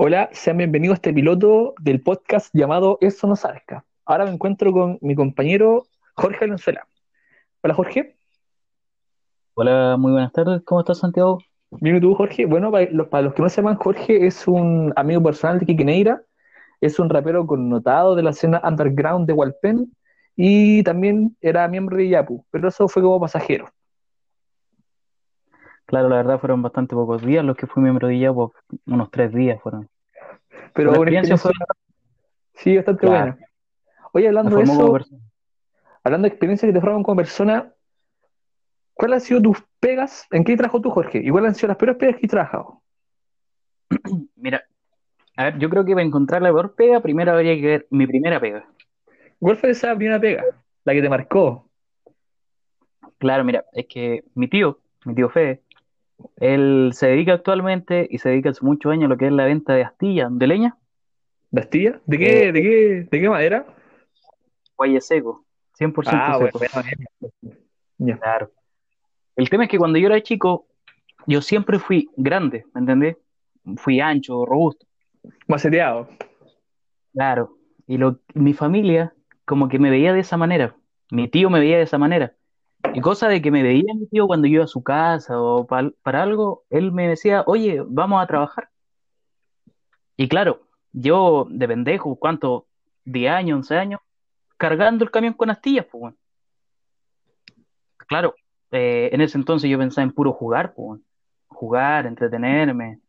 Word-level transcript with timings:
Hola, 0.00 0.30
sean 0.30 0.58
bienvenidos 0.58 0.94
a 0.94 0.98
este 0.98 1.12
piloto 1.12 1.74
del 1.80 2.00
podcast 2.00 2.54
llamado 2.54 2.98
Eso 3.00 3.26
no 3.26 3.34
salga. 3.34 3.84
Ahora 4.04 4.26
me 4.26 4.30
encuentro 4.30 4.70
con 4.70 4.96
mi 5.00 5.16
compañero 5.16 5.86
Jorge 6.14 6.38
Valenzuela. 6.38 6.86
Hola 7.62 7.74
Jorge. 7.74 8.16
Hola, 9.54 9.96
muy 9.98 10.12
buenas 10.12 10.30
tardes. 10.30 10.62
¿Cómo 10.64 10.82
estás, 10.82 10.98
Santiago? 10.98 11.40
Bien, 11.72 11.96
¿y 11.96 12.00
tú, 12.00 12.14
Jorge? 12.14 12.46
Bueno, 12.46 12.70
para 12.70 12.88
los, 12.92 13.08
para 13.08 13.22
los 13.24 13.34
que 13.34 13.42
no 13.42 13.48
sepan, 13.48 13.74
Jorge 13.74 14.24
es 14.24 14.46
un 14.46 14.92
amigo 14.94 15.20
personal 15.20 15.58
de 15.58 15.84
Neira, 15.84 16.22
es 16.80 17.00
un 17.00 17.10
rapero 17.10 17.44
connotado 17.44 18.14
de 18.14 18.22
la 18.22 18.30
escena 18.30 18.62
underground 18.62 19.26
de 19.26 19.32
Walpen 19.32 19.96
y 20.36 20.84
también 20.84 21.36
era 21.40 21.66
miembro 21.66 21.96
de 21.96 22.08
Yapu, 22.08 22.46
pero 22.52 22.68
eso 22.68 22.86
fue 22.86 23.02
como 23.02 23.18
pasajero. 23.18 23.68
Claro, 25.88 26.10
la 26.10 26.16
verdad 26.16 26.38
fueron 26.38 26.60
bastante 26.60 26.94
pocos 26.94 27.22
días 27.22 27.42
los 27.42 27.56
que 27.56 27.66
fui 27.66 27.82
miembro 27.82 28.08
de 28.08 28.18
Yapu, 28.18 28.52
unos 28.84 29.10
tres 29.10 29.32
días 29.32 29.58
fueron. 29.62 29.88
Pero 30.74 30.90
La 30.90 30.98
experiencia 30.98 31.38
fue, 31.38 31.50
sí, 32.56 32.76
bastante 32.76 33.06
claro, 33.06 33.32
buena. 33.32 33.38
Oye, 34.12 34.28
hablando 34.28 34.56
de 34.56 34.64
eso, 34.64 34.98
hablando 36.04 36.26
de 36.26 36.28
experiencias 36.28 36.68
que 36.68 36.74
te 36.74 36.80
forman 36.82 37.02
como 37.02 37.16
persona, 37.16 37.72
¿cuáles 38.92 39.14
han 39.14 39.20
sido 39.22 39.40
tus 39.40 39.64
pegas? 39.80 40.26
¿En 40.30 40.44
qué 40.44 40.58
trabajo 40.58 40.82
tú, 40.82 40.90
Jorge? 40.90 41.22
¿Y 41.24 41.30
cuáles 41.30 41.48
han 41.48 41.54
sido 41.54 41.68
las 41.68 41.78
peores 41.78 41.96
pegas 41.96 42.16
que 42.16 42.26
has 42.26 42.30
trabajado? 42.32 42.82
Mira, 44.36 44.62
a 45.38 45.44
ver, 45.44 45.58
yo 45.58 45.70
creo 45.70 45.86
que 45.86 45.94
para 45.94 46.04
encontrar 46.04 46.42
la 46.42 46.50
peor 46.50 46.74
pega, 46.74 47.00
primero 47.00 47.32
habría 47.32 47.54
que 47.54 47.66
ver 47.66 47.86
mi 47.88 48.06
primera 48.06 48.38
pega. 48.38 48.68
¿Cuál 49.38 49.56
fue 49.56 49.70
esa 49.70 49.96
primera 49.96 50.20
pega? 50.20 50.44
La 50.84 50.92
que 50.92 51.00
te 51.00 51.08
marcó. 51.08 51.70
Claro, 53.16 53.42
mira, 53.42 53.64
es 53.72 53.86
que 53.86 54.24
mi 54.34 54.48
tío, 54.48 54.80
mi 55.06 55.14
tío 55.14 55.30
Fede, 55.30 55.62
él 56.36 56.90
se 56.92 57.08
dedica 57.08 57.32
actualmente 57.34 58.06
y 58.10 58.18
se 58.18 58.28
dedica 58.30 58.50
hace 58.50 58.64
muchos 58.64 58.92
años 58.92 59.06
a 59.06 59.08
lo 59.08 59.16
que 59.16 59.26
es 59.26 59.32
la 59.32 59.44
venta 59.44 59.74
de 59.74 59.84
astillas 59.84 60.30
de 60.30 60.46
leña. 60.46 60.76
¿De 61.50 61.62
eh, 61.62 61.68
qué, 61.70 62.00
de 62.52 62.62
qué, 62.62 63.08
de 63.10 63.20
qué 63.20 63.28
madera? 63.28 63.66
guaye 64.76 65.00
seco, 65.00 65.44
100% 65.78 66.08
Ah, 66.12 66.38
seco. 66.38 66.58
bueno. 67.98 68.18
Claro. 68.20 68.50
El 69.34 69.50
tema 69.50 69.64
es 69.64 69.70
que 69.70 69.78
cuando 69.78 69.98
yo 69.98 70.06
era 70.06 70.22
chico, 70.22 70.66
yo 71.26 71.42
siempre 71.42 71.78
fui 71.78 72.08
grande, 72.16 72.64
¿me 72.74 72.80
entendés? 72.80 73.16
Fui 73.76 74.00
ancho, 74.00 74.46
robusto. 74.46 74.86
Maceteado. 75.46 76.08
Claro, 77.12 77.56
y 77.86 77.98
lo, 77.98 78.20
mi 78.34 78.54
familia 78.54 79.14
como 79.44 79.68
que 79.68 79.78
me 79.78 79.90
veía 79.90 80.12
de 80.12 80.20
esa 80.20 80.36
manera, 80.36 80.76
mi 81.10 81.26
tío 81.28 81.50
me 81.50 81.58
veía 81.58 81.78
de 81.78 81.82
esa 81.84 81.98
manera, 81.98 82.34
y 82.94 83.00
cosa 83.00 83.28
de 83.28 83.42
que 83.42 83.50
me 83.50 83.62
veía 83.62 83.94
mi 83.94 84.06
tío 84.06 84.26
cuando 84.26 84.46
iba 84.46 84.64
a 84.64 84.68
su 84.68 84.82
casa 84.82 85.40
o 85.40 85.66
para 85.66 86.22
algo, 86.22 86.64
él 86.70 86.92
me 86.92 87.08
decía, 87.08 87.44
oye, 87.46 87.82
vamos 87.86 88.22
a 88.22 88.26
trabajar. 88.26 88.70
Y 90.16 90.28
claro, 90.28 90.68
yo 90.92 91.46
de 91.50 91.68
pendejo, 91.68 92.16
¿cuánto? 92.16 92.66
10 93.04 93.32
años, 93.32 93.56
11 93.58 93.76
años, 93.76 94.00
cargando 94.56 95.04
el 95.04 95.10
camión 95.10 95.34
con 95.34 95.50
astillas, 95.50 95.86
pues 95.90 96.00
bueno. 96.00 96.16
Claro, 98.08 98.34
eh, 98.70 99.10
en 99.12 99.20
ese 99.20 99.38
entonces 99.38 99.70
yo 99.70 99.78
pensaba 99.78 100.04
en 100.04 100.12
puro 100.12 100.32
jugar, 100.32 100.74
pues. 100.74 101.00
Jugar, 101.48 102.06
entretenerme, 102.06 103.00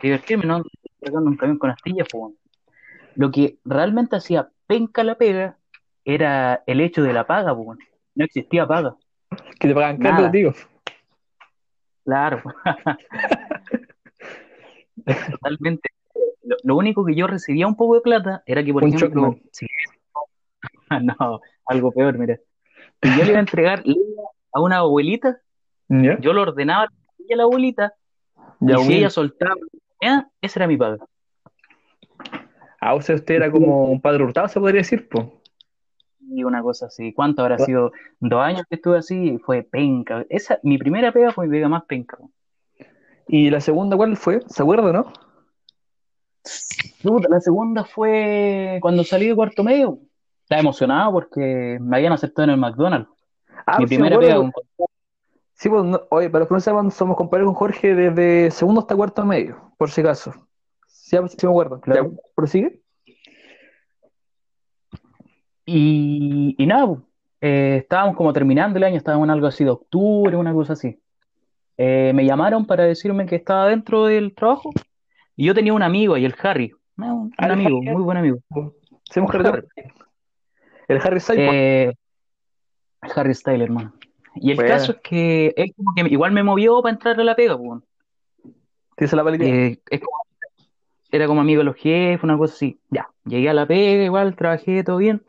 divertirme, 0.00 0.44
¿no? 0.46 0.62
Cargando 1.00 1.30
un 1.30 1.36
camión 1.36 1.58
con 1.58 1.70
astillas, 1.70 2.08
pues. 2.10 2.34
Lo 3.14 3.30
que 3.30 3.58
realmente 3.64 4.16
hacía 4.16 4.50
penca 4.66 5.04
la 5.04 5.16
pega 5.16 5.58
era 6.04 6.62
el 6.66 6.80
hecho 6.80 7.02
de 7.02 7.12
la 7.12 7.26
paga, 7.26 7.54
pues. 7.56 7.78
No 8.14 8.24
existía 8.24 8.66
paga, 8.66 8.96
Que 9.58 9.68
te 9.68 9.74
pagan 9.74 9.98
caro, 9.98 10.30
tío. 10.30 10.54
claro, 12.04 12.42
totalmente. 15.30 15.90
Lo, 16.42 16.56
lo 16.62 16.76
único 16.76 17.04
que 17.04 17.14
yo 17.14 17.26
recibía 17.26 17.66
un 17.66 17.76
poco 17.76 17.96
de 17.96 18.00
plata 18.02 18.42
era 18.46 18.62
que, 18.62 18.72
por 18.72 18.84
Un 18.84 18.94
ejemplo, 18.94 19.36
si, 19.50 19.66
no, 21.02 21.40
algo 21.66 21.92
peor, 21.92 22.18
mira, 22.18 22.38
si 23.02 23.18
yo 23.18 23.24
le 23.24 23.30
iba 23.30 23.38
a 23.38 23.40
entregar 23.40 23.82
a 24.52 24.60
una 24.60 24.78
abuelita, 24.78 25.40
¿Ya? 25.88 26.18
yo 26.20 26.32
lo 26.32 26.42
ordenaba 26.42 26.84
a 26.84 27.36
la 27.36 27.42
abuelita 27.42 27.94
y 28.60 28.76
si 28.78 28.94
ella 28.94 29.10
soltaba, 29.10 29.54
¿ya? 30.00 30.28
esa 30.40 30.60
era 30.60 30.66
mi 30.66 30.76
paga. 30.76 30.98
Ah, 32.80 32.94
o 32.94 33.00
sea, 33.00 33.16
usted 33.16 33.34
era 33.34 33.50
como 33.50 33.90
un 33.90 34.00
padre 34.00 34.22
hurtado, 34.22 34.48
se 34.48 34.60
podría 34.60 34.80
decir, 34.80 35.08
pues. 35.08 35.26
Y 36.28 36.44
una 36.44 36.62
cosa 36.62 36.86
así, 36.86 37.12
¿cuánto 37.12 37.42
habrá 37.42 37.58
sido? 37.58 37.92
Dos 38.20 38.40
años 38.42 38.64
que 38.68 38.76
estuve 38.76 38.98
así 38.98 39.34
y 39.34 39.38
fue 39.38 39.62
penca. 39.62 40.24
Esa, 40.28 40.58
mi 40.62 40.76
primera 40.78 41.12
pega 41.12 41.32
fue 41.32 41.46
mi 41.46 41.52
pega 41.52 41.68
más 41.68 41.84
penca. 41.84 42.18
¿Y 43.28 43.50
la 43.50 43.60
segunda 43.60 43.96
cuál 43.96 44.16
fue? 44.16 44.40
¿Se 44.48 44.62
acuerda, 44.62 44.92
no? 44.92 45.12
La 47.28 47.40
segunda 47.40 47.84
fue 47.84 48.78
cuando 48.80 49.04
salí 49.04 49.28
de 49.28 49.34
cuarto 49.34 49.62
medio. 49.62 49.98
Estaba 50.42 50.60
emocionado 50.60 51.12
porque 51.12 51.78
me 51.80 51.96
habían 51.96 52.12
aceptado 52.12 52.44
en 52.44 52.50
el 52.50 52.56
McDonald's. 52.60 53.08
Ah, 53.66 53.78
Mi 53.78 53.86
sí 53.86 53.94
primera 53.96 54.18
pega 54.18 54.36
con... 54.36 54.52
Sí, 55.54 55.68
pues, 55.70 55.84
no- 55.84 56.02
oye, 56.10 56.28
para 56.28 56.40
los 56.40 56.48
que 56.48 56.54
no 56.54 56.60
sepan, 56.60 56.90
somos 56.90 57.16
compañeros 57.16 57.48
con 57.52 57.54
Jorge 57.54 57.94
desde 57.94 58.50
segundo 58.50 58.80
hasta 58.82 58.94
cuarto 58.94 59.24
medio, 59.24 59.72
por 59.78 59.90
si 59.90 60.02
acaso. 60.02 60.32
Sí, 60.86 61.16
sí 61.28 61.46
me 61.46 61.50
acuerdo. 61.50 61.80
Ya, 61.86 62.06
prosigue. 62.34 62.82
Y, 65.66 66.54
y 66.56 66.66
nada, 66.66 66.86
pues, 66.86 67.00
eh, 67.40 67.78
estábamos 67.82 68.16
como 68.16 68.32
terminando 68.32 68.78
el 68.78 68.84
año, 68.84 68.96
estábamos 68.96 69.26
en 69.26 69.30
algo 69.30 69.46
así 69.48 69.64
de 69.64 69.70
octubre, 69.70 70.36
una 70.36 70.52
cosa 70.52 70.74
así. 70.74 70.98
Eh, 71.76 72.12
me 72.14 72.24
llamaron 72.24 72.64
para 72.64 72.84
decirme 72.84 73.26
que 73.26 73.36
estaba 73.36 73.68
dentro 73.68 74.06
del 74.06 74.34
trabajo 74.34 74.70
y 75.36 75.44
yo 75.46 75.54
tenía 75.54 75.74
un 75.74 75.82
amigo 75.82 76.14
ahí, 76.14 76.24
el 76.24 76.34
Harry. 76.42 76.72
No, 76.96 77.14
un 77.14 77.32
Ah, 77.36 77.44
un 77.44 77.44
el 77.46 77.50
amigo, 77.52 77.78
Harry, 77.78 77.90
muy 77.90 78.02
buen 78.02 78.16
amigo. 78.16 78.38
Sí, 79.10 79.18
hemos 79.20 79.30
El. 79.34 79.46
Harry. 79.46 79.62
El 80.88 81.00
Harry 81.02 81.20
Styles, 81.20 81.48
pues. 81.48 81.54
Eh, 81.56 81.92
el 83.02 83.10
Harry 83.14 83.34
Styles, 83.34 83.62
hermano. 83.62 83.92
Y 84.36 84.52
el 84.52 84.56
caso 84.64 84.92
es 84.92 84.98
que 85.02 85.52
él 85.56 85.74
como 85.76 85.94
que 85.94 86.02
igual 86.12 86.32
me 86.32 86.42
movió 86.42 86.80
para 86.80 86.94
entrar 86.94 87.20
a 87.20 87.24
la 87.24 87.34
pega, 87.34 87.58
pues. 87.58 87.82
la. 89.16 89.22
Eh, 89.44 89.78
es 89.90 90.00
como- 90.00 90.16
era 91.10 91.26
como 91.26 91.40
amigo 91.40 91.60
de 91.60 91.64
los 91.64 91.76
jefes, 91.76 92.22
una 92.24 92.36
cosa 92.36 92.54
así. 92.54 92.78
Ya, 92.90 93.08
llegué 93.24 93.48
a 93.48 93.54
la 93.54 93.66
pega, 93.66 94.04
igual, 94.04 94.34
trabajé 94.36 94.82
todo 94.84 94.96
bien. 94.98 95.22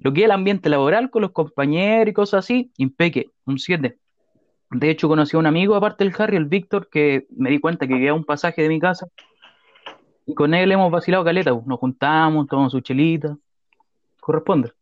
Lo 0.00 0.12
que 0.12 0.20
es 0.20 0.24
el 0.24 0.30
ambiente 0.32 0.68
laboral 0.68 1.10
con 1.10 1.22
los 1.22 1.32
compañeros 1.32 2.10
y 2.10 2.14
cosas 2.14 2.44
así, 2.44 2.72
impeque, 2.78 3.30
un 3.44 3.58
7. 3.58 3.98
De 4.70 4.90
hecho, 4.90 5.08
conocí 5.08 5.36
a 5.36 5.40
un 5.40 5.46
amigo, 5.46 5.74
aparte 5.74 6.04
del 6.04 6.14
Harry, 6.18 6.36
el 6.36 6.46
Víctor, 6.46 6.88
que 6.90 7.26
me 7.36 7.50
di 7.50 7.58
cuenta 7.58 7.86
que 7.86 7.94
vivía 7.94 8.14
un 8.14 8.24
pasaje 8.24 8.62
de 8.62 8.68
mi 8.68 8.80
casa, 8.80 9.08
y 10.26 10.34
con 10.34 10.54
él 10.54 10.70
hemos 10.70 10.90
vacilado 10.90 11.24
caleta, 11.24 11.52
pues. 11.52 11.66
Nos 11.66 11.78
juntamos, 11.80 12.46
tomamos 12.46 12.72
su 12.72 12.80
chelita, 12.80 13.36
corresponde. 14.20 14.72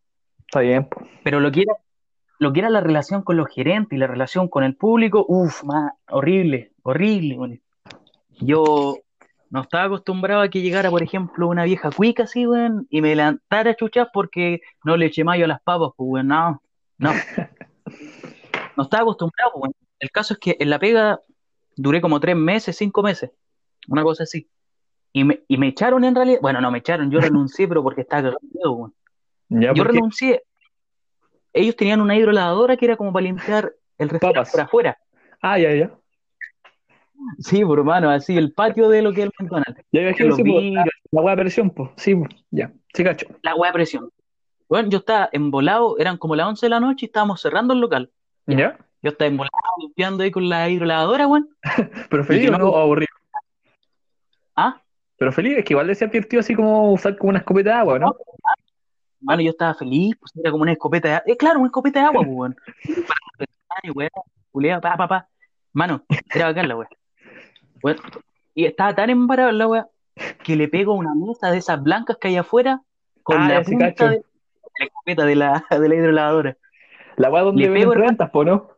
Está 0.40 0.60
bien. 0.60 0.88
Pero 1.24 1.40
lo 1.40 1.50
que 1.50 1.62
era, 1.62 1.74
lo 2.38 2.52
que 2.52 2.60
era 2.60 2.70
la 2.70 2.80
relación 2.80 3.22
con 3.22 3.36
los 3.36 3.48
gerentes 3.48 3.96
y 3.96 3.98
la 3.98 4.06
relación 4.06 4.48
con 4.48 4.62
el 4.62 4.76
público, 4.76 5.24
uff, 5.26 5.62
horrible, 6.10 6.72
horrible. 6.82 7.60
Yo 8.40 8.98
no 9.50 9.62
estaba 9.62 9.84
acostumbrado 9.84 10.42
a 10.42 10.48
que 10.48 10.60
llegara, 10.60 10.90
por 10.90 11.02
ejemplo, 11.02 11.48
una 11.48 11.64
vieja 11.64 11.90
cuica 11.90 12.24
así, 12.24 12.46
weón, 12.46 12.86
y 12.90 13.00
me 13.00 13.14
levantara 13.14 13.70
a 13.70 13.74
chuchar 13.74 14.10
porque 14.12 14.60
no 14.84 14.96
le 14.96 15.06
eché 15.06 15.24
mayo 15.24 15.44
a 15.44 15.48
las 15.48 15.60
papas, 15.62 15.90
pues, 15.96 16.08
weón, 16.10 16.28
no, 16.28 16.62
no, 16.98 17.12
no 18.76 18.82
estaba 18.82 19.02
acostumbrado, 19.02 19.52
pues, 19.52 19.62
weón. 19.62 19.74
El 20.00 20.10
caso 20.10 20.34
es 20.34 20.40
que 20.40 20.56
en 20.60 20.70
la 20.70 20.78
pega 20.78 21.20
duré 21.76 22.00
como 22.00 22.20
tres 22.20 22.36
meses, 22.36 22.76
cinco 22.76 23.02
meses, 23.02 23.30
una 23.88 24.02
cosa 24.02 24.22
así. 24.24 24.48
Y 25.12 25.24
me, 25.24 25.42
y 25.48 25.56
me 25.56 25.68
echaron 25.68 26.04
en 26.04 26.14
realidad, 26.14 26.38
bueno, 26.42 26.60
no 26.60 26.70
me 26.70 26.78
echaron, 26.78 27.10
yo 27.10 27.20
renuncié, 27.20 27.66
pero 27.66 27.82
porque 27.82 28.02
estaba 28.02 28.22
cagado, 28.22 28.72
weón. 28.72 28.94
Ya, 29.50 29.72
Yo 29.72 29.82
renuncié, 29.82 30.42
ellos 31.54 31.74
tenían 31.74 32.00
una 32.00 32.16
hidrolavadora 32.16 32.76
que 32.76 32.84
era 32.84 32.96
como 32.96 33.12
para 33.12 33.24
limpiar 33.24 33.72
el 33.96 34.08
por 34.10 34.20
Papas. 34.20 34.56
afuera. 34.58 34.98
Ah, 35.40 35.58
ya, 35.58 35.74
ya. 35.74 35.90
Sí, 37.38 37.64
por 37.64 37.78
hermano, 37.78 38.10
así 38.10 38.36
el 38.36 38.52
patio 38.52 38.88
de 38.88 39.02
lo 39.02 39.12
que 39.12 39.22
es 39.22 39.26
el 39.26 39.32
McDonald's. 39.38 39.82
Ya 39.92 40.02
imagino, 40.02 40.34
sí, 40.34 40.70
la, 40.72 40.84
la 41.10 41.22
hueá 41.22 41.36
de 41.36 41.42
presión, 41.42 41.70
pues. 41.70 41.90
Sí. 41.96 42.14
Ya. 42.50 42.72
Sí, 42.94 43.04
cacho. 43.04 43.26
la 43.42 43.54
hueá 43.54 43.70
de 43.70 43.74
presión. 43.74 44.10
Bueno, 44.68 44.88
yo 44.90 44.98
estaba 44.98 45.28
embolado, 45.32 45.96
eran 45.98 46.18
como 46.18 46.36
las 46.36 46.46
11 46.46 46.66
de 46.66 46.70
la 46.70 46.80
noche 46.80 47.06
y 47.06 47.08
estábamos 47.08 47.40
cerrando 47.40 47.74
el 47.74 47.80
local. 47.80 48.10
Ya. 48.46 48.56
¿Ya? 48.56 48.78
Yo 49.02 49.10
estaba 49.10 49.28
embolado 49.28 49.52
limpiando 49.80 50.24
ahí 50.24 50.30
con 50.30 50.48
la 50.48 50.68
hidrolavadora, 50.68 51.26
weón. 51.26 51.48
¿Pero 52.10 52.24
feliz 52.24 52.50
no, 52.50 52.76
aburrido? 52.76 53.08
ah, 54.56 54.82
Pero 55.16 55.32
feliz, 55.32 55.58
es 55.58 55.64
que 55.64 55.72
igual 55.72 55.86
les 55.86 56.02
advirtió 56.02 56.40
así 56.40 56.54
como 56.54 56.92
usar 56.92 57.16
como 57.16 57.30
una 57.30 57.38
escopeta 57.38 57.70
de 57.70 57.76
agua, 57.76 57.98
¿no? 57.98 58.16
mano, 59.20 59.42
yo 59.42 59.50
estaba 59.50 59.74
feliz, 59.74 60.14
pues 60.20 60.32
era 60.36 60.50
como 60.50 60.62
una 60.62 60.72
escopeta 60.72 61.08
de 61.08 61.14
agua. 61.14 61.32
Eh, 61.32 61.36
claro, 61.36 61.58
una 61.58 61.68
escopeta 61.68 62.00
de 62.00 62.06
agua, 62.06 62.22
weón. 62.26 62.56
Ay, 63.82 63.90
weón, 63.90 64.10
culea, 64.50 64.80
pa, 64.80 64.96
pa, 64.96 65.08
pa. 65.08 65.28
Mano, 65.72 66.02
era 66.34 66.46
bacán 66.46 66.68
la 66.68 66.76
weá. 66.76 66.88
Weón, 67.82 67.98
Y 68.54 68.64
estaba 68.66 68.94
tan 68.94 69.10
embarado 69.10 69.52
la 69.52 69.66
weá 69.68 69.88
que 70.44 70.56
le 70.56 70.68
pego 70.68 70.92
a 70.92 70.96
una 70.96 71.14
mesa 71.14 71.50
de 71.50 71.58
esas 71.58 71.82
blancas 71.82 72.16
que 72.20 72.28
hay 72.28 72.36
afuera 72.36 72.80
con 73.22 73.40
Ah, 73.40 73.48
la 73.48 73.62
punta 73.62 73.86
cacho. 73.94 74.08
de 74.08 74.22
la 74.78 74.86
escopeta 74.86 75.24
de 75.24 75.34
la, 75.36 75.64
de 75.70 75.88
la 75.88 75.94
hidrolavadora. 75.94 76.56
La 77.16 77.30
weá 77.30 77.42
donde 77.42 77.62
Le 77.62 77.68
venden 77.70 78.16
pego, 78.16 78.30
po, 78.30 78.44
¿no? 78.44 78.68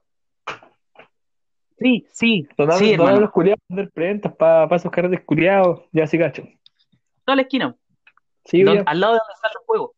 Sí, 1.78 2.06
sí, 2.12 2.46
Donde 2.58 2.74
sí, 2.74 2.84
donde 2.90 2.94
hermano. 3.04 3.20
los 3.20 3.30
culiados 3.30 3.60
venden 3.68 3.90
prentas 3.94 4.34
para 4.36 4.76
esos 4.76 4.90
carretes 4.92 5.22
culiados. 5.24 5.82
Ya 5.92 6.06
sí, 6.06 6.18
cacho. 6.18 6.42
toda 7.24 7.36
la 7.36 7.42
esquina, 7.42 7.74
Sí, 8.44 8.62
don- 8.62 8.82
al 8.84 9.00
lado 9.00 9.14
de 9.14 9.18
donde 9.20 9.32
están 9.34 9.50
los 9.54 9.64
juegos. 9.64 9.90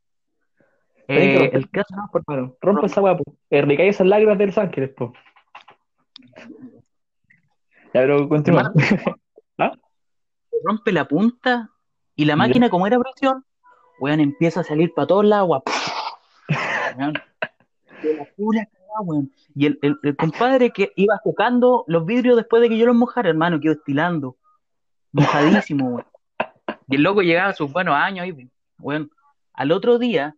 Tenés 1.08 1.38
que 1.38 1.44
Eh, 1.46 1.50
el 1.54 1.70
caso, 1.70 1.96
no, 1.96 2.08
por 2.12 2.22
hermano. 2.28 2.54
Rompe 2.60 2.86
esa 2.86 3.00
weá, 3.00 3.16
po. 3.16 3.24
Erricáis 3.50 3.96
esas 3.96 4.06
lágrimas 4.06 4.38
de 4.38 4.46
Los 4.46 4.58
Ángeles, 4.58 4.90
po. 4.90 5.12
Ya, 7.94 8.00
pero 8.00 8.28
continúa. 8.28 8.72
rompe 10.64 10.92
la 10.92 11.06
punta 11.08 11.70
y 12.14 12.24
la 12.24 12.36
máquina, 12.36 12.70
como 12.70 12.86
era 12.86 12.98
presión, 13.00 13.44
weón, 13.98 14.20
empieza 14.20 14.60
a 14.60 14.64
salir 14.64 14.92
para 14.94 15.06
todos 15.08 15.24
lados, 15.24 15.44
agua. 15.44 15.62
Weón. 16.96 17.14
De 18.02 18.14
la 18.16 18.24
pura 18.36 18.64
cagada, 18.66 19.00
weón. 19.02 19.32
Y 19.54 19.66
el, 19.66 19.78
el- 19.82 19.98
el 20.02 20.16
compadre 20.16 20.70
que 20.70 20.92
iba 20.96 21.20
tocando 21.24 21.84
los 21.88 22.04
vidrios 22.06 22.36
después 22.36 22.62
de 22.62 22.68
que 22.68 22.78
yo 22.78 22.86
los 22.86 22.94
mojara, 22.96 23.28
hermano, 23.28 23.58
quedó 23.60 23.72
estilando. 23.72 24.36
Mojadísimo, 25.12 25.86
weón. 25.88 26.06
Y 26.88 26.96
el 26.96 27.02
loco 27.02 27.22
llegaba 27.22 27.50
a 27.50 27.54
sus 27.54 27.72
buenos 27.72 27.94
años 27.94 28.24
ahí, 28.24 28.48
weón. 28.78 29.10
Al 29.54 29.72
otro 29.72 29.98
día 29.98 30.36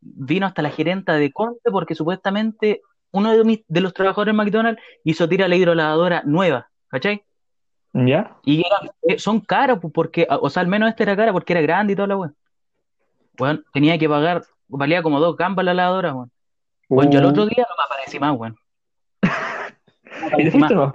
vino 0.00 0.46
hasta 0.46 0.62
la 0.62 0.70
gerenta 0.70 1.14
de 1.14 1.30
Conte 1.32 1.70
porque 1.70 1.94
supuestamente 1.94 2.82
uno 3.12 3.30
de, 3.30 3.44
mis- 3.44 3.64
de 3.68 3.80
los 3.80 3.94
trabajadores 3.94 4.32
de 4.32 4.36
McDonald's 4.36 4.82
hizo 5.04 5.28
tirar 5.28 5.48
la 5.48 5.56
hidrolavadora 5.56 6.22
nueva, 6.24 6.68
¿cachai? 6.92 7.24
¿Ya? 7.94 8.36
Y 8.44 8.60
era- 8.60 8.92
eh, 9.02 9.18
son 9.18 9.40
caros, 9.40 9.80
pues, 9.80 9.92
porque, 9.92 10.26
o 10.28 10.48
sea, 10.48 10.60
al 10.60 10.68
menos 10.68 10.88
este 10.88 11.02
era 11.02 11.16
cara 11.16 11.32
porque 11.32 11.52
era 11.54 11.62
grande 11.62 11.94
y 11.94 11.96
toda 11.96 12.06
la 12.08 12.16
weón. 12.16 12.36
Weón, 13.38 13.64
tenía 13.72 13.98
que 13.98 14.08
pagar, 14.08 14.44
valía 14.68 15.02
como 15.02 15.18
dos 15.18 15.36
gambas 15.36 15.64
la 15.64 15.74
lavadora, 15.74 16.14
weón. 16.14 16.30
Weón, 16.88 17.10
yo 17.10 17.18
el 17.18 17.24
otro 17.26 17.46
día 17.46 17.66
no 17.68 17.74
me 17.76 17.84
aparecí 17.84 18.18
más, 18.20 18.36
weón. 18.38 18.56
Uh. 20.24 20.40
¿Y 20.40 20.50
te 20.50 20.58
más. 20.58 20.70
no? 20.70 20.94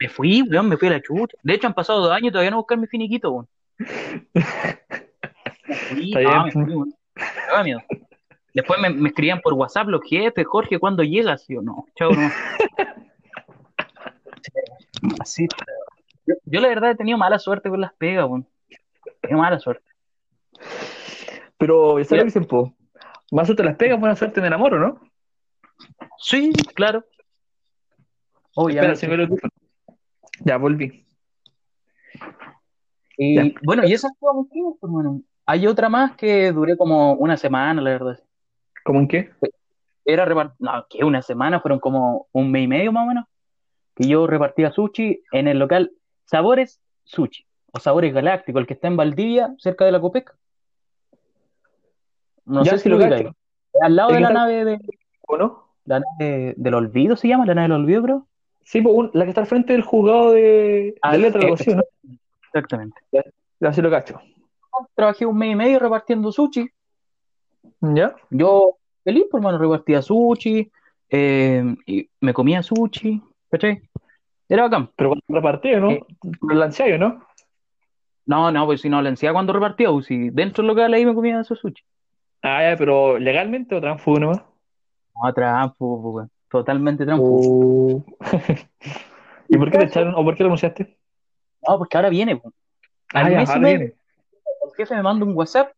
Me 0.00 0.08
fui, 0.08 0.42
weón, 0.42 0.68
me 0.68 0.76
fui 0.76 0.86
a 0.88 0.92
la 0.92 1.02
chucha. 1.02 1.36
De 1.42 1.54
hecho, 1.54 1.66
han 1.66 1.74
pasado 1.74 2.00
dos 2.00 2.12
años 2.12 2.28
y 2.28 2.30
todavía 2.30 2.52
no 2.52 2.58
buscar 2.58 2.78
mi 2.78 2.86
finiquito, 2.86 3.30
weón. 3.32 3.48
Está 5.68 6.20
no, 6.20 6.44
bien. 6.44 6.46
me 6.46 6.52
fui, 6.52 6.74
weón. 6.74 6.94
Me 7.16 7.46
daba 7.48 7.64
miedo. 7.64 7.80
Después 8.54 8.80
me, 8.80 8.90
me 8.90 9.08
escribían 9.08 9.40
por 9.40 9.52
WhatsApp 9.54 9.88
los 9.88 10.00
jefes, 10.08 10.46
Jorge, 10.46 10.78
¿cuándo 10.78 11.02
llegas? 11.02 11.44
Y 11.50 11.54
yo, 11.54 11.62
no, 11.62 11.84
chao, 11.96 12.10
no. 12.12 12.30
Así. 15.20 15.46
Yo, 16.26 16.34
yo 16.46 16.60
la 16.62 16.68
verdad 16.68 16.92
he 16.92 16.94
tenido 16.96 17.18
mala 17.18 17.38
suerte 17.38 17.68
con 17.68 17.82
las 17.82 17.92
pegas, 17.92 18.24
weón. 18.26 18.48
He 18.70 19.10
tenido 19.20 19.40
mala 19.42 19.58
suerte. 19.58 19.84
Pero, 21.58 21.92
¿sabes 22.02 22.10
lo 22.12 22.16
que 22.16 22.24
dicen, 22.24 22.44
po? 22.46 22.74
Más 23.30 23.46
suerte 23.46 23.62
las 23.62 23.76
pegas, 23.76 24.00
buena 24.00 24.16
suerte 24.16 24.40
en 24.40 24.46
el 24.46 24.52
amor, 24.54 24.72
¿o 24.72 24.78
no? 24.78 25.00
Sí, 26.16 26.50
claro. 26.74 27.00
Espera, 27.00 28.52
Obviamente. 28.54 28.96
se 28.96 29.08
me 29.08 29.16
lo 29.18 29.28
Ya, 30.40 30.56
volví. 30.56 31.04
Y 33.18 33.34
Ya. 33.34 33.60
bueno, 33.62 33.84
y 33.86 33.92
esa 33.92 34.08
fue 34.18 34.32
mi 34.34 34.48
tiempo, 34.48 34.78
hermano. 34.86 35.20
Hay 35.44 35.66
otra 35.66 35.90
más 35.90 36.16
que 36.16 36.52
duré 36.52 36.74
como 36.78 37.12
una 37.14 37.36
semana, 37.36 37.82
la 37.82 37.90
verdad. 37.90 38.18
¿Cómo 38.82 39.00
en 39.00 39.08
qué? 39.08 39.30
Era 40.06 40.24
repart... 40.24 40.54
No, 40.58 40.86
que 40.88 41.04
una 41.04 41.20
semana, 41.20 41.60
fueron 41.60 41.80
como 41.80 42.28
un 42.32 42.50
mes 42.50 42.64
y 42.64 42.68
medio 42.68 42.92
más 42.92 43.04
o 43.04 43.08
menos, 43.08 43.24
que 43.94 44.08
yo 44.08 44.26
repartía 44.26 44.70
sushi 44.72 45.22
en 45.32 45.48
el 45.48 45.58
local 45.58 45.92
Sabores 46.24 46.80
Sushi, 47.04 47.44
o 47.72 47.78
Sabores 47.78 48.12
Galáctico, 48.14 48.58
el 48.58 48.66
que 48.66 48.74
está 48.74 48.88
en 48.88 48.96
Valdivia, 48.96 49.54
cerca 49.58 49.84
de 49.84 49.92
la 49.92 50.00
Copeca. 50.00 50.34
No 52.46 52.64
Ya, 52.64 52.72
sé 52.72 52.78
si 52.78 52.88
lo 52.88 52.98
cacho. 52.98 53.34
Al 53.80 53.96
lado 53.96 54.10
¿El 54.10 54.16
de 54.16 54.20
la 54.22 54.30
nave 54.30 54.64
de, 54.64 54.78
¿O 55.26 55.36
no? 55.36 55.64
la 55.84 56.00
nave 56.00 56.54
del 56.56 56.74
olvido, 56.74 57.16
¿se 57.16 57.28
llama? 57.28 57.46
La 57.46 57.54
nave 57.54 57.68
del 57.68 57.80
olvido, 57.80 58.02
creo. 58.02 58.26
Sí, 58.62 58.80
pues 58.80 59.10
la 59.12 59.24
que 59.24 59.30
está 59.30 59.42
al 59.42 59.46
frente 59.46 59.72
del 59.74 59.82
juzgado 59.82 60.32
de, 60.32 60.94
Ah, 61.02 61.12
de 61.12 61.18
letra, 61.18 61.42
eh. 61.48 61.54
Exactamente. 62.46 63.00
Ya 63.60 63.72
sí 63.72 63.82
lo 63.82 63.90
cacho. 63.90 64.20
Trabajé 64.94 65.26
un 65.26 65.36
mes 65.36 65.52
y 65.52 65.56
medio 65.56 65.78
repartiendo 65.78 66.32
sushi. 66.32 66.68
¿Ya? 67.80 68.14
Yo 68.30 68.76
feliz, 69.02 69.24
por 69.30 69.40
mano, 69.42 69.58
repartía 69.58 70.00
sushi, 70.00 70.70
eh, 71.10 71.74
y 71.86 72.08
me 72.20 72.32
comía 72.32 72.62
sushi, 72.62 73.22
¿cachai? 73.54 73.82
Era 74.48 74.62
bacán. 74.64 74.90
Pero 74.96 75.10
cuando 75.10 75.24
repartí, 75.28 75.70
¿no? 75.76 75.90
Eh. 75.92 76.04
Lo 76.42 76.54
lanciayo, 76.54 76.98
¿no? 76.98 77.24
No, 78.26 78.50
no, 78.50 78.66
pues 78.66 78.80
si 78.80 78.88
no 78.88 79.00
la 79.00 79.10
ansiedad 79.10 79.32
cuando 79.32 79.52
repartía, 79.52 79.90
pues 79.90 80.06
si 80.06 80.30
dentro 80.30 80.62
del 80.62 80.68
local 80.68 80.92
ahí 80.94 81.06
me 81.06 81.14
comía 81.14 81.40
esos 81.40 81.58
sushi. 81.60 81.82
Ah, 82.42 82.62
ya, 82.70 82.76
pero 82.76 83.18
legalmente 83.18 83.74
o 83.74 83.80
transfugo 83.80 84.18
nomás. 84.18 84.42
No, 85.22 85.32
trampo, 85.32 86.12
pues. 86.12 86.28
Totalmente 86.50 87.04
trampo. 87.04 87.24
Uh. 87.24 88.04
¿Y 89.48 89.56
por 89.56 89.70
qué 89.70 89.78
te 89.78 89.84
echaron 89.86 90.14
o 90.14 90.24
por 90.24 90.36
qué 90.36 90.42
renunciaste? 90.42 90.98
No, 91.66 91.78
porque 91.78 91.96
ahora 91.96 92.08
viene, 92.10 92.36
pues. 92.36 92.52
Al 93.12 93.26
Ah, 93.26 93.38
mes 93.38 93.48
ahora 93.48 93.60
medio, 93.60 93.78
viene. 93.78 93.94
el 94.64 94.76
jefe 94.76 94.94
me 94.96 95.02
manda 95.02 95.24
un 95.24 95.36
WhatsApp 95.36 95.72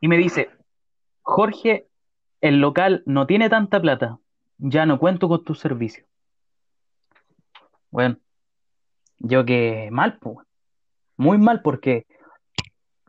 y 0.00 0.08
me 0.08 0.16
dice, 0.16 0.48
Jorge, 1.22 1.86
el 2.40 2.60
local 2.60 3.02
no 3.06 3.26
tiene 3.26 3.48
tanta 3.50 3.80
plata, 3.80 4.18
ya 4.58 4.86
no 4.86 4.98
cuento 4.98 5.28
con 5.28 5.44
tus 5.44 5.58
servicios. 5.58 6.06
Bueno, 7.96 8.18
yo 9.20 9.46
que 9.46 9.88
mal, 9.90 10.18
pues, 10.20 10.36
muy 11.16 11.38
mal 11.38 11.62
porque 11.62 12.04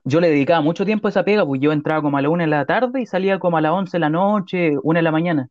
yo 0.05 0.21
le 0.21 0.29
dedicaba 0.29 0.61
mucho 0.61 0.85
tiempo 0.85 1.07
a 1.07 1.09
esa 1.09 1.25
pega, 1.25 1.45
pues 1.45 1.59
yo 1.59 1.73
entraba 1.73 2.01
como 2.01 2.15
a 2.17 2.21
la 2.21 2.29
una 2.29 2.45
de 2.45 2.49
la 2.49 2.65
tarde 2.65 3.01
y 3.01 3.05
salía 3.05 3.37
como 3.37 3.57
a 3.57 3.61
las 3.61 3.73
once 3.73 3.97
de 3.97 3.99
la 3.99 4.09
noche, 4.09 4.77
una 4.83 4.99
de 4.99 5.03
la 5.03 5.11
mañana. 5.11 5.49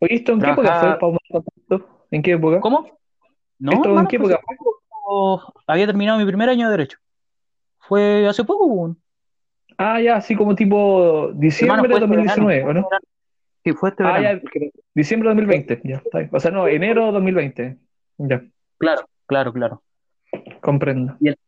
Oye, 0.00 0.16
¿esto 0.16 0.32
en 0.32 0.40
qué 0.40 0.50
época 0.50 0.66
Trabajaba- 0.80 0.98
fue? 0.98 1.18
Contexto? 1.30 1.88
¿En 2.10 2.22
qué 2.22 2.32
época? 2.32 2.58
¿Cómo? 2.60 2.98
No, 3.60 3.70
¿Esto 3.70 3.84
en 3.84 3.90
hermano, 3.90 4.08
qué 4.08 4.18
fue 4.18 4.32
época? 4.32 4.44
poco. 5.04 5.54
había 5.68 5.86
terminado 5.86 6.18
mi 6.18 6.26
primer 6.26 6.48
año 6.48 6.66
de 6.66 6.72
derecho. 6.72 6.98
Fue 7.78 8.26
hace 8.26 8.42
poco, 8.42 8.68
pues. 8.68 8.96
Ah, 9.78 10.00
ya, 10.00 10.16
así 10.16 10.34
como 10.34 10.56
tipo 10.56 11.30
diciembre 11.34 11.76
Hermano, 11.76 11.82
de 11.82 11.88
fue 11.88 12.16
este 12.16 12.34
2019, 12.40 12.64
verano, 12.64 12.80
¿o 12.80 12.82
no? 12.82 12.88
fue 12.88 12.90
este 12.90 12.96
verano. 12.96 13.06
Sí, 13.62 13.72
fue 13.74 13.88
este 13.90 14.02
Ah, 14.02 14.06
verano. 14.18 14.34
ya, 14.38 14.40
porque- 14.42 14.70
diciembre 14.92 15.28
de 15.28 15.34
2020, 15.36 15.80
ya, 15.84 15.96
está 15.98 16.18
bien. 16.18 16.30
O 16.32 16.40
sea, 16.40 16.50
no, 16.50 16.66
enero 16.66 17.06
de 17.06 17.12
2020. 17.12 17.76
Ya, 18.18 18.42
Claro, 18.78 19.08
claro, 19.26 19.52
claro. 19.52 19.82
comprendo. 20.60 21.16
Y 21.20 21.28
el 21.28 21.38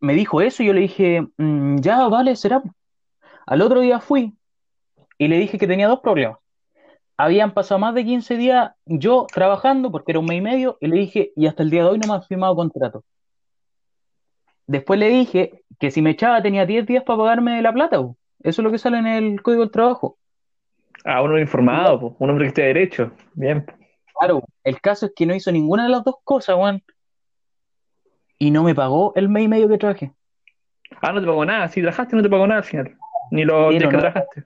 me 0.00 0.14
dijo 0.14 0.40
eso 0.40 0.62
y 0.62 0.66
yo 0.66 0.72
le 0.72 0.80
dije, 0.80 1.26
"Mm, 1.36 1.78
ya, 1.80 2.08
vale, 2.08 2.36
será. 2.36 2.62
Al 3.46 3.62
otro 3.62 3.80
día 3.80 4.00
fui 4.00 4.34
y 5.18 5.28
le 5.28 5.38
dije 5.38 5.58
que 5.58 5.66
tenía 5.66 5.88
dos 5.88 6.00
problemas. 6.00 6.38
Habían 7.16 7.54
pasado 7.54 7.78
más 7.78 7.94
de 7.94 8.04
15 8.04 8.36
días 8.36 8.72
yo 8.84 9.26
trabajando, 9.32 9.90
porque 9.90 10.12
era 10.12 10.18
un 10.18 10.26
mes 10.26 10.38
y 10.38 10.42
medio, 10.42 10.76
y 10.80 10.88
le 10.88 10.96
dije, 10.96 11.32
y 11.34 11.46
hasta 11.46 11.62
el 11.62 11.70
día 11.70 11.82
de 11.82 11.90
hoy 11.90 11.98
no 11.98 12.08
me 12.08 12.14
han 12.14 12.22
firmado 12.22 12.54
contrato. 12.54 13.04
Después 14.66 14.98
le 14.98 15.08
dije 15.08 15.62
que 15.78 15.90
si 15.90 16.02
me 16.02 16.10
echaba 16.10 16.42
tenía 16.42 16.66
10 16.66 16.86
días 16.86 17.04
para 17.04 17.18
pagarme 17.18 17.62
la 17.62 17.72
plata. 17.72 17.98
po. 17.98 18.16
Eso 18.42 18.60
es 18.60 18.64
lo 18.64 18.70
que 18.70 18.78
sale 18.78 18.98
en 18.98 19.06
el 19.06 19.42
Código 19.42 19.62
del 19.62 19.70
Trabajo. 19.70 20.18
Ah, 21.04 21.22
un 21.22 21.28
hombre 21.28 21.42
informado, 21.42 22.00
po, 22.00 22.16
un 22.18 22.30
hombre 22.30 22.44
que 22.44 22.48
esté 22.48 22.62
de 22.62 22.68
derecho. 22.68 23.12
Bien. 23.34 23.64
Claro, 24.18 24.42
el 24.64 24.80
caso 24.80 25.06
es 25.06 25.12
que 25.14 25.26
no 25.26 25.34
hizo 25.34 25.52
ninguna 25.52 25.84
de 25.84 25.90
las 25.90 26.04
dos 26.04 26.16
cosas, 26.24 26.56
weón. 26.56 26.82
Y 28.38 28.50
no 28.50 28.62
me 28.62 28.74
pagó 28.74 29.12
el 29.16 29.28
mes 29.28 29.44
y 29.44 29.48
medio 29.48 29.68
que 29.68 29.78
trabajé. 29.78 30.12
Ah, 31.02 31.12
no 31.12 31.20
te 31.20 31.26
pagó 31.26 31.44
nada. 31.44 31.68
Si 31.68 31.80
trabajaste, 31.80 32.16
no 32.16 32.22
te 32.22 32.28
pagó 32.30 32.46
nada 32.46 32.58
al 32.58 32.64
final. 32.64 32.96
Ni 33.30 33.44
los 33.44 33.70
días 33.70 33.80
que 33.82 33.86
no. 33.92 33.98
trabajaste. 33.98 34.44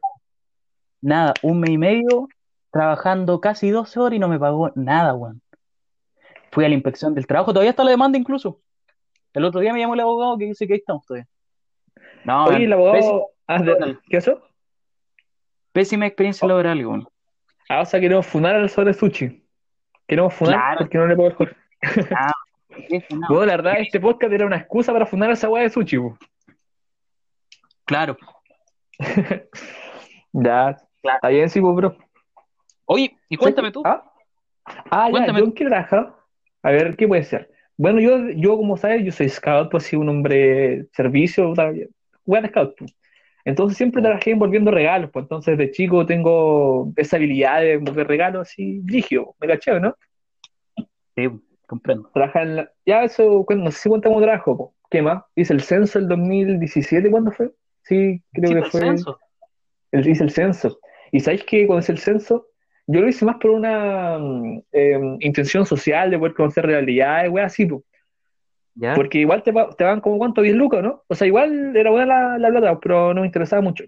Nada, 1.02 1.34
un 1.42 1.60
mes 1.60 1.70
y 1.70 1.78
medio 1.78 2.28
trabajando 2.72 3.40
casi 3.40 3.70
12 3.70 3.98
horas 3.98 4.16
y 4.16 4.18
no 4.18 4.28
me 4.28 4.38
pagó 4.38 4.70
nada, 4.74 5.14
weón. 5.14 5.40
Fui 6.52 6.64
a 6.64 6.68
la 6.68 6.74
inspección 6.74 7.14
del 7.14 7.26
trabajo, 7.26 7.52
todavía 7.52 7.70
está 7.70 7.84
la 7.84 7.90
demanda 7.92 8.18
incluso. 8.18 8.60
El 9.32 9.44
otro 9.44 9.60
día 9.60 9.72
me 9.72 9.78
llamó 9.80 9.94
el 9.94 10.00
abogado 10.00 10.36
que 10.36 10.46
dice 10.46 10.66
que 10.66 10.74
ahí 10.74 10.78
estamos 10.80 11.04
todavía. 11.06 11.28
No, 12.24 12.44
Oye, 12.46 12.64
el 12.64 12.70
pésima, 12.70 13.22
abogado. 13.46 13.86
De- 13.86 13.98
¿Qué 14.08 14.16
eso? 14.16 14.42
pésima 15.72 16.06
experiencia 16.06 16.46
laboral, 16.46 16.84
weón. 16.84 17.08
Ah, 17.68 17.82
o 17.82 17.84
sea, 17.86 18.00
queremos 18.00 18.26
funar 18.26 18.56
al 18.56 18.68
sobre 18.68 18.92
sushi. 18.94 19.44
Queremos 20.10 20.34
funar 20.34 20.54
Claro. 20.56 20.78
porque 20.80 20.98
no 20.98 21.06
le 21.06 21.14
pagó 21.14 21.28
el 21.28 21.34
Jorge. 21.36 21.56
Ah, 22.16 22.32
eso, 22.90 23.16
no. 23.16 23.28
Bueno, 23.28 23.46
la 23.46 23.56
verdad, 23.58 23.74
este 23.78 24.00
podcast 24.00 24.32
era 24.32 24.44
una 24.44 24.56
excusa 24.56 24.92
para 24.92 25.06
funar 25.06 25.30
a 25.30 25.34
esa 25.34 25.48
weá 25.48 25.62
de 25.62 25.70
sushi. 25.70 25.98
Claro. 27.84 28.16
Ya, 30.32 30.76
Claro. 31.02 31.16
está 31.16 31.28
bien, 31.28 31.48
sí, 31.48 31.60
pues, 31.60 31.74
bro. 31.76 31.96
Oye, 32.86 33.16
y 33.28 33.36
cuéntame 33.36 33.70
tú. 33.72 33.82
Ah, 33.84 34.02
ah 34.90 35.06
ya, 35.06 35.10
Cuéntame 35.10 35.38
yo 35.40 35.44
tú. 35.44 35.50
en 35.50 35.54
qué 35.56 35.64
trabajo. 35.66 36.16
A 36.62 36.70
ver, 36.70 36.96
¿qué 36.96 37.06
puede 37.08 37.22
ser? 37.24 37.50
Bueno, 37.76 38.00
yo, 38.00 38.28
yo 38.30 38.56
como 38.56 38.76
sabes, 38.76 39.04
yo 39.04 39.10
soy 39.12 39.28
scout, 39.28 39.70
pues 39.70 39.84
sí, 39.84 39.94
un 39.96 40.08
hombre 40.08 40.86
servicio, 40.92 41.52
weá 42.26 42.42
de 42.42 42.48
scout. 42.48 42.74
Entonces 43.44 43.76
siempre 43.78 44.02
trabajé 44.02 44.32
envolviendo 44.32 44.70
regalos, 44.70 45.10
pues 45.12 45.24
entonces 45.24 45.56
de 45.58 45.70
chico 45.70 46.04
tengo 46.06 46.92
esa 46.96 47.16
habilidad 47.16 47.60
de 47.60 47.72
envolver 47.74 48.06
regalos 48.06 48.42
así, 48.48 48.82
rígido, 48.84 49.34
me 49.40 49.46
caché, 49.48 49.78
¿no? 49.80 49.94
Sí, 51.16 51.28
comprendo. 51.66 52.10
Trabajar 52.12 52.42
en 52.42 52.56
la... 52.56 52.70
Ya 52.86 53.04
eso, 53.04 53.44
no 53.48 53.70
sé 53.70 53.78
si 53.78 53.88
cuánto 53.88 54.14
trabajo, 54.20 54.56
po. 54.56 54.74
¿Qué 54.90 55.02
más? 55.02 55.22
Hice 55.36 55.52
el 55.52 55.60
censo 55.62 55.98
el 55.98 56.08
2017, 56.08 57.10
¿cuándo 57.10 57.30
fue? 57.30 57.50
Sí, 57.82 58.22
creo 58.32 58.48
Sí, 58.50 58.54
que 58.54 58.60
pues, 58.60 58.72
fue. 58.72 58.80
censo. 58.80 59.18
el- 59.92 60.08
hice 60.08 60.24
el 60.24 60.30
censo. 60.30 60.80
Y 61.12 61.20
sabéis 61.20 61.44
que 61.44 61.66
cuando 61.66 61.80
hice 61.80 61.92
el 61.92 61.98
censo, 61.98 62.46
yo 62.86 63.00
lo 63.00 63.08
hice 63.08 63.24
más 63.24 63.36
por 63.36 63.52
una 63.52 64.18
mm, 64.18 64.62
eh, 64.72 65.00
intención 65.20 65.64
social 65.64 66.10
de 66.10 66.18
poder 66.18 66.34
conocer 66.34 66.66
realidades, 66.66 67.30
wey, 67.30 67.44
así, 67.44 67.66
po. 67.66 67.84
¿Ya? 68.74 68.94
Porque 68.94 69.18
igual 69.18 69.42
te, 69.42 69.52
te 69.76 69.84
van 69.84 70.00
como 70.00 70.18
cuánto, 70.18 70.42
10 70.42 70.54
lucas, 70.56 70.82
¿no? 70.82 71.02
O 71.08 71.14
sea, 71.14 71.26
igual 71.26 71.76
era 71.76 71.90
buena 71.90 72.06
la, 72.06 72.38
la 72.38 72.50
plata, 72.50 72.78
pero 72.80 73.12
no 73.14 73.20
me 73.20 73.26
interesaba 73.26 73.62
mucho. 73.62 73.84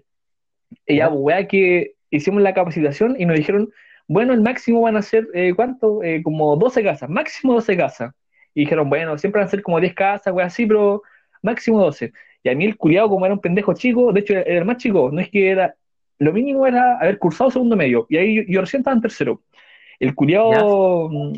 Y 0.85 0.97
ya, 0.97 1.05
¿Ya? 1.05 1.09
pues, 1.09 1.21
weá, 1.21 1.47
que 1.47 1.95
hicimos 2.09 2.41
la 2.41 2.53
capacitación 2.53 3.15
y 3.19 3.25
nos 3.25 3.37
dijeron, 3.37 3.71
bueno, 4.07 4.33
el 4.33 4.41
máximo 4.41 4.81
van 4.81 4.97
a 4.97 5.01
ser, 5.01 5.27
eh, 5.33 5.53
¿cuánto? 5.55 6.03
Eh, 6.03 6.21
como 6.23 6.55
12 6.55 6.83
casas, 6.83 7.09
máximo 7.09 7.53
12 7.53 7.77
casas. 7.77 8.13
Y 8.53 8.61
dijeron, 8.61 8.89
bueno, 8.89 9.17
siempre 9.17 9.39
van 9.39 9.47
a 9.47 9.51
ser 9.51 9.63
como 9.63 9.79
10 9.79 9.93
casas, 9.93 10.33
weá, 10.33 10.45
así, 10.45 10.65
pero 10.65 11.01
máximo 11.41 11.79
12. 11.79 12.13
Y 12.43 12.49
a 12.49 12.55
mí 12.55 12.65
el 12.65 12.77
culiado, 12.77 13.09
como 13.09 13.25
era 13.25 13.33
un 13.33 13.41
pendejo 13.41 13.73
chico, 13.73 14.11
de 14.11 14.19
hecho 14.19 14.33
era 14.33 14.59
el 14.59 14.65
más 14.65 14.77
chico, 14.77 15.09
no 15.11 15.21
es 15.21 15.29
que 15.29 15.49
era, 15.49 15.75
lo 16.19 16.33
mínimo 16.33 16.67
era 16.67 16.97
haber 16.99 17.17
cursado 17.17 17.49
segundo 17.49 17.75
medio, 17.75 18.05
y 18.09 18.17
ahí 18.17 18.35
yo, 18.35 18.41
yo 18.47 18.61
recién 18.61 18.81
estaba 18.81 18.95
en 18.95 19.01
tercero. 19.01 19.41
El 19.99 20.13
culiado, 20.13 21.09
mm, 21.09 21.33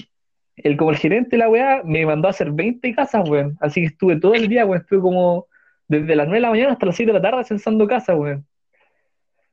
el, 0.58 0.78
como 0.78 0.92
el 0.92 0.98
gerente 0.98 1.32
de 1.32 1.38
la 1.38 1.50
weá, 1.50 1.82
me 1.84 2.06
mandó 2.06 2.28
a 2.28 2.32
hacer 2.32 2.52
20 2.52 2.94
casas, 2.96 3.28
weón. 3.30 3.58
Así 3.60 3.82
que 3.82 3.88
estuve 3.88 4.20
todo 4.20 4.34
el 4.34 4.48
día, 4.48 4.66
weón, 4.66 4.82
estuve 4.82 5.02
como 5.02 5.48
desde 5.88 6.16
las 6.16 6.28
9 6.28 6.38
de 6.38 6.42
la 6.42 6.50
mañana 6.50 6.72
hasta 6.74 6.86
las 6.88 6.96
7 6.96 7.12
de 7.12 7.20
la 7.20 7.30
tarde 7.30 7.44
censando 7.44 7.88
casas, 7.88 8.18
weón. 8.18 8.46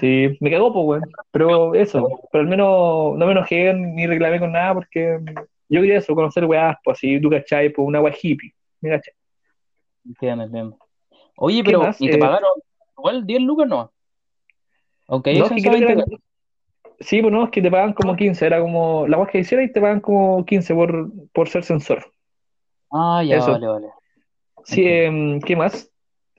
Sí, 0.00 0.36
me 0.40 0.50
cagó, 0.50 0.72
pues, 0.72 0.84
weón. 1.00 1.12
Pero 1.30 1.74
eso, 1.74 2.08
pero 2.30 2.42
al 2.42 2.48
menos 2.48 3.16
no 3.16 3.26
me 3.26 3.32
enojé 3.32 3.72
ni 3.74 4.06
reclamé 4.06 4.38
con 4.40 4.52
nada 4.52 4.74
porque 4.74 5.18
yo 5.68 5.80
quería 5.80 5.98
eso, 5.98 6.14
conocer 6.14 6.44
weás, 6.44 6.76
pues 6.84 6.98
así, 6.98 7.20
tú 7.20 7.30
cachai, 7.30 7.70
pues 7.70 7.86
una 7.86 8.00
weá 8.00 8.14
hippie. 8.20 8.54
Me 8.80 8.90
cachai. 8.90 9.14
Entiendo, 10.06 10.44
entiendo. 10.44 10.78
Oye, 11.36 11.62
¿Qué 11.62 11.70
pero? 11.70 11.90
¿y 11.98 12.08
te 12.10 12.16
Eh, 12.16 12.18
pagaron 12.18 12.50
igual 12.98 13.26
10 13.26 13.42
lucas 13.42 13.68
no? 13.68 13.92
Aunque 15.08 15.32
No, 15.32 15.36
ellos 15.38 15.50
es 15.50 15.56
que 15.56 15.68
creo 15.68 15.78
que 15.80 15.94
20 15.94 16.02
era, 16.10 16.18
sí, 17.00 17.20
pues 17.20 17.32
no, 17.32 17.44
es 17.44 17.50
que 17.50 17.62
te 17.62 17.70
pagan 17.70 17.92
como 17.92 18.16
15, 18.16 18.46
era 18.46 18.60
como 18.60 19.06
la 19.06 19.18
weá 19.18 19.26
que 19.28 19.38
hiciera 19.38 19.62
y 19.64 19.72
te 19.72 19.80
pagan 19.80 20.00
como 20.00 20.44
15 20.44 20.74
por, 20.74 21.10
por 21.32 21.48
ser 21.48 21.64
censor. 21.64 22.12
Ah, 22.90 23.22
ya, 23.24 23.36
Eso. 23.38 23.52
vale, 23.52 23.66
vale. 23.66 23.86
Sí, 24.64 24.82
em, 24.86 25.40
¿qué 25.40 25.56
más? 25.56 25.90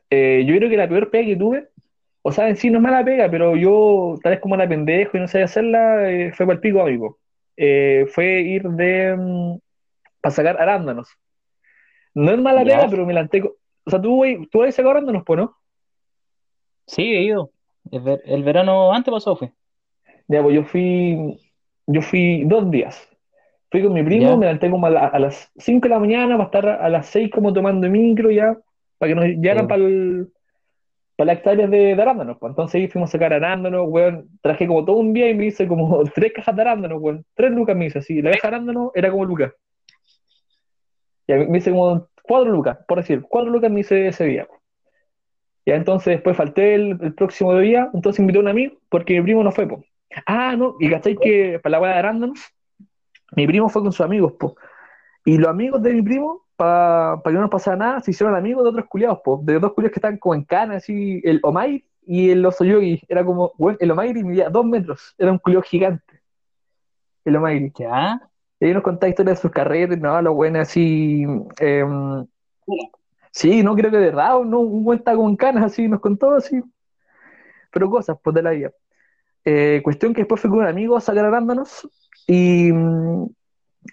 Eh, 0.10 0.44
yo 0.48 0.56
creo 0.58 0.70
que 0.70 0.78
la 0.78 0.88
peor 0.90 1.10
pega 1.12 1.28
que 1.28 1.36
tuve, 1.36 1.70
o 2.22 2.32
sea, 2.32 2.50
en 2.50 2.56
sí 2.56 2.70
no 2.70 2.80
es 2.80 2.84
mala 2.84 3.04
pega, 3.06 3.30
pero 3.30 3.56
yo, 3.56 4.16
tal 4.24 4.32
vez 4.32 4.40
como 4.42 4.56
era 4.56 4.68
pendejo 4.68 5.18
y 5.18 5.20
no 5.20 5.28
sabía 5.28 5.46
hacerla, 5.46 6.10
eh, 6.12 6.32
fue 6.34 6.46
para 6.46 6.56
el 6.56 6.62
pico, 6.62 6.82
amigo. 6.82 7.20
Eh, 7.58 8.06
fue 8.12 8.42
ir 8.42 8.64
de, 8.64 9.60
para 10.22 10.34
sacar 10.36 10.60
arándanos. 10.60 11.10
No 12.16 12.32
es 12.32 12.40
mala 12.40 12.64
¿Ya? 12.64 12.78
pega, 12.78 12.90
pero 12.90 13.06
me 13.06 13.14
lanté. 13.14 13.44
O 13.44 13.90
sea, 13.90 14.02
tú, 14.02 14.16
güey, 14.16 14.48
tú 14.48 14.64
has 14.64 14.74
sacado 14.74 14.92
arándanos, 14.92 15.24
pues, 15.26 15.38
¿no? 15.40 15.58
Sí, 16.88 17.04
he 17.04 17.24
ido. 17.24 17.52
El, 17.92 18.02
ver- 18.02 18.22
el 18.26 18.44
verano 18.44 18.92
antes 18.94 19.12
pasó 19.12 19.36
fue. 19.36 19.52
Ya, 20.28 20.42
pues 20.42 20.56
yo 20.56 20.64
fui, 20.64 21.40
yo 21.88 22.02
fui 22.02 22.44
dos 22.46 22.70
días. 22.72 23.08
Fui 23.72 23.84
con 23.84 23.94
mi 23.94 24.04
primo, 24.04 24.32
¿Ya? 24.32 24.36
me 24.38 24.46
levanté 24.46 24.70
como 24.70 24.88
a, 24.88 24.90
la- 24.90 25.08
a 25.08 25.20
las 25.20 25.52
5 25.58 25.88
de 25.88 25.90
la 25.94 26.00
mañana 26.00 26.38
para 26.38 26.46
estar 26.46 26.68
a 26.84 26.90
las 26.90 27.08
6 27.08 27.30
como 27.32 27.52
tomando 27.54 27.90
micro 27.90 28.32
ya, 28.32 28.58
para 28.98 29.10
que 29.10 29.16
nos 29.16 29.26
llegaran 29.26 29.68
para 29.68 29.84
para 31.18 31.28
las 31.28 31.38
hectáreas 31.38 31.72
de, 31.72 31.96
de 31.96 32.02
arándanos. 32.02 32.38
Pues. 32.40 32.52
Entonces 32.52 32.76
ahí 32.82 32.88
fuimos 32.88 33.10
a 33.10 33.12
sacar 33.14 33.32
arándanos, 33.34 33.86
weón. 33.88 34.28
Traje 34.42 34.68
como 34.68 34.84
todo 34.84 34.98
un 34.98 35.14
día 35.14 35.30
y 35.30 35.34
me 35.34 35.46
hice 35.46 35.68
como 35.68 36.04
tres 36.16 36.34
cajas 36.34 36.56
de 36.56 36.62
arándanos, 36.62 37.02
weón. 37.02 37.26
Tres 37.36 37.52
lucas 37.52 37.76
me 37.76 37.86
hice 37.86 38.00
así. 38.00 38.22
La 38.22 38.32
caja 38.32 38.50
de 38.50 38.56
arándanos 38.56 38.92
era 38.96 39.12
como 39.12 39.26
lucas. 39.26 39.54
Ya 41.28 41.38
me 41.38 41.58
hice 41.58 41.72
como 41.72 42.08
cuatro 42.24 42.52
lucas, 42.52 42.78
por 42.88 42.98
decir, 43.00 43.24
cuatro 43.28 43.50
lucas 43.52 43.72
me 43.72 43.80
hice 43.80 44.08
ese 44.08 44.26
día. 44.26 44.48
Ya 45.66 45.76
entonces 45.76 46.14
después 46.16 46.38
falté 46.38 46.76
el, 46.76 46.98
el 47.02 47.14
próximo 47.16 47.58
día, 47.58 47.90
entonces 47.94 48.20
invité 48.20 48.38
a 48.38 48.42
un 48.42 48.48
amigo 48.50 48.78
porque 48.90 49.16
mi 49.16 49.22
primo 49.24 49.44
no 49.44 49.52
fue, 49.52 49.68
po. 49.68 49.84
Ah, 50.26 50.56
no, 50.56 50.76
y 50.80 50.90
cachai 50.90 51.16
que 51.16 51.60
para 51.62 51.72
la 51.72 51.82
weá 51.82 51.94
de 51.94 52.00
arándanos, 52.00 52.40
mi 53.36 53.48
primo 53.48 53.70
fue 53.70 53.82
con 53.82 53.92
sus 53.92 54.06
amigos, 54.06 54.34
po. 54.34 54.56
Y 55.26 55.38
los 55.38 55.50
amigos 55.50 55.82
de 55.82 55.94
mi 55.94 56.02
primo, 56.02 56.46
para 56.56 57.22
que 57.24 57.32
no 57.32 57.42
nos 57.42 57.50
pasara 57.50 57.76
nada, 57.76 58.00
se 58.00 58.12
hicieron 58.12 58.36
amigos 58.36 58.64
de 58.64 58.70
otros 58.70 58.86
culiados, 58.88 59.20
po. 59.24 59.42
De 59.44 59.60
dos 59.60 59.74
culiados 59.74 59.94
que 59.94 60.00
estaban 60.00 60.18
como 60.18 60.36
en 60.36 60.44
cana, 60.44 60.76
así, 60.76 61.22
el 61.24 61.40
Omai 61.44 61.84
y 62.06 62.30
el 62.30 62.46
Osoyogi. 62.46 63.02
Era 63.08 63.26
como, 63.26 63.54
bueno, 63.58 63.78
el 63.82 63.92
Omairi 63.92 64.24
medía 64.24 64.50
dos 64.50 64.66
metros, 64.66 65.16
era 65.18 65.32
un 65.32 65.40
culiado 65.40 65.64
gigante. 65.64 66.22
El 67.26 67.36
Omairi. 67.36 67.72
¿Ya? 67.78 68.22
Y 68.60 68.72
nos 68.72 68.84
contaba 68.84 69.10
historias 69.10 69.38
de 69.38 69.42
sus 69.42 69.52
carreras, 69.52 69.98
no, 70.00 70.22
lo 70.22 70.34
bueno 70.34 70.60
así. 70.62 71.26
em, 71.60 72.26
sí, 73.32 73.64
no 73.64 73.76
creo 73.76 73.92
que 73.92 73.98
de 73.98 74.06
verdad, 74.08 74.40
no, 74.42 74.60
un 74.60 74.84
buen 74.84 75.04
taco 75.04 75.22
con 75.22 75.36
canas, 75.36 75.66
así, 75.66 75.88
nos 75.88 76.00
contó 76.00 76.36
así. 76.36 76.62
Pero 77.72 77.90
cosas, 77.90 78.18
pues 78.24 78.34
de 78.34 78.42
la 78.42 78.52
vida. 78.52 78.72
Eh, 79.46 79.82
cuestión 79.84 80.14
que 80.14 80.22
después 80.22 80.42
fui 80.42 80.50
con 80.50 80.60
un 80.60 80.68
amigo 80.68 80.98
a 80.98 81.02
sacar 81.02 81.26
arándanos 81.26 81.88
y 82.28 82.72
mm, 82.74 83.28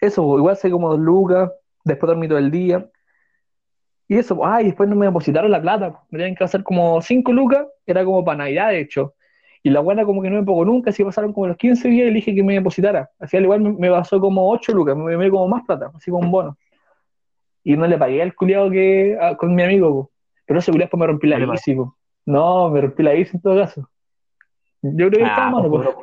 eso, 0.00 0.38
igual 0.38 0.56
sé 0.56 0.70
como 0.70 0.90
dos 0.90 0.98
lucas, 1.00 1.50
después 1.84 2.08
dormí 2.08 2.28
todo 2.28 2.38
el 2.38 2.50
día. 2.50 2.88
Y 4.08 4.18
eso, 4.18 4.44
ay, 4.44 4.66
después 4.66 4.88
no 4.88 4.96
me 4.96 5.06
depositaron 5.06 5.50
la 5.50 5.60
plata, 5.62 6.00
me 6.10 6.18
tenían 6.18 6.36
que 6.36 6.44
hacer 6.44 6.62
como 6.62 7.00
cinco 7.00 7.32
lucas, 7.32 7.66
era 7.86 8.04
como 8.04 8.24
para 8.24 8.38
Navidad 8.38 8.68
de 8.70 8.80
hecho. 8.80 9.14
Y 9.62 9.70
la 9.70 9.80
buena 9.80 10.04
como 10.04 10.20
que 10.22 10.28
no 10.28 10.36
me 10.40 10.44
pagó 10.46 10.64
nunca, 10.64 10.90
así 10.90 11.04
pasaron 11.04 11.32
como 11.32 11.46
los 11.46 11.56
15 11.56 11.88
días 11.88 12.06
y 12.06 12.10
le 12.10 12.14
dije 12.16 12.34
que 12.34 12.42
me 12.42 12.54
depositara. 12.54 13.10
Al 13.20 13.28
final 13.28 13.44
igual 13.44 13.60
me, 13.60 13.72
me 13.72 13.90
pasó 13.90 14.20
como 14.20 14.50
8 14.50 14.72
lucas, 14.72 14.96
me 14.96 15.16
me 15.16 15.30
como 15.30 15.48
más 15.48 15.62
plata, 15.66 15.90
así 15.94 16.10
como 16.10 16.24
un 16.24 16.32
bono. 16.32 16.58
Y 17.64 17.76
no 17.76 17.86
le 17.86 17.96
pagué 17.98 18.22
al 18.22 18.34
culiado 18.34 18.70
que 18.70 19.16
a- 19.20 19.36
con 19.36 19.54
mi 19.54 19.62
amigo, 19.62 19.88
po. 19.90 20.10
pero 20.46 20.58
ese 20.58 20.72
culiado 20.72 20.96
me 20.98 21.06
rompí 21.06 21.28
la 21.28 21.38
bici. 21.38 21.52
No, 22.26 22.70
me 22.70 22.80
rompí 22.80 23.02
la 23.02 23.12
bici 23.12 23.36
en 23.36 23.42
todo 23.42 23.56
caso. 23.56 23.88
Yo 24.82 25.08
creo 25.08 25.10
que 25.10 25.22
estaba 25.24 25.48
Ah, 25.48 25.50
malo, 25.50 25.70
pues, 25.70 25.88
pues. 25.94 25.96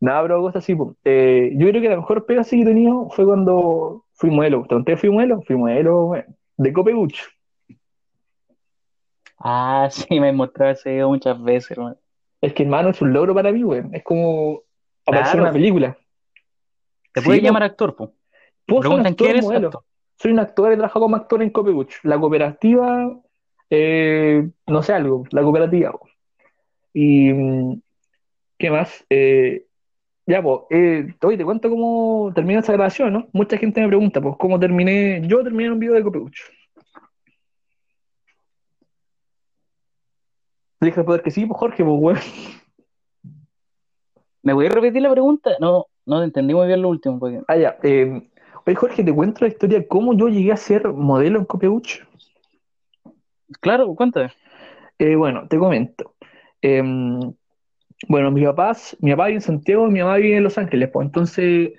Nada, 0.00 0.22
pero 0.22 0.40
cosas 0.40 0.62
así, 0.64 0.74
pues. 0.74 0.96
Eh, 1.04 1.52
yo 1.56 1.68
creo 1.68 1.82
que 1.82 1.88
la 1.90 1.96
mejor 1.96 2.24
pega 2.24 2.40
así 2.40 2.56
que 2.56 2.62
he 2.62 2.66
tenido 2.66 3.10
fue 3.10 3.26
cuando 3.26 4.06
fui 4.14 4.30
modelo. 4.30 4.62
¿Te 4.62 4.74
conté 4.74 4.96
fui 4.96 5.10
modelo? 5.10 5.42
Fui 5.42 5.56
modelo, 5.56 6.12
de 6.56 6.72
Copeguch. 6.72 7.18
Ah, 9.38 9.88
sí, 9.90 10.20
me 10.20 10.28
he 10.28 10.32
mostrado 10.32 10.72
ese 10.72 10.90
video 10.90 11.08
muchas 11.08 11.42
veces, 11.42 11.72
hermano. 11.72 11.96
Es 12.40 12.54
que, 12.54 12.62
hermano, 12.62 12.88
es 12.90 13.02
un 13.02 13.12
logro 13.12 13.34
para 13.34 13.52
mí, 13.52 13.62
güey. 13.62 13.82
Es 13.92 14.02
como 14.02 14.62
aparecer 15.06 15.34
en 15.34 15.40
Claro. 15.40 15.42
una 15.42 15.52
película. 15.52 15.98
Te 17.12 17.20
Sí, 17.20 17.26
puedes 17.26 17.40
po. 17.42 17.46
llamar 17.46 17.62
actor, 17.64 17.96
pues. 17.96 18.10
Puedo 18.66 18.82
ser 18.82 18.92
un 18.92 19.00
actor 19.06 19.16
quién 19.16 19.30
eres 19.30 19.44
modelo. 19.44 19.66
actor. 19.68 19.82
Soy 20.16 20.32
un 20.32 20.38
actor, 20.38 20.72
he 20.72 20.76
trabajado 20.76 21.00
como 21.04 21.16
actor 21.16 21.42
en 21.42 21.50
Copeguch. 21.50 21.94
La 22.04 22.18
cooperativa, 22.18 23.10
eh, 23.70 24.48
no 24.66 24.82
sé 24.82 24.92
algo, 24.94 25.24
la 25.30 25.42
cooperativa. 25.42 25.92
po. 25.92 26.08
Y, 26.92 27.32
mm, 27.32 27.80
¿qué 28.58 28.70
más? 28.70 29.04
Eh, 29.10 29.66
ya, 30.26 30.42
pues, 30.42 30.60
eh, 30.70 31.14
oye, 31.22 31.38
te 31.38 31.44
cuento 31.44 31.70
cómo 31.70 32.32
terminé 32.34 32.60
esa 32.60 32.72
grabación, 32.72 33.12
¿no? 33.12 33.28
Mucha 33.32 33.58
gente 33.58 33.80
me 33.80 33.88
pregunta, 33.88 34.20
pues, 34.20 34.36
cómo 34.38 34.60
terminé. 34.60 35.22
Yo 35.26 35.42
terminé 35.42 35.66
en 35.66 35.72
un 35.72 35.78
video 35.80 35.94
de 35.94 36.02
Copeguch. 36.02 36.36
Dije 40.80 41.04
poder 41.04 41.22
que 41.22 41.30
sí, 41.30 41.46
pues, 41.46 41.58
Jorge, 41.58 41.84
pues, 41.84 41.96
weón. 42.00 42.18
¿Me 44.42 44.52
voy 44.52 44.66
a 44.66 44.70
repetir 44.70 45.02
la 45.02 45.10
pregunta? 45.10 45.50
No, 45.60 45.86
no 46.06 46.22
entendí 46.22 46.54
muy 46.54 46.66
bien 46.66 46.82
lo 46.82 46.88
último. 46.88 47.18
Porque... 47.18 47.42
Ah, 47.48 47.56
ya. 47.56 47.76
eh, 47.82 48.28
oye, 48.66 48.74
Jorge, 48.76 49.04
te 49.04 49.12
cuento 49.14 49.44
la 49.44 49.48
historia 49.48 49.86
cómo 49.86 50.14
yo 50.14 50.28
llegué 50.28 50.52
a 50.52 50.56
ser 50.56 50.88
modelo 50.88 51.38
en 51.38 51.44
Copeguch. 51.44 52.00
Claro, 53.60 53.94
cuéntame. 53.94 54.32
Eh, 54.98 55.16
bueno, 55.16 55.46
te 55.48 55.58
comento. 55.58 56.09
Em, 56.62 57.20
bueno, 58.08 58.30
mis 58.30 58.44
papás, 58.46 58.96
mi 59.00 59.10
papá 59.12 59.26
vive 59.26 59.36
en 59.36 59.42
Santiago 59.42 59.88
y 59.88 59.92
mi 59.92 60.00
mamá 60.00 60.16
vive 60.16 60.36
en 60.36 60.44
Los 60.44 60.58
Ángeles, 60.58 60.90
pues 60.92 61.06
entonces 61.06 61.72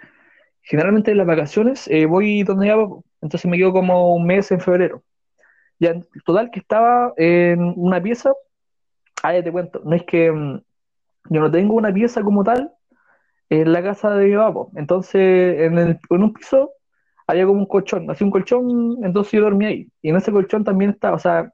generalmente 0.64 1.12
en 1.12 1.18
las 1.18 1.28
vacaciones 1.28 1.88
eh, 1.90 2.06
voy 2.08 2.44
donde 2.44 2.74
pues. 2.74 3.06
entonces 3.22 3.50
me 3.52 3.58
quedo 3.58 3.74
como 3.74 4.16
un 4.16 4.26
mes 4.28 4.52
en 4.52 4.62
febrero. 4.62 5.04
Ya, 5.80 5.96
total 6.26 6.52
que 6.52 6.60
estaba 6.62 7.14
en 7.18 7.62
una 7.78 8.02
pieza, 8.02 8.34
ah, 9.24 9.34
ya 9.34 9.44
te 9.44 9.52
cuento, 9.52 9.82
no 9.86 9.96
es 9.96 10.04
que 10.04 10.32
mm, 10.32 10.62
yo 11.32 11.42
no 11.42 11.52
tengo 11.52 11.76
una 11.76 11.94
pieza 11.94 12.24
como 12.24 12.44
tal 12.44 12.72
en 13.50 13.74
la 13.74 13.84
casa 13.84 14.12
de 14.16 14.28
mi 14.28 14.36
papá, 14.36 14.54
pues. 14.54 14.68
entonces 14.78 15.62
en, 15.62 15.78
el- 15.80 16.00
en 16.10 16.24
un 16.24 16.34
piso 16.34 16.72
había 17.28 17.46
como 17.46 17.60
un 17.62 17.66
colchón, 17.68 18.10
así 18.12 18.24
un 18.24 18.32
colchón, 18.32 18.98
entonces 19.04 19.34
yo 19.34 19.42
dormía 19.44 19.70
ahí, 19.70 19.90
y 20.02 20.10
en 20.10 20.18
ese 20.18 20.32
colchón 20.32 20.64
también 20.64 20.92
está, 20.92 21.14
o 21.14 21.20
sea, 21.20 21.52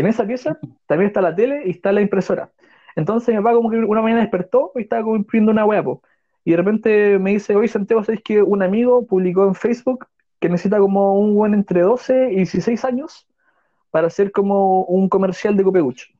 en 0.00 0.06
esa 0.06 0.26
pieza 0.26 0.58
también 0.86 1.08
está 1.08 1.20
la 1.20 1.34
tele 1.34 1.62
y 1.66 1.70
está 1.70 1.92
la 1.92 2.00
impresora. 2.00 2.50
Entonces 2.96 3.34
mi 3.34 3.40
papá 3.40 3.54
como 3.54 3.70
que 3.70 3.78
una 3.78 4.02
mañana 4.02 4.20
despertó 4.20 4.72
y 4.76 4.82
estaba 4.82 5.02
como 5.02 5.16
imprimiendo 5.16 5.52
una 5.52 5.64
hueá, 5.64 5.82
po. 5.82 6.02
Y 6.44 6.52
de 6.52 6.56
repente 6.56 7.18
me 7.18 7.30
dice, 7.32 7.56
oye 7.56 7.68
Santiago, 7.68 8.04
¿sabes 8.04 8.22
que 8.22 8.42
un 8.42 8.62
amigo 8.62 9.06
publicó 9.06 9.46
en 9.46 9.54
Facebook 9.54 10.06
que 10.40 10.48
necesita 10.48 10.78
como 10.78 11.18
un 11.18 11.34
buen 11.34 11.54
entre 11.54 11.80
12 11.80 12.32
y 12.32 12.36
16 12.36 12.84
años 12.84 13.26
para 13.90 14.08
hacer 14.08 14.30
como 14.30 14.84
un 14.84 15.08
comercial 15.08 15.56
de 15.56 15.64
Copeguch? 15.64 16.14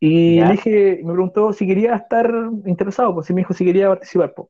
Y 0.00 0.36
¿Ya? 0.36 0.46
le 0.46 0.52
dije, 0.52 1.00
me 1.04 1.12
preguntó 1.12 1.52
si 1.52 1.66
quería 1.66 1.94
estar 1.94 2.32
interesado, 2.66 3.14
pues, 3.14 3.30
y 3.30 3.34
me 3.34 3.40
dijo 3.40 3.54
si 3.54 3.64
quería 3.64 3.88
participar, 3.88 4.32
pues. 4.34 4.48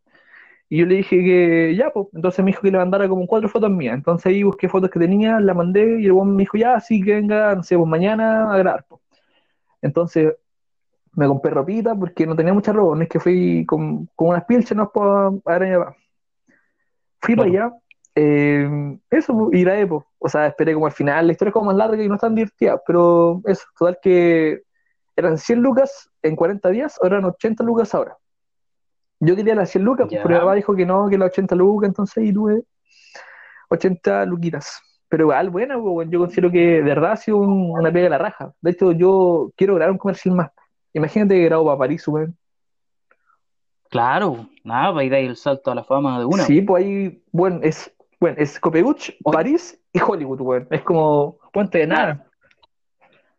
Y 0.68 0.78
yo 0.78 0.86
le 0.86 0.96
dije 0.96 1.16
que 1.22 1.74
ya, 1.76 1.90
pues. 1.90 2.08
Entonces 2.14 2.44
me 2.44 2.50
dijo 2.50 2.62
que 2.62 2.70
le 2.70 2.78
mandara 2.78 3.08
como 3.08 3.26
cuatro 3.26 3.48
fotos 3.48 3.70
mías. 3.70 3.94
Entonces 3.94 4.26
ahí 4.26 4.42
busqué 4.42 4.68
fotos 4.68 4.90
que 4.90 4.98
tenía, 5.00 5.40
la 5.40 5.54
mandé 5.54 6.00
y 6.00 6.06
el 6.06 6.14
me 6.14 6.42
dijo, 6.42 6.56
ya, 6.58 6.74
así 6.74 7.02
que 7.02 7.14
venga, 7.14 7.54
no 7.54 7.62
sé, 7.62 7.76
pues 7.76 7.88
mañana 7.88 8.52
a 8.52 8.58
grabar, 8.58 8.84
pues. 8.88 9.00
Entonces 9.82 10.34
me 11.14 11.26
compré 11.26 11.50
ropita 11.52 11.94
porque 11.94 12.26
no 12.26 12.36
tenía 12.36 12.54
mucha 12.54 12.72
ropa, 12.72 12.96
no 12.96 13.02
es 13.02 13.08
que 13.08 13.20
fui 13.20 13.64
con, 13.66 14.06
con 14.14 14.28
unas 14.28 14.44
pilchas, 14.44 14.76
no 14.76 14.90
puedo 14.92 15.40
a 15.44 15.58
ver 15.58 15.62
a 15.64 15.66
mi 15.66 15.84
papá. 15.84 15.96
Fui 17.20 17.36
para 17.36 17.48
allá 17.48 17.72
Eh, 18.14 18.98
eso, 19.10 19.50
y 19.52 19.64
la 19.64 19.78
Epo. 19.78 20.06
O 20.18 20.28
sea, 20.28 20.46
esperé 20.48 20.74
como 20.74 20.86
al 20.86 20.92
final. 20.92 21.26
La 21.26 21.32
historia 21.32 21.50
es 21.50 21.54
como 21.54 21.66
más 21.66 21.76
larga 21.76 22.02
y 22.02 22.08
no 22.08 22.18
tan 22.18 22.34
divertida, 22.34 22.80
pero 22.86 23.40
eso, 23.46 23.64
total 23.78 23.98
que 24.02 24.62
eran 25.16 25.38
100 25.38 25.60
lucas 25.62 26.10
en 26.22 26.36
40 26.36 26.68
días, 26.70 26.98
ahora 27.02 27.18
eran 27.18 27.30
80 27.30 27.64
lucas 27.64 27.94
ahora. 27.94 28.16
Yo 29.20 29.34
quería 29.36 29.54
las 29.54 29.70
100 29.70 29.84
lucas, 29.84 30.08
Ya. 30.10 30.22
pero 30.22 30.34
mi 30.36 30.40
papá 30.40 30.54
dijo 30.54 30.74
que 30.76 30.86
no, 30.86 31.08
que 31.08 31.18
las 31.18 31.30
80 31.30 31.54
lucas, 31.56 31.88
entonces 31.88 32.16
ahí 32.18 32.32
tuve 32.32 32.62
80 33.68 34.24
luquitas. 34.26 34.80
Pero 35.08 35.24
igual, 35.24 35.50
buena, 35.50 35.74
pues, 35.74 35.86
weón. 35.86 36.10
yo 36.10 36.18
considero 36.20 36.50
que 36.52 36.58
de 36.58 36.82
verdad 36.82 37.12
ha 37.12 37.16
sido 37.16 37.38
un- 37.38 37.70
una 37.78 37.90
pega 37.90 38.04
de 38.04 38.10
la 38.10 38.18
raja. 38.18 38.52
De 38.60 38.70
hecho, 38.72 38.92
yo 38.92 39.50
quiero 39.56 39.74
grabar 39.74 39.92
un 39.92 39.98
comercial 39.98 40.34
más. 40.34 40.50
Imagínate 40.92 41.34
que 41.34 41.44
grabo 41.44 41.64
para 41.66 41.78
París, 41.78 42.06
weón. 42.08 42.36
Claro, 43.90 44.46
nada, 44.64 44.92
para 44.92 45.04
ir 45.04 45.14
ahí 45.14 45.26
el 45.26 45.36
salto 45.36 45.70
a 45.70 45.74
la 45.74 45.82
fama 45.84 46.18
de 46.18 46.26
una. 46.26 46.42
Sí, 46.44 46.60
pues 46.60 46.84
ahí, 46.84 47.22
bueno, 47.32 47.60
es, 47.62 47.90
bueno, 48.20 48.36
es 48.38 48.60
Copeguch. 48.60 49.12
París 49.24 49.80
y 49.94 50.00
Hollywood, 50.00 50.40
weón. 50.42 50.68
Es 50.70 50.82
como 50.82 51.38
puente 51.52 51.78
de 51.78 51.86
nada. 51.86 52.26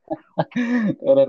Ahora 1.07 1.25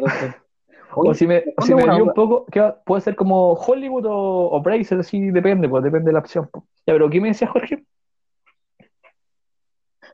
O 0.94 1.14
si 1.14 1.26
me, 1.26 1.38
o 1.38 1.42
¿dónde 1.58 1.66
si 1.66 1.74
me 1.74 1.82
desvío 1.84 2.04
un 2.04 2.14
poco, 2.14 2.46
puede 2.84 3.02
ser 3.02 3.16
como 3.16 3.52
Hollywood 3.52 4.06
o, 4.06 4.50
o 4.52 4.60
Bracer, 4.60 4.98
así 4.98 5.30
depende, 5.30 5.68
pues 5.68 5.84
depende 5.84 6.08
de 6.08 6.12
la 6.12 6.18
opción. 6.18 6.48
pues. 6.50 6.64
Ya, 6.86 6.94
pero 6.94 7.08
¿qué 7.08 7.20
me 7.20 7.28
decías, 7.28 7.50
Jorge? 7.50 7.84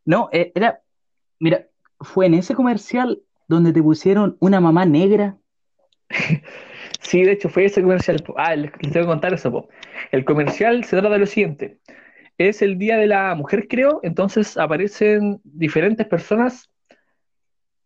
No, 0.05 0.29
eh, 0.33 0.53
era, 0.55 0.81
mira, 1.41 1.67
fue 2.01 2.27
en 2.27 2.35
ese 2.35 2.55
comercial 2.55 3.23
donde 3.49 3.73
te 3.73 3.83
pusieron 3.83 4.37
una 4.41 4.61
mamá 4.61 4.85
negra. 4.85 5.37
Sí, 7.01 7.23
de 7.23 7.33
hecho 7.33 7.49
fue 7.49 7.67
ese 7.67 7.83
comercial. 7.83 8.21
po. 8.27 8.35
Ah, 8.37 8.57
les, 8.57 8.73
les 8.81 8.93
tengo 8.93 9.07
que 9.07 9.13
contar 9.13 9.33
eso. 9.33 9.53
po. 9.53 9.69
El 10.11 10.25
comercial 10.25 10.83
se 10.83 10.97
trata 10.97 11.11
de 11.11 11.21
lo 11.21 11.27
siguiente. 11.27 11.79
Es 12.37 12.63
el 12.63 12.79
Día 12.79 12.97
de 12.97 13.07
la 13.07 13.35
Mujer, 13.37 13.69
creo, 13.69 14.01
entonces 14.03 14.57
aparecen 14.57 15.41
diferentes 15.45 16.07
personas 16.07 16.69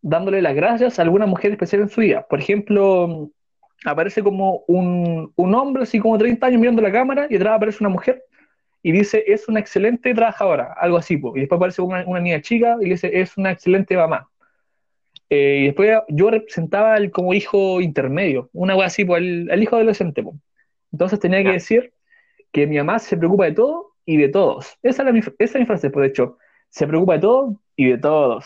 dándole 0.01 0.41
las 0.41 0.55
gracias 0.55 0.99
a 0.99 1.01
alguna 1.01 1.25
mujer 1.25 1.51
especial 1.51 1.83
en 1.83 1.89
su 1.89 2.01
día. 2.01 2.25
Por 2.29 2.39
ejemplo, 2.39 3.29
aparece 3.85 4.23
como 4.23 4.63
un, 4.67 5.31
un 5.35 5.55
hombre 5.55 5.83
así 5.83 5.99
como 5.99 6.17
30 6.17 6.47
años 6.47 6.59
mirando 6.59 6.81
la 6.81 6.91
cámara 6.91 7.27
y 7.29 7.35
atrás 7.35 7.55
aparece 7.55 7.77
una 7.81 7.89
mujer 7.89 8.23
y 8.83 8.91
dice, 8.91 9.23
es 9.27 9.47
una 9.47 9.59
excelente 9.59 10.13
trabajadora, 10.13 10.73
algo 10.79 10.97
así. 10.97 11.17
po. 11.17 11.35
Y 11.35 11.41
después 11.41 11.57
aparece 11.57 11.81
una, 11.81 12.03
una 12.05 12.19
niña 12.19 12.41
chica 12.41 12.77
y 12.81 12.89
dice, 12.89 13.11
es 13.13 13.37
una 13.37 13.51
excelente 13.51 13.95
mamá. 13.95 14.29
Eh, 15.29 15.59
y 15.61 15.65
después 15.67 15.99
yo 16.09 16.29
representaba 16.31 16.97
el, 16.97 17.11
como 17.11 17.33
hijo 17.33 17.79
intermedio, 17.79 18.49
una 18.53 18.75
wea 18.75 18.87
así, 18.87 19.05
pues, 19.05 19.21
el, 19.21 19.49
el 19.51 19.63
hijo 19.63 19.75
adolescente. 19.75 20.23
po. 20.23 20.35
Entonces 20.91 21.19
tenía 21.19 21.43
que 21.43 21.51
decir 21.53 21.93
que 22.51 22.67
mi 22.67 22.77
mamá 22.77 22.99
se 22.99 23.17
preocupa 23.17 23.45
de 23.45 23.53
todo 23.53 23.93
y 24.05 24.17
de 24.17 24.29
todos. 24.29 24.77
Esa 24.81 25.03
era 25.03 25.11
mi, 25.11 25.19
esa 25.19 25.33
es 25.39 25.55
mi 25.55 25.65
frase, 25.65 25.89
pues, 25.89 26.01
de 26.03 26.09
hecho. 26.09 26.37
Se 26.69 26.87
preocupa 26.87 27.13
de 27.13 27.19
todo 27.19 27.61
y 27.75 27.89
de 27.89 27.97
todos. 27.97 28.45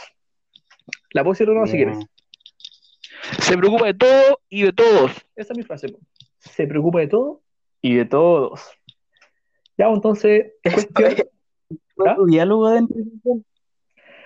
La 1.16 1.24
puedo 1.24 1.32
decir 1.32 1.50
o 1.50 1.54
no 1.54 1.66
si 1.66 1.78
quieres. 1.78 1.98
Se 3.40 3.58
preocupa 3.58 3.86
de 3.86 3.94
todo 3.94 4.42
y 4.50 4.64
de 4.64 4.74
todos. 4.74 5.14
Esa 5.38 5.54
es 5.54 5.58
mi 5.58 5.64
frase. 5.64 5.88
po. 5.88 6.00
Se 6.40 6.68
preocupa 6.68 7.00
de 7.00 7.08
todo 7.08 7.42
y 7.82 7.96
de 7.96 8.04
todos. 8.04 8.70
Ya, 9.78 9.86
pues, 9.88 9.96
entonces, 9.96 10.52
cuestión. 10.62 11.16
¿Fue 11.96 12.10
¿Ah? 12.10 12.16
tu 12.18 12.26
diálogo 12.26 12.70
de 12.70 12.86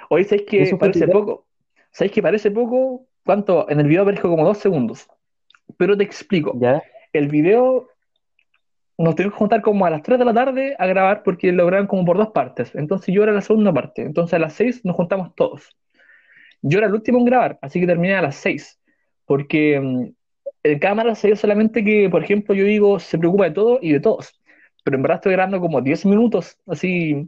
Hoy 0.10 0.24
sabéis 0.24 0.48
que 0.50 0.64
Eso 0.64 0.80
parece 0.80 1.08
poco. 1.08 1.46
¿Sabéis 1.92 2.12
que 2.12 2.24
parece 2.24 2.50
poco? 2.50 3.06
¿Cuánto? 3.24 3.70
En 3.70 3.80
el 3.80 3.86
video 3.86 4.02
aparezco 4.02 4.28
como 4.28 4.44
dos 4.44 4.58
segundos. 4.58 5.08
Pero 5.78 5.96
te 5.96 6.04
explico. 6.04 6.58
Ya, 6.60 6.82
El 7.14 7.28
video 7.28 7.88
nos 8.98 9.14
tuvimos 9.14 9.36
que 9.36 9.40
juntar 9.40 9.62
como 9.62 9.86
a 9.86 9.92
las 9.92 10.02
3 10.02 10.18
de 10.18 10.26
la 10.26 10.34
tarde 10.34 10.76
a 10.80 10.88
grabar 10.88 11.22
porque 11.22 11.52
lo 11.52 11.68
graban 11.68 11.86
como 11.86 12.04
por 12.04 12.18
dos 12.18 12.30
partes. 12.30 12.74
Entonces 12.74 13.14
yo 13.14 13.22
era 13.22 13.32
la 13.32 13.42
segunda 13.42 13.72
parte. 13.72 14.02
Entonces 14.02 14.34
a 14.34 14.40
las 14.40 14.54
6 14.54 14.86
nos 14.86 14.96
juntamos 14.96 15.36
todos. 15.36 15.76
Yo 16.62 16.80
era 16.80 16.88
el 16.88 16.94
último 16.94 17.20
en 17.20 17.26
grabar, 17.26 17.60
así 17.62 17.80
que 17.80 17.88
terminé 17.88 18.16
a 18.16 18.22
las 18.22 18.36
6. 18.36 18.80
Porque 19.26 19.76
en 19.76 20.80
cámara 20.80 21.16
se 21.16 21.30
ve 21.30 21.36
solamente 21.36 21.84
que, 21.84 22.10
por 22.10 22.24
ejemplo, 22.24 22.54
yo 22.56 22.66
digo, 22.66 23.00
se 23.00 23.18
preocupa 23.18 23.46
de 23.46 23.52
todo 23.52 23.80
y 23.82 23.94
de 23.94 24.00
todos. 24.00 24.40
Pero 24.84 24.98
en 24.98 25.04
verdad 25.04 25.18
estoy 25.18 25.34
grabando 25.34 25.60
como 25.60 25.82
10 25.82 26.06
minutos, 26.06 26.58
así. 26.68 27.28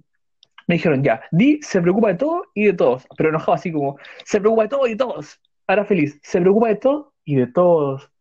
Me 0.67 0.75
dijeron, 0.75 1.03
ya, 1.03 1.21
Di 1.31 1.59
se 1.61 1.81
preocupa 1.81 2.09
de 2.09 2.15
todo 2.15 2.43
y 2.53 2.65
de 2.65 2.73
todos. 2.73 3.07
Pero 3.17 3.29
enojado 3.29 3.53
así 3.53 3.71
como, 3.71 3.97
se 4.25 4.39
preocupa 4.39 4.63
de 4.63 4.69
todo 4.69 4.87
y 4.87 4.91
de 4.91 4.97
todos. 4.97 5.39
Ahora 5.67 5.85
feliz, 5.85 6.19
se 6.23 6.41
preocupa 6.41 6.69
de 6.69 6.75
todo 6.75 7.13
y 7.25 7.35
de 7.35 7.47
todos 7.47 8.11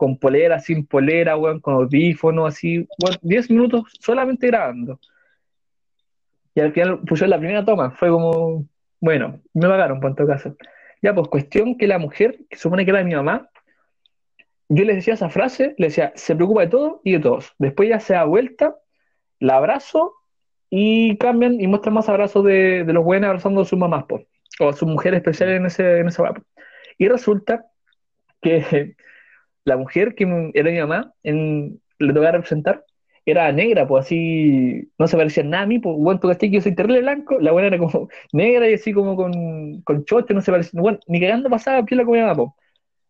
con 0.00 0.16
polera, 0.16 0.58
sin 0.60 0.86
polera, 0.86 1.36
weón, 1.36 1.60
con 1.60 1.74
audífonos, 1.74 2.54
así, 2.54 2.88
weón, 3.02 3.18
10 3.20 3.50
minutos 3.50 3.82
solamente 4.00 4.46
grabando. 4.46 4.98
Y 6.54 6.60
al 6.60 6.72
final 6.72 7.00
pusieron 7.00 7.28
la 7.28 7.38
primera 7.38 7.64
toma, 7.66 7.90
fue 7.90 8.08
como, 8.08 8.64
bueno, 9.00 9.40
me 9.54 9.68
pagaron 9.68 10.00
por 10.00 10.10
en 10.10 10.16
todo 10.16 10.26
caso. 10.26 10.56
Ya, 11.02 11.14
pues 11.14 11.28
cuestión 11.28 11.78
que 11.78 11.86
la 11.86 11.98
mujer, 11.98 12.38
que 12.48 12.56
supone 12.56 12.84
que 12.84 12.90
era 12.90 13.02
mi 13.02 13.14
mamá, 13.14 13.50
yo 14.68 14.84
les 14.84 14.96
decía 14.96 15.14
esa 15.14 15.30
frase, 15.30 15.74
le 15.78 15.88
decía, 15.88 16.12
se 16.14 16.36
preocupa 16.36 16.60
de 16.62 16.68
todo 16.68 17.00
y 17.02 17.12
de 17.12 17.20
todos. 17.20 17.54
Después 17.58 17.88
ya 17.88 17.98
se 17.98 18.12
da 18.12 18.24
vuelta, 18.24 18.76
la 19.40 19.56
abrazo 19.56 20.14
y 20.68 21.16
cambian 21.18 21.60
y 21.60 21.66
muestran 21.66 21.94
más 21.94 22.08
abrazos 22.08 22.44
de, 22.44 22.84
de 22.84 22.92
los 22.92 23.02
buenos 23.02 23.28
abrazando 23.28 23.62
a 23.62 23.64
sus 23.64 23.78
mamás, 23.78 24.04
po, 24.04 24.22
o 24.60 24.68
a 24.68 24.72
sus 24.72 24.88
mujeres 24.88 25.18
especiales 25.18 25.56
en 25.56 25.66
ese, 25.66 25.98
en 25.98 26.08
esa 26.08 26.22
guapa. 26.22 26.42
Y 26.98 27.08
resulta 27.08 27.66
que 28.40 28.94
la 29.64 29.76
mujer 29.76 30.14
que 30.14 30.52
era 30.54 30.70
mi 30.70 30.78
mamá, 30.78 31.14
en, 31.22 31.80
le 31.98 32.12
tocaba 32.12 32.32
representar, 32.32 32.84
era 33.30 33.52
negra, 33.52 33.86
pues 33.86 34.06
así, 34.06 34.90
no 34.98 35.06
se 35.08 35.16
parecía 35.16 35.44
nada 35.44 35.64
a 35.64 35.66
mí, 35.66 35.78
pues 35.78 35.96
bueno, 35.98 36.20
tú 36.20 36.28
caché 36.28 36.48
que 36.50 36.56
yo 36.56 36.60
soy 36.60 36.74
terrible 36.74 37.00
blanco, 37.00 37.38
la 37.40 37.52
buena 37.52 37.68
era 37.68 37.78
como 37.78 38.08
negra 38.32 38.68
y 38.68 38.74
así 38.74 38.92
como 38.92 39.16
con, 39.16 39.82
con 39.82 40.04
chocho, 40.04 40.34
no 40.34 40.40
se 40.40 40.50
parecía, 40.52 40.80
bueno, 40.80 40.98
ni 41.06 41.20
cagando 41.20 41.50
pasaba 41.50 41.84
piola 41.84 42.04
con 42.04 42.14
mi 42.14 42.20
mamá, 42.20 42.34
pues. 42.36 42.50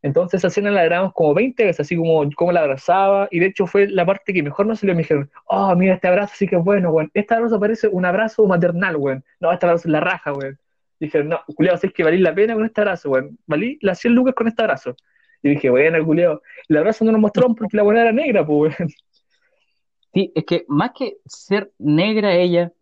Entonces 0.02 0.38
esa 0.38 0.48
escena 0.48 0.70
la 0.70 0.84
grabamos 0.84 1.12
como 1.12 1.34
20 1.34 1.62
veces, 1.64 1.80
así 1.80 1.96
como, 1.96 2.28
como 2.34 2.52
la 2.52 2.60
abrazaba, 2.60 3.28
y 3.30 3.38
de 3.38 3.46
hecho 3.46 3.66
fue 3.66 3.86
la 3.88 4.06
parte 4.06 4.32
que 4.32 4.42
mejor 4.42 4.66
no 4.66 4.74
salió, 4.74 4.94
me 4.94 5.02
dijeron, 5.02 5.30
oh, 5.46 5.74
mira 5.76 5.94
este 5.94 6.08
abrazo, 6.08 6.34
sí 6.36 6.46
que 6.46 6.56
es 6.56 6.64
bueno, 6.64 6.90
weón, 6.90 7.10
este 7.14 7.34
abrazo 7.34 7.60
parece 7.60 7.88
un 7.88 8.04
abrazo 8.06 8.46
maternal, 8.46 8.96
weón, 8.96 9.24
no, 9.40 9.52
este 9.52 9.66
abrazo 9.66 9.88
es 9.88 9.92
la 9.92 10.00
raja, 10.00 10.32
weón. 10.32 10.58
Dijeron, 10.98 11.28
no, 11.30 11.40
culiao, 11.56 11.76
¿sabes 11.76 11.94
que 11.94 12.04
valí 12.04 12.18
la 12.18 12.34
pena 12.34 12.54
con 12.54 12.64
este 12.64 12.80
abrazo, 12.80 13.10
weón? 13.10 13.38
Valí 13.46 13.78
las 13.82 13.98
100 14.00 14.14
lucas 14.14 14.34
con 14.34 14.48
este 14.48 14.62
abrazo. 14.62 14.96
Y 15.42 15.50
dije, 15.50 15.70
bueno, 15.70 16.04
culiao, 16.04 16.42
el 16.68 16.76
abrazo 16.76 17.04
no 17.04 17.12
nos 17.12 17.20
mostraron 17.20 17.54
porque 17.54 17.76
la 17.76 17.82
buena 17.82 18.02
era 18.02 18.12
negra, 18.12 18.44
pues, 18.46 18.74
weón. 18.78 18.90
Sí, 20.12 20.32
es 20.34 20.44
que 20.44 20.64
más 20.68 20.90
que 20.96 21.18
ser 21.26 21.72
negra 21.78 22.34
ella, 22.34 22.72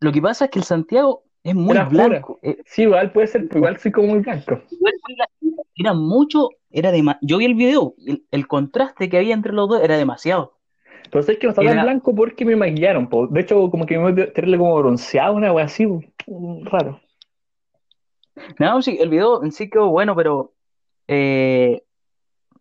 lo 0.00 0.10
que 0.12 0.20
pasa 0.20 0.46
es 0.46 0.50
que 0.50 0.58
el 0.58 0.64
Santiago 0.64 1.22
es 1.44 1.54
muy 1.54 1.76
Era 1.76 1.84
blanco. 1.88 2.38
eh, 2.42 2.58
Sí, 2.66 2.82
igual 2.82 3.12
puede 3.12 3.26
ser, 3.28 3.46
pero 3.48 3.58
igual 3.58 3.78
soy 3.78 3.92
como 3.92 4.08
muy 4.08 4.18
blanco. 4.20 4.60
era, 5.76 5.94
mucho, 5.94 6.48
era 6.70 6.90
dema- 6.92 7.18
Yo 7.22 7.38
vi 7.38 7.44
el 7.44 7.54
video, 7.54 7.94
el, 8.06 8.24
el 8.30 8.46
contraste 8.48 9.08
que 9.08 9.18
había 9.18 9.34
entre 9.34 9.52
los 9.52 9.68
dos 9.68 9.82
era 9.82 9.96
demasiado. 9.96 10.58
Pero 11.10 11.22
sabes 11.22 11.38
que 11.38 11.46
no 11.46 11.50
está 11.50 11.62
tan 11.62 11.72
Era- 11.72 11.82
blanco 11.84 12.14
porque 12.14 12.44
me 12.44 12.56
maquillaron, 12.56 13.08
po. 13.08 13.26
De 13.28 13.40
hecho, 13.40 13.70
como 13.70 13.86
que 13.86 13.96
me 13.98 14.10
voy 14.12 14.22
a 14.22 14.32
tenerle 14.32 14.58
como 14.58 14.76
bronceado, 14.76 15.34
una 15.34 15.52
wea 15.52 15.66
así, 15.66 15.86
raro. 16.64 17.00
No, 18.58 18.82
sí, 18.82 18.96
el 19.00 19.10
video 19.10 19.44
en 19.44 19.52
sí 19.52 19.70
quedó 19.70 19.90
bueno, 19.90 20.16
pero 20.16 20.54
eh, 21.06 21.82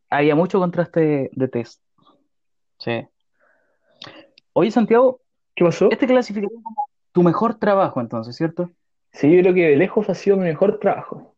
había 0.10 0.36
mucho 0.36 0.60
contraste 0.60 1.32
de 1.34 1.48
test. 1.48 1.82
Sí. 2.78 3.08
Oye, 4.54 4.72
Santiago, 4.72 5.20
¿Qué 5.56 5.66
pasó? 5.66 5.90
este 5.92 6.08
clasificaría 6.08 6.50
como 6.64 6.88
tu 7.12 7.24
mejor 7.24 7.56
trabajo, 7.56 8.02
entonces, 8.02 8.36
¿cierto? 8.36 8.72
Sí, 9.12 9.32
yo 9.32 9.42
creo 9.42 9.54
que 9.54 9.70
de 9.70 9.76
lejos 9.76 10.10
ha 10.10 10.16
sido 10.16 10.38
mi 10.38 10.44
mejor 10.44 10.80
trabajo. 10.80 11.36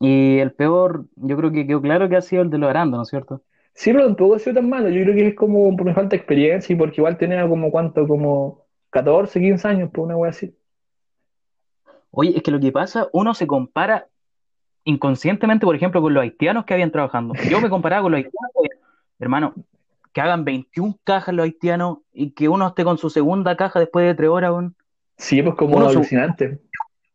Y 0.00 0.38
el 0.38 0.52
peor, 0.52 1.06
yo 1.16 1.36
creo 1.36 1.50
que 1.50 1.66
quedó 1.66 1.80
claro 1.80 2.08
que 2.08 2.16
ha 2.16 2.22
sido 2.22 2.42
el 2.42 2.50
de 2.50 2.58
los 2.58 2.70
arándanos, 2.70 3.08
¿cierto? 3.08 3.42
Sí, 3.74 3.92
pero 3.92 4.06
tampoco 4.06 4.34
ha 4.34 4.38
sido 4.38 4.54
tan 4.54 4.68
malo. 4.68 4.88
Yo 4.88 5.02
creo 5.02 5.14
que 5.14 5.28
es 5.28 5.34
como 5.34 5.76
por 5.76 5.86
mi 5.86 5.92
falta 5.92 6.10
de 6.10 6.16
experiencia 6.16 6.72
y 6.72 6.76
porque 6.76 7.00
igual 7.00 7.16
tenía 7.18 7.48
como 7.48 7.70
cuánto, 7.70 8.06
como 8.06 8.64
14, 8.90 9.40
15 9.40 9.68
años, 9.68 9.90
por 9.90 10.04
una 10.04 10.16
wea 10.16 10.30
así. 10.30 10.54
Oye, 12.10 12.36
es 12.36 12.42
que 12.42 12.50
lo 12.50 12.58
que 12.58 12.72
pasa, 12.72 13.08
uno 13.12 13.34
se 13.34 13.46
compara 13.46 14.08
inconscientemente, 14.84 15.66
por 15.66 15.76
ejemplo, 15.76 16.00
con 16.00 16.14
los 16.14 16.22
haitianos 16.22 16.64
que 16.64 16.74
habían 16.74 16.90
trabajando. 16.90 17.34
Yo 17.48 17.60
me 17.60 17.68
comparaba 17.68 18.02
con 18.02 18.12
los 18.12 18.18
haitianos, 18.18 18.50
que, 18.62 18.68
hermano, 19.18 19.54
que 20.18 20.22
hagan 20.22 20.44
21 20.44 20.98
cajas 21.04 21.32
los 21.32 21.44
haitianos 21.44 21.98
y 22.12 22.32
que 22.32 22.48
uno 22.48 22.66
esté 22.66 22.82
con 22.82 22.98
su 22.98 23.08
segunda 23.08 23.56
caja 23.56 23.78
después 23.78 24.04
de 24.04 24.16
tres 24.16 24.28
horas, 24.28 24.50
weón. 24.50 24.74
Sí, 25.16 25.40
pues 25.40 25.54
como 25.54 25.76
Uno 25.76 25.86
alucinante. 25.86 26.58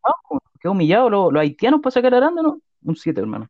Ah, 0.05 0.13
qué 0.61 0.69
humillado 0.69 1.09
los, 1.09 1.33
los 1.33 1.41
haitianos 1.41 1.81
para 1.81 1.91
sacar 1.91 2.15
arándanos. 2.15 2.59
Un 2.81 2.95
7, 2.95 3.19
hermano. 3.19 3.49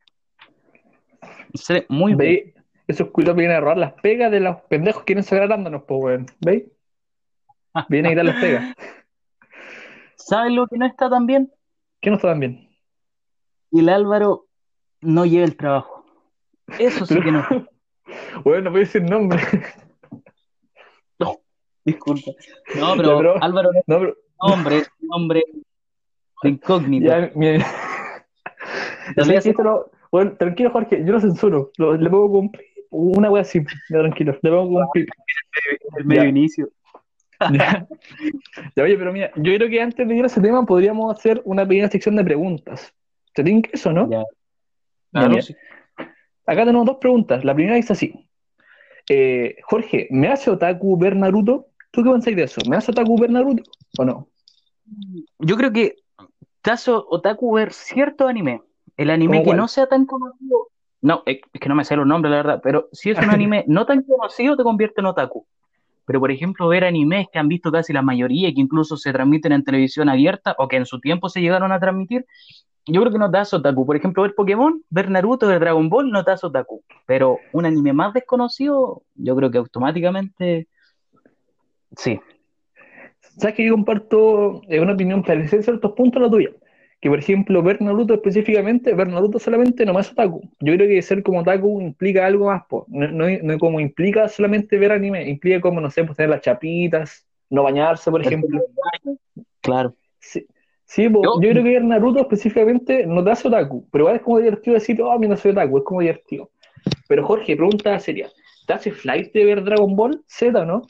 Muy 1.87 2.15
bueno. 2.15 2.17
¿Veis? 2.17 2.55
Esos 2.87 3.11
culos 3.11 3.35
vienen 3.35 3.57
a 3.57 3.59
robar 3.59 3.77
las 3.77 3.93
pegas 3.93 4.31
de 4.31 4.39
los 4.39 4.55
pendejos 4.61 5.03
que 5.03 5.05
quieren 5.13 5.23
sacar 5.23 5.43
arándanos, 5.43 5.83
pues, 5.87 6.03
weón. 6.03 6.25
¿Veis? 6.39 6.63
Vienen 7.89 8.07
a 8.07 8.09
quitar 8.09 8.25
las 8.25 8.41
pegas. 8.41 8.75
¿Sabes 10.15 10.51
lo 10.51 10.65
que 10.65 10.79
no 10.79 10.87
está 10.87 11.11
tan 11.11 11.27
bien? 11.27 11.53
¿Qué 12.01 12.09
no 12.09 12.15
está 12.15 12.29
tan 12.29 12.39
bien? 12.39 12.69
Y 13.69 13.81
el 13.81 13.89
Álvaro 13.89 14.47
no 15.01 15.27
lleva 15.27 15.45
el 15.45 15.55
trabajo. 15.55 16.05
Eso 16.79 17.05
sí 17.05 17.21
que 17.21 17.31
no. 17.31 17.45
Bueno, 18.43 18.61
no 18.65 18.71
voy 18.71 18.81
a 18.81 18.83
decir 18.83 19.01
nombre. 19.03 19.41
Disculpa. 21.85 22.31
No, 22.75 22.95
pero 22.95 23.43
Álvaro 23.43 23.71
no 23.73 23.81
No, 23.87 23.99
pero 23.99 24.15
nombre, 24.41 24.83
nombre 25.01 25.43
incógnito. 26.43 27.05
Ya, 27.07 27.31
lo- 29.63 29.91
Bueno, 30.11 30.35
tranquilo, 30.37 30.71
Jorge, 30.71 31.03
yo 31.05 31.11
lo 31.13 31.19
censuro. 31.19 31.71
Lo- 31.77 31.95
le 31.97 32.09
pongo 32.09 32.39
un 32.39 32.51
una 32.95 33.29
wea 33.31 33.41
así. 33.41 33.59
Ya, 33.89 33.99
tranquilo, 33.99 34.37
le 34.41 34.49
pongo 34.49 34.79
un 34.79 34.87
pip. 34.93 35.09
el 35.97 36.05
medio 36.05 36.23
Ya. 36.23 36.29
inicio. 36.29 36.69
Ya. 37.51 37.85
Ya, 38.75 38.83
oye, 38.83 38.97
pero 38.97 39.11
mira, 39.11 39.31
yo 39.35 39.53
creo 39.55 39.67
que 39.67 39.81
antes 39.81 40.07
de 40.07 40.15
ir 40.15 40.23
a 40.23 40.27
ese 40.27 40.39
tema 40.39 40.65
podríamos 40.65 41.13
hacer 41.13 41.41
una 41.43 41.67
pequeña 41.67 41.89
sección 41.89 42.15
de 42.15 42.23
preguntas. 42.23 42.93
¿Te 43.33 43.43
tiene 43.43 43.63
eso, 43.73 43.91
no? 43.91 44.09
Ya. 44.09 44.23
Claro, 45.11 45.29
mira. 45.31 45.41
sí. 45.41 45.53
Acá 46.45 46.65
tenemos 46.65 46.85
dos 46.85 46.97
preguntas. 46.97 47.43
La 47.43 47.53
primera 47.53 47.75
dice 47.75 47.93
así. 47.93 48.27
Eh, 49.09 49.55
Jorge, 49.63 50.07
¿me 50.11 50.27
hace 50.27 50.49
otaku 50.49 50.97
ver 50.97 51.15
Naruto? 51.15 51.67
¿Tú 51.91 52.03
qué 52.03 52.09
pensáis 52.09 52.35
de 52.35 52.43
eso? 52.43 52.61
¿Me 52.69 52.75
hace 52.75 52.91
otaku 52.91 53.19
ver 53.19 53.31
Naruto 53.31 53.63
o 53.97 54.05
no? 54.05 54.27
Yo 55.39 55.57
creo 55.57 55.71
que 55.71 55.95
Tazo 56.61 57.05
Otaku 57.09 57.53
ver 57.53 57.73
cierto 57.73 58.27
anime. 58.27 58.61
El 58.95 59.09
anime 59.09 59.37
¿Cómo 59.37 59.41
que 59.41 59.47
cuál? 59.47 59.57
no 59.57 59.67
sea 59.67 59.87
tan 59.87 60.05
conocido. 60.05 60.69
No, 61.01 61.23
es 61.25 61.39
es 61.51 61.59
que 61.59 61.69
no 61.69 61.75
me 61.75 61.83
sé 61.83 61.95
los 61.95 62.07
nombres, 62.07 62.31
la 62.31 62.37
verdad. 62.37 62.61
Pero 62.63 62.89
si 62.91 63.09
es 63.09 63.17
un 63.17 63.29
anime 63.29 63.65
no 63.67 63.85
tan 63.85 64.03
conocido, 64.03 64.55
te 64.55 64.63
convierte 64.63 65.01
en 65.01 65.07
otaku. 65.07 65.45
Pero, 66.05 66.19
por 66.19 66.31
ejemplo, 66.31 66.67
ver 66.67 66.83
animes 66.83 67.27
que 67.31 67.39
han 67.39 67.47
visto 67.47 67.71
casi 67.71 67.93
la 67.93 68.01
mayoría 68.01 68.49
y 68.49 68.53
que 68.53 68.61
incluso 68.61 68.97
se 68.97 69.13
transmiten 69.13 69.53
en 69.53 69.63
televisión 69.63 70.09
abierta 70.09 70.55
o 70.57 70.67
que 70.67 70.77
en 70.77 70.85
su 70.85 70.99
tiempo 70.99 71.29
se 71.29 71.41
llegaron 71.41 71.71
a 71.71 71.79
transmitir, 71.79 72.25
yo 72.85 73.01
creo 73.01 73.11
que 73.13 73.19
no 73.19 73.31
te 73.31 73.37
hace 73.37 73.55
otaku. 73.55 73.85
Por 73.85 73.95
ejemplo, 73.95 74.23
ver 74.23 74.35
Pokémon, 74.35 74.83
ver 74.89 75.09
Naruto, 75.09 75.47
ver 75.47 75.59
Dragon 75.59 75.89
Ball, 75.89 76.11
no 76.11 76.23
te 76.23 76.31
hace 76.31 76.47
otaku. 76.47 76.83
Pero 77.05 77.39
un 77.53 77.65
anime 77.65 77.93
más 77.93 78.13
desconocido, 78.13 79.03
yo 79.15 79.35
creo 79.35 79.51
que 79.51 79.57
automáticamente 79.57 80.67
sí. 81.95 82.19
Sabes 83.37 83.55
que 83.55 83.65
yo 83.65 83.73
comparto 83.73 84.61
eh, 84.67 84.79
una 84.79 84.93
opinión 84.93 85.23
parecida 85.23 85.57
en 85.57 85.63
ciertos 85.63 85.91
puntos 85.93 86.21
a 86.21 86.25
la 86.25 86.31
tuya. 86.31 86.49
Que, 86.99 87.09
por 87.09 87.19
ejemplo, 87.19 87.61
ver 87.61 87.81
Naruto 87.81 88.13
específicamente, 88.13 88.93
ver 88.93 89.07
Naruto 89.07 89.39
solamente 89.39 89.85
no 89.85 89.93
me 89.93 89.99
hace 89.99 90.11
otaku. 90.11 90.41
Yo 90.59 90.73
creo 90.73 90.87
que 90.87 91.01
ser 91.01 91.23
como 91.23 91.39
otaku 91.39 91.81
implica 91.81 92.25
algo 92.25 92.47
más, 92.47 92.63
po. 92.67 92.85
No, 92.87 93.07
no, 93.07 93.25
no 93.41 93.59
como 93.59 93.79
implica 93.79 94.27
solamente 94.29 94.77
ver 94.77 94.91
anime, 94.91 95.27
implica 95.27 95.59
como, 95.59 95.81
no 95.81 95.89
sé, 95.89 96.03
pues 96.03 96.15
tener 96.15 96.29
las 96.29 96.41
chapitas, 96.41 97.25
no 97.49 97.63
bañarse, 97.63 98.09
por 98.09 98.21
ejemplo. 98.21 98.61
Claro. 99.61 99.95
Sí, 100.19 100.47
sí 100.93 101.09
po. 101.09 101.23
Yo- 101.23 101.41
yo 101.41 101.49
creo 101.51 101.63
que 101.63 101.69
ver 101.71 101.83
Naruto 101.83 102.21
específicamente 102.21 103.05
no 103.05 103.23
te 103.23 103.31
hace 103.31 103.47
otaku, 103.47 103.87
pero 103.91 104.03
igual 104.03 104.15
es 104.17 104.21
como 104.21 104.37
divertido 104.39 104.75
decir, 104.75 105.01
oh, 105.01 105.17
mira, 105.19 105.35
soy 105.35 105.51
otaku, 105.51 105.77
es 105.79 105.83
como 105.83 106.01
divertido. 106.01 106.49
Pero 107.07 107.25
Jorge, 107.25 107.55
pregunta 107.55 107.99
seria, 107.99 108.29
¿te 108.67 108.73
hace 108.73 108.91
flight 108.91 109.33
de 109.33 109.45
ver 109.45 109.63
Dragon 109.63 109.95
Ball 109.95 110.23
Z 110.27 110.59
o 110.59 110.65
no? 110.65 110.83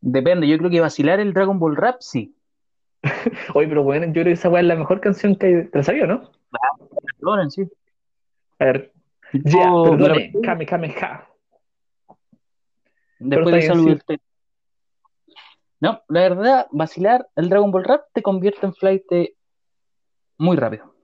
Depende, 0.00 0.46
yo 0.46 0.56
creo 0.58 0.70
que 0.70 0.80
vacilar 0.80 1.20
el 1.20 1.32
Dragon 1.32 1.58
Ball 1.58 1.76
Rap, 1.76 1.96
sí. 2.00 2.34
Oye, 3.54 3.68
pero 3.68 3.82
bueno, 3.82 4.06
yo 4.06 4.12
creo 4.12 4.24
que 4.26 4.32
esa 4.32 4.48
weá 4.48 4.60
es 4.60 4.66
la 4.66 4.76
mejor 4.76 5.00
canción 5.00 5.36
que 5.36 5.46
hay. 5.46 5.64
¿Te 5.68 5.78
la 5.78 5.84
sabía, 5.84 6.06
no? 6.06 6.30
Loren, 7.20 7.50
sí. 7.50 7.62
A 8.58 8.64
ver, 8.66 8.92
ya, 9.32 9.70
perdone, 9.84 10.32
Kame 10.42 10.66
Kame 10.66 10.90
Ja. 10.90 11.28
Después 13.18 13.54
de 13.54 13.60
está 13.60 13.72
salud 13.74 13.84
bien, 13.84 13.98
del 13.98 14.04
té. 14.04 14.22
No, 15.80 16.00
la 16.08 16.20
verdad, 16.22 16.66
vacilar 16.70 17.28
el 17.36 17.48
Dragon 17.48 17.70
Ball 17.70 17.84
Rap 17.84 18.02
te 18.14 18.22
convierte 18.22 18.64
en 18.66 18.74
flight 18.74 19.04
muy 20.38 20.56
rápido. 20.56 20.94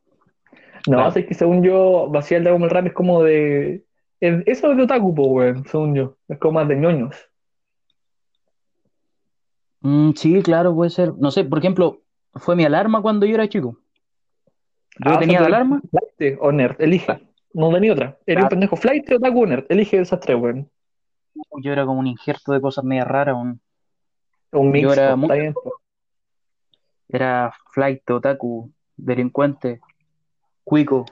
No, 0.89 0.97
Claro. 0.99 1.13
es 1.15 1.27
que 1.27 1.35
según 1.35 1.63
yo, 1.63 2.09
vaciar 2.11 2.39
el 2.39 2.45
Dragon 2.45 2.61
Ball 2.61 2.71
Rap 2.71 2.87
es 2.87 2.93
como 2.93 3.23
de. 3.23 3.85
es- 4.21 4.43
eso 4.47 4.71
es 4.71 4.77
de 4.77 4.83
otaku, 4.85 5.11
weón, 5.11 5.65
según 5.67 5.95
yo. 5.95 6.17
Es 6.29 6.39
como 6.39 6.55
más 6.55 6.69
de 6.69 6.77
ñoños. 6.77 7.17
Mm, 9.81 10.13
sí, 10.15 10.43
claro, 10.43 10.75
puede 10.75 10.91
ser. 10.91 11.13
No 11.19 11.31
sé, 11.31 11.45
por 11.45 11.59
ejemplo, 11.59 12.03
fue 12.35 12.57
mi 12.57 12.65
alarma 12.65 13.03
cuando 13.03 13.27
yo 13.27 13.35
era 13.35 13.49
chico. 13.49 13.79
Yo 15.05 15.11
Ah, 15.13 15.17
o 15.17 15.19
tenía 15.19 15.39
sea, 15.39 15.47
de 15.47 15.53
eres 15.53 15.57
alarma. 15.57 15.83
Flight 15.91 16.39
o 16.41 16.53
nerd, 16.53 16.81
elige. 16.81 17.29
No 17.55 17.71
tenía 17.73 17.93
otra. 17.93 18.19
Eres 18.27 18.45
un 18.45 18.49
pendejo 18.49 18.77
flight, 18.77 19.11
otaku 19.13 19.43
o 19.43 19.47
nerd. 19.47 19.65
Elige 19.69 19.97
de 19.97 20.03
esas 20.03 20.21
tres, 20.21 20.39
weón. 20.41 20.71
Yo 21.63 21.73
era 21.73 21.85
como 21.85 21.99
un 22.01 22.07
injerto 22.07 22.53
de 22.53 22.61
cosas 22.61 22.85
medio 22.85 23.05
raras. 23.05 23.37
un- 23.37 23.61
Un 24.53 24.71
mix, 24.71 24.83
Yo 24.83 24.93
era 24.93 25.17
muy- 25.17 25.39
bien, 25.39 25.53
po. 25.55 25.75
Era 27.09 27.53
flight, 27.73 28.09
otaku, 28.11 28.71
delincuente, 28.97 29.81
cuico, 30.65 31.05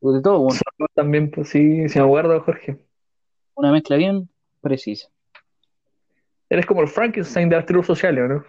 de 0.00 0.20
todo, 0.22 0.40
bueno, 0.40 0.60
También, 0.94 1.30
pues 1.30 1.48
sí, 1.48 1.88
si 1.88 1.98
me 1.98 2.04
acuerdo, 2.04 2.40
Jorge. 2.40 2.78
una 3.54 3.72
mezcla 3.72 3.96
bien 3.96 4.28
precisa. 4.60 5.08
Eres 6.48 6.66
como 6.66 6.82
el 6.82 6.88
Frankenstein 6.88 7.48
de 7.48 7.56
artículos 7.56 7.86
sociales, 7.86 8.24
¿o 8.24 8.28
¿no? 8.28 8.44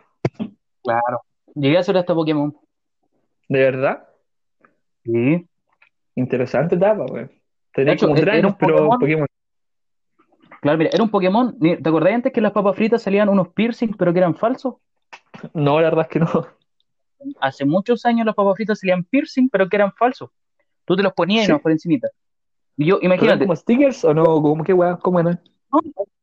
Claro. 0.84 1.22
Llegué 1.56 1.78
a 1.78 1.84
ser 1.84 1.98
hasta 1.98 2.14
Pokémon. 2.14 2.56
¿De 3.48 3.60
verdad? 3.60 4.08
Sí. 5.04 5.48
Interesante 6.16 6.76
etapa, 6.76 7.06
weón. 7.06 7.32
Tenía 7.74 7.96
como 7.98 8.16
tres 8.16 8.28
años, 8.36 8.52
un 8.54 8.58
pero 8.58 8.76
Pokémon. 8.76 9.00
Pokémon. 9.00 9.28
Claro, 10.66 10.80
mira, 10.80 10.90
era 10.92 11.04
un 11.04 11.12
Pokémon. 11.12 11.60
¿Te 11.60 11.78
acordás 11.88 12.12
antes 12.12 12.34
que 12.34 12.42
las 12.42 12.52
papas 12.52 12.76
fritas 12.76 13.04
salían 13.04 13.30
unos 13.30 13.50
piercings, 13.50 13.96
pero 13.98 14.12
que 14.12 14.18
eran 14.18 14.34
falsos? 14.34 14.74
No, 15.54 15.80
la 15.80 15.92
verdad 15.92 16.06
es 16.06 16.08
que 16.08 16.20
no. 16.20 16.48
Hace 17.40 17.66
muchos 17.66 18.04
años 18.04 18.26
las 18.26 18.34
papas 18.34 18.56
fritas 18.56 18.80
salían 18.80 19.04
piercing, 19.04 19.48
pero 19.48 19.70
que 19.70 19.76
eran 19.76 19.94
falsos. 19.94 20.32
Tú 20.86 20.96
te 20.96 21.04
los 21.04 21.14
ponías 21.14 21.48
y 21.48 21.52
no 21.52 21.60
por 21.60 21.72
encimita. 21.72 22.08
Y 22.78 22.88
yo, 22.88 22.96
¿Pero 22.96 23.14
eran 23.14 23.16
imagínate, 23.16 23.46
como 23.46 23.56
stickers 23.56 24.04
o 24.06 24.14
no? 24.16 24.24
¿Cómo 24.24 24.64
qué 24.64 24.74
weón? 24.74 24.98
¿Cómo 24.98 25.20
eran? 25.20 25.40
no, 25.72 25.82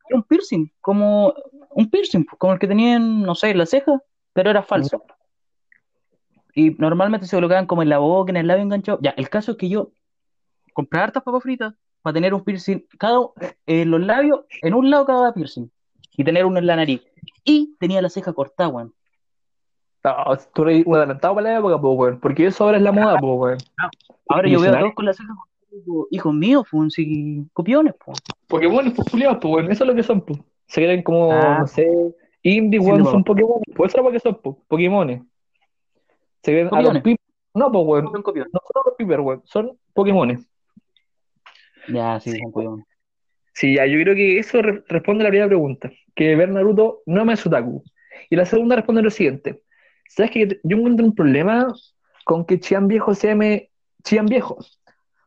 era 0.09 0.17
un 0.17 0.23
piercing, 0.23 0.69
como 0.81 1.33
un 1.69 1.89
piercing, 1.89 2.25
como 2.37 2.51
el 2.51 2.59
que 2.59 2.67
tenían, 2.67 3.21
no 3.21 3.35
sé, 3.35 3.51
en 3.51 3.59
la 3.59 3.65
ceja, 3.65 4.03
pero 4.33 4.49
era 4.49 4.61
falso. 4.61 5.05
Y 6.53 6.71
normalmente 6.71 7.27
se 7.27 7.37
colocaban 7.37 7.65
como 7.65 7.81
en 7.81 7.87
la 7.87 7.99
boca, 7.99 8.29
en 8.29 8.35
el 8.35 8.47
labio 8.47 8.63
enganchado. 8.63 8.99
Ya, 9.01 9.11
el 9.11 9.29
caso 9.29 9.53
es 9.53 9.57
que 9.57 9.69
yo 9.69 9.93
compré 10.73 10.99
hartas 10.99 11.23
papas 11.23 11.43
fritas 11.43 11.75
para 12.03 12.13
tener 12.13 12.33
un 12.33 12.43
piercing, 12.43 12.85
cada 12.99 13.19
en 13.65 13.89
los 13.89 14.01
labios, 14.01 14.41
en 14.61 14.73
un 14.75 14.89
lado 14.91 15.05
cada 15.05 15.33
piercing, 15.33 15.67
y 16.15 16.23
tener 16.23 16.45
uno 16.45 16.59
en 16.59 16.67
la 16.67 16.75
nariz. 16.75 17.01
Y 17.43 17.75
tenía 17.79 18.01
la 18.01 18.09
ceja 18.09 18.33
cortada, 18.33 18.69
weón. 18.69 18.93
No, 20.03 20.13
tú 20.53 20.63
eres 20.63 20.85
un 20.85 20.95
adelantado 20.97 21.33
para 21.33 21.49
la 21.49 21.59
época, 21.59 21.79
po, 21.79 21.93
weón. 21.93 22.19
Porque 22.19 22.45
eso 22.45 22.65
ahora 22.65 22.77
es 22.77 22.83
la 22.83 22.91
moda, 22.91 23.17
po, 23.17 23.35
weón. 23.35 23.57
Ahora 24.27 24.49
yo 24.49 24.59
veo 24.59 24.75
a 24.75 24.79
todos 24.79 24.93
con 24.93 25.05
la 25.05 25.13
ceja 25.13 25.29
cortada, 25.33 26.07
hijos 26.11 26.33
míos, 26.33 26.67
pues, 26.69 26.93
sí, 26.93 27.47
copiones, 27.53 27.95
pues. 28.05 28.19
Pokémon, 28.47 28.91
pues 28.93 29.09
culiados, 29.09 29.37
po, 29.37 29.49
weón. 29.49 29.71
Eso 29.71 29.85
es 29.85 29.89
lo 29.89 29.95
que 29.95 30.03
son, 30.03 30.21
po. 30.21 30.37
Se 30.67 30.81
creen 30.81 31.03
como, 31.03 31.31
Ah. 31.31 31.59
no 31.61 31.67
sé, 31.67 31.89
indie, 32.43 32.81
Sí, 32.81 32.85
weón, 32.85 33.03
no, 33.03 33.11
son. 33.11 33.23
Pokémon. 33.23 33.61
Pues 33.75 33.91
eso 33.93 33.99
es 33.99 34.05
lo 34.05 34.11
que 34.11 34.19
son, 34.19 34.35
po. 34.35 34.59
Pokémones. 34.67 35.21
Se 36.43 36.51
creen 36.51 36.69
a 36.71 36.81
los 36.81 36.99
pip. 36.99 37.17
No, 37.53 37.71
po, 37.71 37.79
weón. 37.81 38.11
Son 38.11 38.21
copiones. 38.23 38.51
No 38.53 38.59
son 38.61 38.83
los 38.85 38.95
piper, 38.97 39.21
weón. 39.21 39.41
Son 39.45 39.77
Pokémones. 39.93 40.45
Ya, 41.87 42.19
sí, 42.19 42.31
Sí. 43.53 43.75
ya, 43.75 43.85
yo 43.85 43.99
creo 44.01 44.15
que 44.15 44.39
eso 44.39 44.61
re- 44.61 44.83
responde 44.87 45.23
a 45.23 45.25
la 45.25 45.29
primera 45.29 45.47
pregunta, 45.47 45.91
que 46.15 46.35
ver 46.35 46.49
Naruto 46.49 47.01
no 47.05 47.23
me 47.25 47.33
es 47.33 47.45
otaku. 47.45 47.83
Y 48.29 48.35
la 48.35 48.45
segunda 48.45 48.75
responde 48.75 49.01
lo 49.01 49.09
siguiente. 49.11 49.61
¿Sabes 50.09 50.31
que 50.31 50.59
yo 50.63 50.77
encuentro 50.77 51.05
un 51.05 51.13
problema 51.15 51.73
con 52.25 52.45
que 52.45 52.59
Chian 52.59 52.87
Viejo 52.87 53.13
se 53.13 53.27
llame 53.27 53.69
Chian 54.03 54.25
Viejo? 54.25 54.57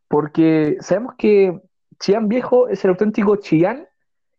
Porque 0.09 0.77
sabemos 0.81 1.15
que 1.17 1.61
Chian 2.01 2.29
Viejo 2.29 2.69
es 2.69 2.85
el 2.85 2.91
auténtico 2.91 3.37
Chian 3.37 3.87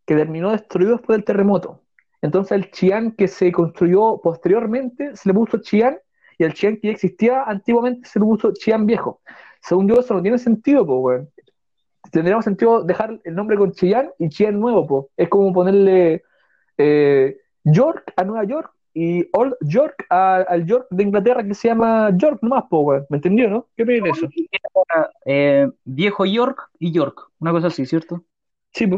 que 0.05 0.15
terminó 0.15 0.51
destruido 0.51 0.93
después 0.93 1.17
del 1.17 1.25
terremoto. 1.25 1.81
Entonces 2.21 2.53
el 2.53 2.71
Chian 2.71 3.11
que 3.11 3.27
se 3.27 3.51
construyó 3.51 4.19
posteriormente 4.21 5.15
se 5.15 5.29
le 5.29 5.33
puso 5.33 5.59
Chian 5.59 5.97
y 6.37 6.43
el 6.43 6.53
Chian 6.53 6.75
que 6.77 6.87
ya 6.87 6.93
existía 6.93 7.43
antiguamente 7.43 8.07
se 8.07 8.19
le 8.19 8.25
puso 8.25 8.53
Chian 8.53 8.85
Viejo. 8.85 9.21
Según 9.61 9.87
yo 9.87 9.99
eso 9.99 10.13
no 10.13 10.21
tiene 10.21 10.37
sentido, 10.37 10.85
pues, 10.85 10.99
weón 10.99 11.29
tendríamos 12.11 12.45
sentido 12.45 12.83
dejar 12.83 13.19
el 13.23 13.35
nombre 13.35 13.57
con 13.57 13.71
Chillán 13.71 14.09
y 14.19 14.29
Chillán 14.29 14.59
nuevo, 14.59 14.85
po. 14.87 15.09
Es 15.17 15.29
como 15.29 15.53
ponerle 15.53 16.23
eh, 16.77 17.37
York 17.63 18.13
a 18.15 18.23
Nueva 18.23 18.43
York 18.45 18.71
y 18.93 19.27
Old 19.33 19.55
York 19.61 20.05
a- 20.09 20.37
al 20.47 20.65
York 20.65 20.87
de 20.89 21.03
Inglaterra 21.03 21.43
que 21.43 21.53
se 21.53 21.67
llama 21.67 22.09
York 22.17 22.39
nomás, 22.41 22.63
po, 22.69 22.79
weón. 22.79 23.05
¿Me 23.09 23.17
entendió, 23.17 23.49
no? 23.49 23.67
¿Qué 23.75 23.83
opinas 23.83 24.03
de 24.03 24.09
eso? 24.09 24.27
Eh, 25.25 25.69
viejo 25.83 26.25
York 26.25 26.69
y 26.79 26.91
York, 26.91 27.29
una 27.39 27.51
cosa 27.51 27.67
así, 27.67 27.85
¿cierto? 27.85 28.23
Sí, 28.73 28.89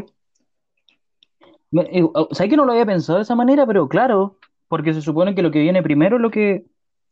oh, 2.14 2.28
¿Sabes 2.32 2.50
que 2.50 2.56
no 2.56 2.64
lo 2.64 2.72
había 2.72 2.86
pensado 2.86 3.18
de 3.18 3.22
esa 3.22 3.34
manera? 3.34 3.66
Pero 3.66 3.88
claro, 3.88 4.36
porque 4.68 4.94
se 4.94 5.02
supone 5.02 5.34
que 5.34 5.42
lo 5.42 5.50
que 5.50 5.60
viene 5.60 5.82
primero 5.82 6.16
es 6.16 6.22
lo 6.22 6.30
que, 6.30 6.64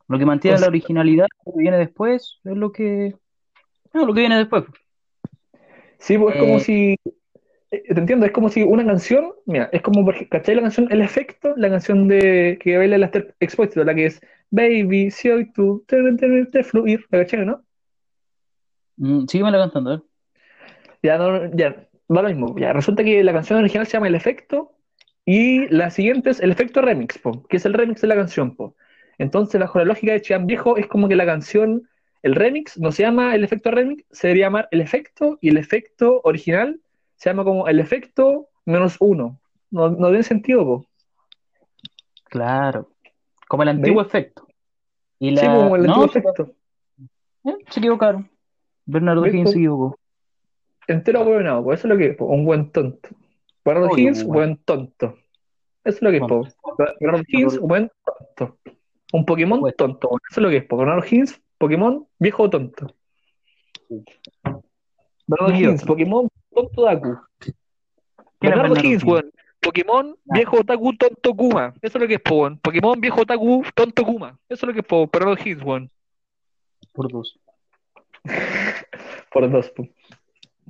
lo 0.08 0.18
que 0.18 0.26
mantiene 0.26 0.54
Pues- 0.54 0.62
la 0.62 0.68
originalidad, 0.68 1.26
lo 1.46 1.52
que 1.52 1.58
viene 1.60 1.78
después 1.78 2.38
es 2.44 2.56
lo 2.56 2.72
que, 2.72 3.14
no, 3.92 4.06
lo 4.06 4.14
que 4.14 4.20
viene 4.20 4.36
después. 4.38 4.64
Sí, 5.98 6.18
pues 6.18 6.34
es 6.36 6.40
como 6.40 6.56
Eh. 6.56 6.60
si. 6.60 6.96
eh, 7.70 7.94
Te 7.94 8.00
entiendo, 8.00 8.26
es 8.26 8.32
como 8.32 8.48
si 8.48 8.62
una 8.62 8.84
canción, 8.86 9.32
mira, 9.46 9.68
es 9.72 9.82
como, 9.82 10.08
¿cachai 10.30 10.54
la 10.56 10.62
canción 10.62 10.88
El 10.90 11.02
Efecto? 11.02 11.54
La 11.56 11.70
canción 11.70 12.08
de 12.08 12.58
que 12.62 12.76
baila 12.78 12.96
el 12.96 13.04
Aster 13.04 13.34
Expósito, 13.40 13.84
la 13.84 13.94
que 13.94 14.06
es 14.06 14.20
Baby, 14.50 15.10
si 15.10 15.30
hoy 15.30 15.52
tú 15.52 15.84
te, 15.86 15.96
te, 16.14 16.46
te 16.46 16.64
fluir, 16.64 17.06
¿la 17.10 17.18
cachai, 17.20 17.44
no? 17.46 17.64
Mm, 18.96 19.26
sígueme 19.28 19.50
la 19.52 19.58
cantando, 19.58 19.94
¿eh? 19.94 20.02
Ya, 21.02 21.18
no, 21.18 21.50
ya, 21.56 21.88
va 22.14 22.22
lo 22.22 22.28
mismo. 22.28 22.58
Ya, 22.58 22.72
resulta 22.72 23.04
que 23.04 23.22
la 23.24 23.32
canción 23.32 23.58
original 23.60 23.86
se 23.86 23.92
llama 23.92 24.08
El 24.08 24.14
Efecto 24.14 24.72
Y 25.24 25.68
la 25.68 25.90
siguiente 25.90 26.30
es 26.30 26.40
el 26.40 26.50
efecto 26.52 26.80
remix, 26.82 27.18
po, 27.18 27.46
que 27.48 27.58
es 27.58 27.66
el 27.66 27.74
remix 27.74 28.00
de 28.00 28.08
la 28.08 28.16
canción. 28.16 28.56
Po. 28.56 28.76
Entonces, 29.18 29.60
bajo 29.60 29.78
la 29.78 29.84
lógica 29.86 30.12
de 30.12 30.22
Chian 30.22 30.46
Viejo, 30.46 30.76
es 30.78 30.86
como 30.88 31.08
que 31.08 31.16
la 31.16 31.26
canción, 31.26 31.88
el 32.22 32.34
remix, 32.34 32.78
no 32.78 32.92
se 32.92 33.02
llama 33.02 33.34
el 33.34 33.44
efecto 33.44 33.70
remix, 33.70 34.04
se 34.10 34.28
debería 34.28 34.46
llamar 34.46 34.68
el 34.70 34.80
efecto, 34.80 35.38
y 35.40 35.48
el 35.50 35.56
efecto 35.56 36.20
original 36.24 36.80
se 37.16 37.30
llama 37.30 37.44
como 37.44 37.68
el 37.68 37.80
efecto 37.80 38.48
menos 38.64 38.96
uno. 39.00 39.40
No, 39.70 39.90
no 39.90 40.08
tiene 40.08 40.22
sentido, 40.22 40.64
po. 40.64 40.86
Claro. 42.24 42.90
Como 43.48 43.62
el 43.62 43.70
antiguo 43.70 44.02
efecto. 44.02 44.46
Y 45.18 45.30
la... 45.30 45.40
Sí, 45.40 45.46
como 45.46 45.76
el 45.76 45.82
No, 45.84 45.94
antiguo 45.94 46.08
se- 46.08 46.18
efecto. 46.18 46.54
eh, 47.44 47.56
se 47.70 47.80
equivocaron. 47.80 48.30
Bernardo 48.84 49.22
¿Ves, 49.22 49.34
Higgins 49.34 49.50
se 49.50 49.58
equivocó. 49.58 49.98
Entero 50.86 51.22
huevonado, 51.22 51.64
po. 51.64 51.72
Eso 51.72 51.86
es 51.86 51.92
lo 51.92 51.98
que 51.98 52.06
es, 52.10 52.16
po. 52.16 52.26
Un 52.26 52.44
buen 52.44 52.70
tonto. 52.70 53.08
Bernardo 53.64 53.88
Obvio, 53.90 53.98
Higgins, 54.04 54.24
buen 54.24 54.56
tonto. 54.64 55.16
Eso 55.84 55.96
es 55.96 56.02
lo 56.02 56.10
que 56.10 56.16
es, 56.16 56.22
po. 56.22 56.48
Bernardo 57.00 57.24
Higgins, 57.26 57.58
buen 57.58 57.90
tonto. 58.04 58.58
Un 59.12 59.24
Pokémon 59.24 59.60
tonto. 59.76 60.08
Eso 60.30 60.40
es 60.40 60.42
lo 60.42 60.48
que 60.50 60.56
es, 60.58 60.64
po. 60.64 60.76
Bernardo 60.76 61.04
Higgins, 61.04 61.40
Pokémon 61.58 62.06
viejo 62.18 62.48
tonto. 62.48 62.86
Bernardo 65.26 65.54
Higgins. 65.54 65.84
Pokémon 65.84 66.28
tonto 66.54 66.82
Daku. 66.82 67.18
¿Quién 67.40 68.52
es 68.52 68.58
Bernardo 68.58 68.76
Higgins, 68.76 69.04
weón. 69.04 69.32
Pokémon 69.60 70.16
viejo 70.24 70.60
otaku 70.60 70.96
tonto 70.96 71.34
Kuma. 71.34 71.74
Eso 71.82 71.98
es 71.98 72.02
lo 72.02 72.08
que 72.08 72.14
es, 72.14 72.22
weón. 72.30 72.58
Pokémon 72.58 73.00
viejo 73.00 73.22
otaku 73.22 73.64
tonto 73.74 74.04
Kuma. 74.04 74.38
Eso 74.48 74.66
es 74.66 74.68
lo 74.68 74.72
que 74.72 74.80
es. 74.80 75.10
Bernardo 75.12 75.36
Higgins, 75.40 75.62
weón. 75.62 75.90
Por 76.92 77.10
dos. 77.10 77.38
Por 79.32 79.50
dos, 79.50 79.70
po. 79.70 79.86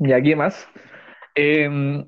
Y 0.01 0.13
aquí 0.13 0.35
más. 0.35 0.67
Eh, 1.35 2.05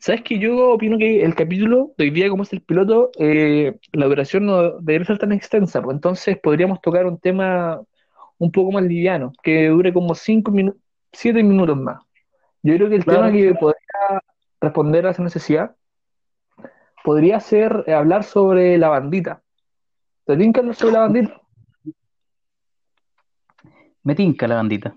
¿Sabes 0.00 0.22
que 0.22 0.38
Yo 0.38 0.70
opino 0.70 0.96
que 0.96 1.22
el 1.22 1.34
capítulo 1.34 1.92
de 1.98 2.04
hoy 2.04 2.10
día, 2.10 2.30
como 2.30 2.42
es 2.42 2.52
el 2.54 2.62
piloto, 2.62 3.10
eh, 3.18 3.76
la 3.92 4.06
duración 4.06 4.46
no 4.46 4.78
debería 4.80 5.06
ser 5.06 5.18
tan 5.18 5.30
extensa, 5.30 5.82
pues 5.82 5.94
entonces 5.94 6.38
podríamos 6.38 6.80
tocar 6.80 7.04
un 7.04 7.18
tema 7.18 7.82
un 8.40 8.50
poco 8.50 8.72
más 8.72 8.82
liviano, 8.82 9.32
que 9.42 9.68
dure 9.68 9.92
como 9.92 10.14
5 10.14 10.50
minutos, 10.50 10.80
7 11.12 11.42
minutos 11.42 11.76
más. 11.76 12.02
Yo 12.62 12.74
creo 12.74 12.88
que 12.88 12.96
el 12.96 13.04
Claro. 13.04 13.26
tema 13.26 13.32
que 13.32 13.54
podría 13.54 14.22
responder 14.60 15.06
a 15.06 15.10
esa 15.10 15.22
necesidad 15.22 15.76
podría 17.04 17.38
ser 17.40 17.84
eh, 17.86 17.92
hablar 17.92 18.24
sobre 18.24 18.78
la 18.78 18.88
bandita. 18.88 19.42
¿Te 20.24 20.36
tinca 20.36 20.60
hablar 20.60 20.74
sobre 20.74 20.92
la 20.94 21.00
bandita? 21.00 21.40
Me 24.02 24.14
tinca 24.14 24.48
la 24.48 24.56
bandita. 24.56 24.94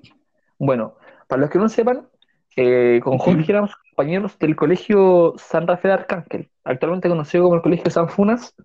Bueno, 0.57 0.95
para 1.27 1.41
los 1.41 1.49
que 1.49 1.59
no 1.59 1.67
sepan, 1.67 2.07
eh, 2.55 3.01
con 3.03 3.17
Jorge 3.17 3.51
éramos 3.51 3.75
compañeros 3.75 4.39
del 4.39 4.55
colegio 4.55 5.33
San 5.37 5.67
Rafael 5.67 5.95
Arcángel, 5.95 6.49
actualmente 6.63 7.09
conocido 7.09 7.43
como 7.43 7.55
el 7.55 7.61
colegio 7.61 7.91
San 7.91 8.07
Funas, 8.07 8.55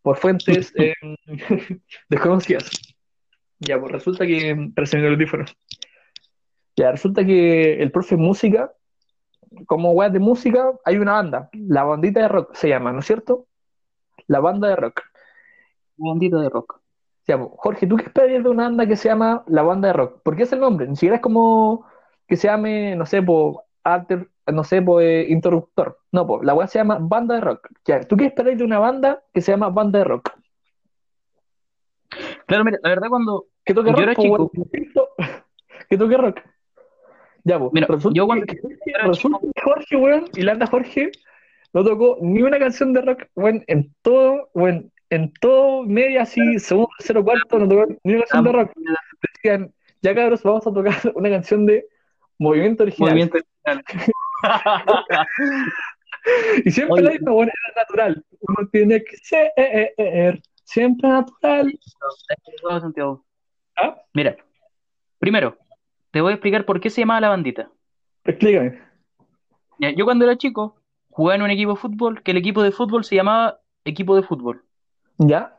por 0.00 0.16
fuentes 0.16 0.72
eh, 0.78 0.94
desconocidas. 2.08 2.70
Ya, 3.60 3.78
pues 3.78 3.92
resulta 3.92 4.26
que. 4.26 4.50
El 4.50 5.06
audífono. 5.06 5.44
Ya, 6.76 6.90
resulta 6.92 7.24
que 7.24 7.82
el 7.82 7.92
profe 7.92 8.16
de 8.16 8.22
música, 8.22 8.72
como 9.66 9.92
weas 9.92 10.12
de 10.12 10.18
música, 10.18 10.72
hay 10.84 10.96
una 10.96 11.12
banda, 11.12 11.50
la 11.52 11.84
bandita 11.84 12.20
de 12.20 12.28
rock 12.28 12.54
se 12.54 12.68
llama, 12.68 12.92
¿no 12.92 13.00
es 13.00 13.06
cierto? 13.06 13.46
La 14.26 14.40
banda 14.40 14.68
de 14.68 14.76
rock. 14.76 15.02
Bandita 15.96 16.38
de 16.38 16.48
rock. 16.48 16.80
Ya, 17.26 17.38
pues, 17.38 17.50
Jorge, 17.56 17.86
¿tú 17.86 17.96
qué 17.96 18.04
esperas 18.04 18.42
de 18.42 18.48
una 18.48 18.64
banda 18.64 18.86
que 18.86 18.96
se 18.96 19.08
llama 19.08 19.44
La 19.46 19.62
Banda 19.62 19.88
de 19.88 19.94
Rock? 19.94 20.22
¿Por 20.22 20.36
qué 20.36 20.44
es 20.44 20.52
el 20.52 20.60
nombre? 20.60 20.88
Ni 20.88 20.96
siquiera 20.96 21.16
es 21.16 21.22
como 21.22 21.86
que 22.26 22.36
se 22.36 22.48
llame, 22.48 22.96
no 22.96 23.06
sé, 23.06 23.22
por 23.22 23.64
alter, 23.84 24.28
no 24.46 24.64
sé, 24.64 24.82
por 24.82 25.02
interruptor. 25.02 25.98
No, 26.12 26.26
pues, 26.26 26.42
la 26.44 26.54
weá 26.54 26.66
se 26.66 26.78
llama 26.78 26.98
Banda 27.00 27.36
de 27.36 27.40
Rock. 27.42 27.68
Ya, 27.84 28.00
¿tú 28.00 28.16
qué 28.16 28.26
esperas 28.26 28.56
de 28.58 28.64
una 28.64 28.78
banda 28.78 29.22
que 29.34 29.42
se 29.42 29.52
llama 29.52 29.68
Banda 29.68 29.98
de 30.00 30.04
Rock? 30.06 30.39
Claro, 32.50 32.64
mira, 32.64 32.78
la 32.82 32.88
verdad 32.88 33.08
cuando 33.08 33.46
¿Que 33.64 33.74
toque 33.74 33.90
Yo 33.90 33.96
rock? 33.96 34.02
era 34.02 34.14
chico. 34.16 34.50
¿Que 35.88 35.96
toque 35.96 36.16
rock? 36.16 36.40
Ya, 37.44 37.60
pues, 37.60 37.70
Mira, 37.72 37.86
resulta, 37.86 38.16
yo 38.16 38.26
cuando 38.26 38.44
que, 38.44 38.58
era 38.86 39.06
resulta 39.06 39.38
que 39.40 39.62
Jorge, 39.62 39.96
weón, 39.96 40.24
y 40.34 40.42
la 40.42 40.52
anda 40.52 40.66
Jorge, 40.66 41.12
no 41.72 41.84
tocó 41.84 42.18
ni 42.20 42.42
una 42.42 42.58
canción 42.58 42.92
de 42.92 43.02
rock, 43.02 43.26
weón, 43.36 43.62
en 43.68 43.94
todo, 44.02 44.50
weón, 44.54 44.90
en 45.10 45.32
todo 45.40 45.84
media 45.84 46.22
así, 46.22 46.58
segundo, 46.58 46.90
tercero, 46.98 47.22
cuarto, 47.22 47.60
no 47.60 47.68
tocó 47.68 47.86
ni 48.02 48.14
una 48.14 48.22
canción 48.24 48.44
de 48.44 48.52
rock. 48.52 48.72
decían, 49.34 49.72
ya 50.02 50.14
cabros, 50.16 50.42
vamos 50.42 50.66
a 50.66 50.72
tocar 50.72 50.94
una 51.14 51.30
canción 51.30 51.66
de 51.66 51.86
movimiento 52.38 52.82
original. 52.82 53.10
movimiento 53.10 53.38
original. 53.38 53.84
Y 56.66 56.70
siempre 56.70 56.94
Oye. 56.96 57.02
la 57.02 57.10
misma, 57.12 57.32
bueno, 57.32 57.50
era 57.50 57.82
natural. 57.82 58.24
Uno 58.40 58.68
tiene 58.70 59.02
que 59.02 59.16
ser 59.16 59.50
siempre 60.70 61.08
natural. 61.08 61.78
Todo, 62.62 62.80
Santiago. 62.80 63.24
¿Ah? 63.76 63.96
Mira, 64.14 64.36
primero, 65.18 65.56
te 66.10 66.20
voy 66.20 66.30
a 66.30 66.34
explicar 66.34 66.64
por 66.64 66.80
qué 66.80 66.90
se 66.90 67.02
llamaba 67.02 67.20
la 67.20 67.28
bandita. 67.30 67.70
Explícame. 68.24 68.80
Yo 69.96 70.04
cuando 70.04 70.24
era 70.24 70.36
chico 70.36 70.76
jugaba 71.10 71.36
en 71.36 71.42
un 71.42 71.50
equipo 71.50 71.72
de 71.72 71.80
fútbol, 71.80 72.22
que 72.22 72.30
el 72.30 72.36
equipo 72.36 72.62
de 72.62 72.72
fútbol 72.72 73.04
se 73.04 73.16
llamaba 73.16 73.60
equipo 73.84 74.14
de 74.14 74.22
fútbol. 74.22 74.64
¿Ya? 75.18 75.56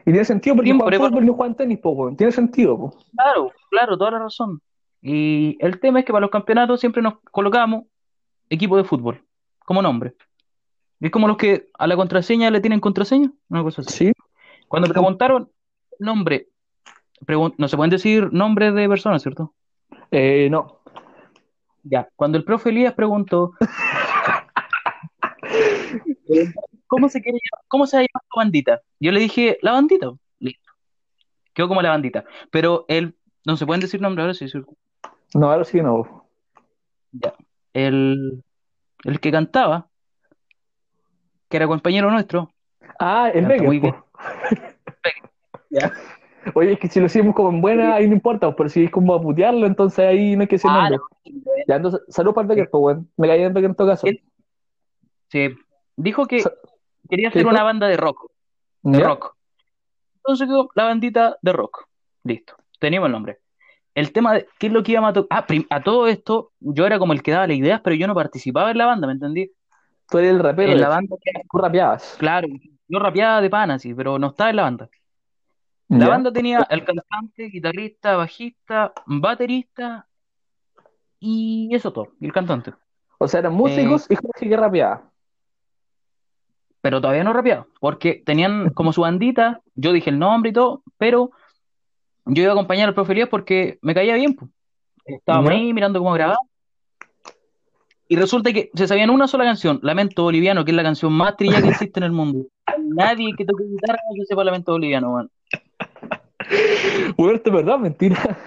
Y 0.00 0.12
tiene 0.12 0.24
sentido 0.24 0.56
porque 0.56 0.68
Siempre, 0.68 0.98
juegan 0.98 1.10
fútbol 1.10 1.24
y 1.24 1.26
no 1.26 1.34
juegan 1.34 1.56
tenis, 1.56 1.78
po. 1.78 2.14
Tiene 2.16 2.32
sentido, 2.32 2.76
po. 2.76 2.98
Claro, 3.16 3.52
claro, 3.70 3.98
toda 3.98 4.12
la 4.12 4.18
razón. 4.20 4.60
Y 5.00 5.56
el 5.60 5.80
tema 5.80 5.98
es 5.98 6.04
que 6.04 6.12
para 6.12 6.22
los 6.22 6.30
campeonatos 6.30 6.80
siempre 6.80 7.02
nos 7.02 7.14
colocamos 7.30 7.84
equipo 8.48 8.76
de 8.76 8.84
fútbol 8.84 9.24
como 9.64 9.82
nombre. 9.82 10.14
Es 11.00 11.10
como 11.10 11.28
los 11.28 11.36
que 11.36 11.68
a 11.78 11.86
la 11.86 11.96
contraseña 11.96 12.50
le 12.50 12.60
tienen 12.60 12.80
contraseña, 12.80 13.30
una 13.48 13.62
cosa 13.62 13.82
así. 13.82 14.06
Sí. 14.06 14.12
Cuando 14.68 14.88
preguntaron 14.88 15.50
nombre, 15.98 16.48
pregun- 17.26 17.54
no 17.58 17.68
se 17.68 17.76
pueden 17.76 17.90
decir 17.90 18.32
nombres 18.32 18.74
de 18.74 18.88
personas, 18.88 19.22
¿cierto? 19.22 19.52
Eh, 20.10 20.48
no. 20.50 20.80
Ya, 21.82 22.08
cuando 22.16 22.38
el 22.38 22.44
profe 22.44 22.70
Elías 22.70 22.94
preguntó 22.94 23.52
¿cómo 26.86 27.08
se 27.08 27.20
quiere 27.22 27.38
llamar- 27.38 27.64
cómo 27.68 27.86
se 27.86 27.96
va 27.96 28.00
a 28.00 28.06
llamar 28.06 28.22
tu 28.30 28.38
bandita? 28.38 28.80
Yo 29.00 29.12
le 29.12 29.20
dije, 29.20 29.58
la 29.62 29.72
bandita. 29.72 30.12
Listo. 30.38 30.72
Quedó 31.52 31.68
como 31.68 31.82
la 31.82 31.90
bandita. 31.90 32.24
Pero 32.50 32.84
él, 32.88 33.14
no 33.44 33.56
se 33.56 33.66
pueden 33.66 33.80
decir 33.80 34.00
nombres 34.00 34.22
ahora, 34.22 34.34
sí, 34.34 34.48
¿cierto? 34.48 34.72
No, 35.34 35.50
ahora 35.50 35.64
sí 35.64 35.80
no. 35.82 36.26
Ya. 37.12 37.34
El, 37.72 38.42
el 39.04 39.20
que 39.20 39.30
cantaba, 39.30 39.88
que 41.48 41.56
era 41.56 41.66
compañero 41.66 42.10
nuestro, 42.10 42.50
Ah, 42.98 43.30
el 43.32 43.46
Becker, 43.46 43.66
muy 43.66 43.78
bien. 43.78 43.94
Ya. 45.74 45.92
Oye, 46.54 46.72
es 46.74 46.78
que 46.78 46.88
si 46.88 47.00
lo 47.00 47.06
hicimos 47.06 47.34
como 47.34 47.48
en 47.50 47.60
buena, 47.62 47.94
ahí 47.94 48.06
no 48.06 48.14
importa, 48.14 48.46
po, 48.50 48.56
pero 48.56 48.68
si 48.68 48.84
es 48.84 48.90
como 48.90 49.14
a 49.14 49.20
putearlo, 49.20 49.66
entonces 49.66 50.00
ahí 50.00 50.36
no 50.36 50.42
hay 50.42 50.46
que 50.48 50.56
decir 50.56 50.70
Ah, 50.72 50.88
nombre. 50.90 50.98
Ya, 51.66 51.76
entonces, 51.76 52.02
salud 52.08 52.34
para 52.34 52.42
el 52.42 52.48
Becker, 52.48 52.68
weón. 52.72 53.10
Me 53.16 53.26
caí 53.28 53.42
en 53.42 53.54
Becker 53.54 53.70
en 53.70 53.74
todo 53.76 53.88
caso. 53.88 54.06
Sí. 55.28 55.48
Dijo 55.96 56.26
que 56.26 56.40
Sa- 56.40 56.52
quería 57.08 57.24
¿qué 57.30 57.38
hacer 57.38 57.42
dijo? 57.42 57.50
una 57.50 57.62
banda 57.62 57.88
de 57.88 57.96
rock, 57.96 58.30
de 58.82 58.98
¿Ya? 58.98 59.06
rock. 59.06 59.34
Entonces 60.16 60.46
quedó 60.46 60.68
la 60.74 60.84
bandita 60.84 61.36
de 61.40 61.52
rock. 61.52 61.86
Listo. 62.24 62.54
Teníamos 62.78 63.06
el 63.08 63.12
nombre. 63.12 63.38
El 63.94 64.12
tema 64.12 64.34
de 64.34 64.46
qué 64.58 64.66
es 64.66 64.72
lo 64.72 64.82
que 64.82 64.92
íbamos 64.92 65.10
a 65.10 65.12
tocar. 65.14 65.44
Ah, 65.48 65.76
a 65.76 65.82
todo 65.82 66.08
esto, 66.08 66.52
yo 66.60 66.84
era 66.86 66.98
como 66.98 67.12
el 67.12 67.22
que 67.22 67.30
daba 67.32 67.46
las 67.46 67.56
ideas, 67.56 67.80
pero 67.82 67.96
yo 67.96 68.06
no 68.06 68.14
participaba 68.14 68.70
en 68.70 68.78
la 68.78 68.86
banda, 68.86 69.06
¿me 69.06 69.12
entendí? 69.14 69.50
Tú 70.10 70.18
eres 70.18 70.32
el 70.32 70.40
rapero, 70.40 70.72
En 70.72 70.80
la 70.80 70.88
banda, 70.88 71.16
Tú 71.50 71.58
rapeabas. 71.58 72.16
claro, 72.18 72.48
yo 72.88 72.98
rapeaba 72.98 73.40
de 73.40 73.48
pana, 73.50 73.78
sí, 73.78 73.94
pero 73.94 74.18
no 74.18 74.28
estaba 74.28 74.50
en 74.50 74.56
la 74.56 74.62
banda. 74.62 74.88
La 75.88 75.98
¿Ya? 75.98 76.08
banda 76.08 76.32
tenía 76.32 76.66
el 76.70 76.84
cantante, 76.84 77.44
guitarrista, 77.44 78.16
bajista, 78.16 78.92
baterista 79.06 80.06
y 81.20 81.70
eso 81.72 81.92
todo, 81.92 82.12
y 82.20 82.26
el 82.26 82.32
cantante. 82.32 82.72
O 83.18 83.28
sea, 83.28 83.40
eran 83.40 83.54
músicos 83.54 84.06
y 84.10 84.16
Jorge 84.16 84.48
que 84.48 84.56
rapeaba. 84.56 85.10
Pero 86.80 87.00
todavía 87.00 87.24
no 87.24 87.32
rapeaba, 87.32 87.66
porque 87.80 88.22
tenían 88.24 88.70
como 88.70 88.92
su 88.92 89.02
bandita, 89.02 89.62
yo 89.74 89.92
dije 89.92 90.10
el 90.10 90.18
nombre 90.18 90.50
y 90.50 90.52
todo, 90.52 90.82
pero 90.98 91.30
yo 92.26 92.42
iba 92.42 92.52
a 92.52 92.54
acompañar 92.54 92.88
al 92.88 92.94
profe 92.94 93.12
Elías 93.12 93.28
porque 93.28 93.78
me 93.82 93.94
caía 93.94 94.14
bien, 94.14 94.34
pues. 94.34 94.50
Estábamos 95.04 95.50
¿Ya? 95.50 95.56
ahí 95.56 95.72
mirando 95.72 95.98
cómo 95.98 96.12
grababa. 96.12 96.38
Y 98.08 98.16
resulta 98.16 98.52
que 98.52 98.70
se 98.74 98.86
sabían 98.86 99.10
una 99.10 99.26
sola 99.26 99.44
canción, 99.44 99.80
Lamento 99.82 100.22
Boliviano, 100.22 100.64
que 100.64 100.70
es 100.70 100.76
la 100.76 100.82
canción 100.82 101.12
más 101.12 101.36
trillada 101.36 101.62
que 101.62 101.68
existe 101.70 102.00
en 102.00 102.04
el 102.04 102.12
mundo. 102.12 102.46
Nadie 102.78 103.32
que 103.36 103.44
toque 103.44 103.64
guitarra 103.64 103.98
que 104.14 104.26
sepa 104.26 104.44
Lamento 104.44 104.72
Boliviano, 104.72 105.14
weón. 105.14 105.30
Weón, 107.18 107.40
es 107.44 107.52
verdad, 107.52 107.78
mentira. 107.78 108.38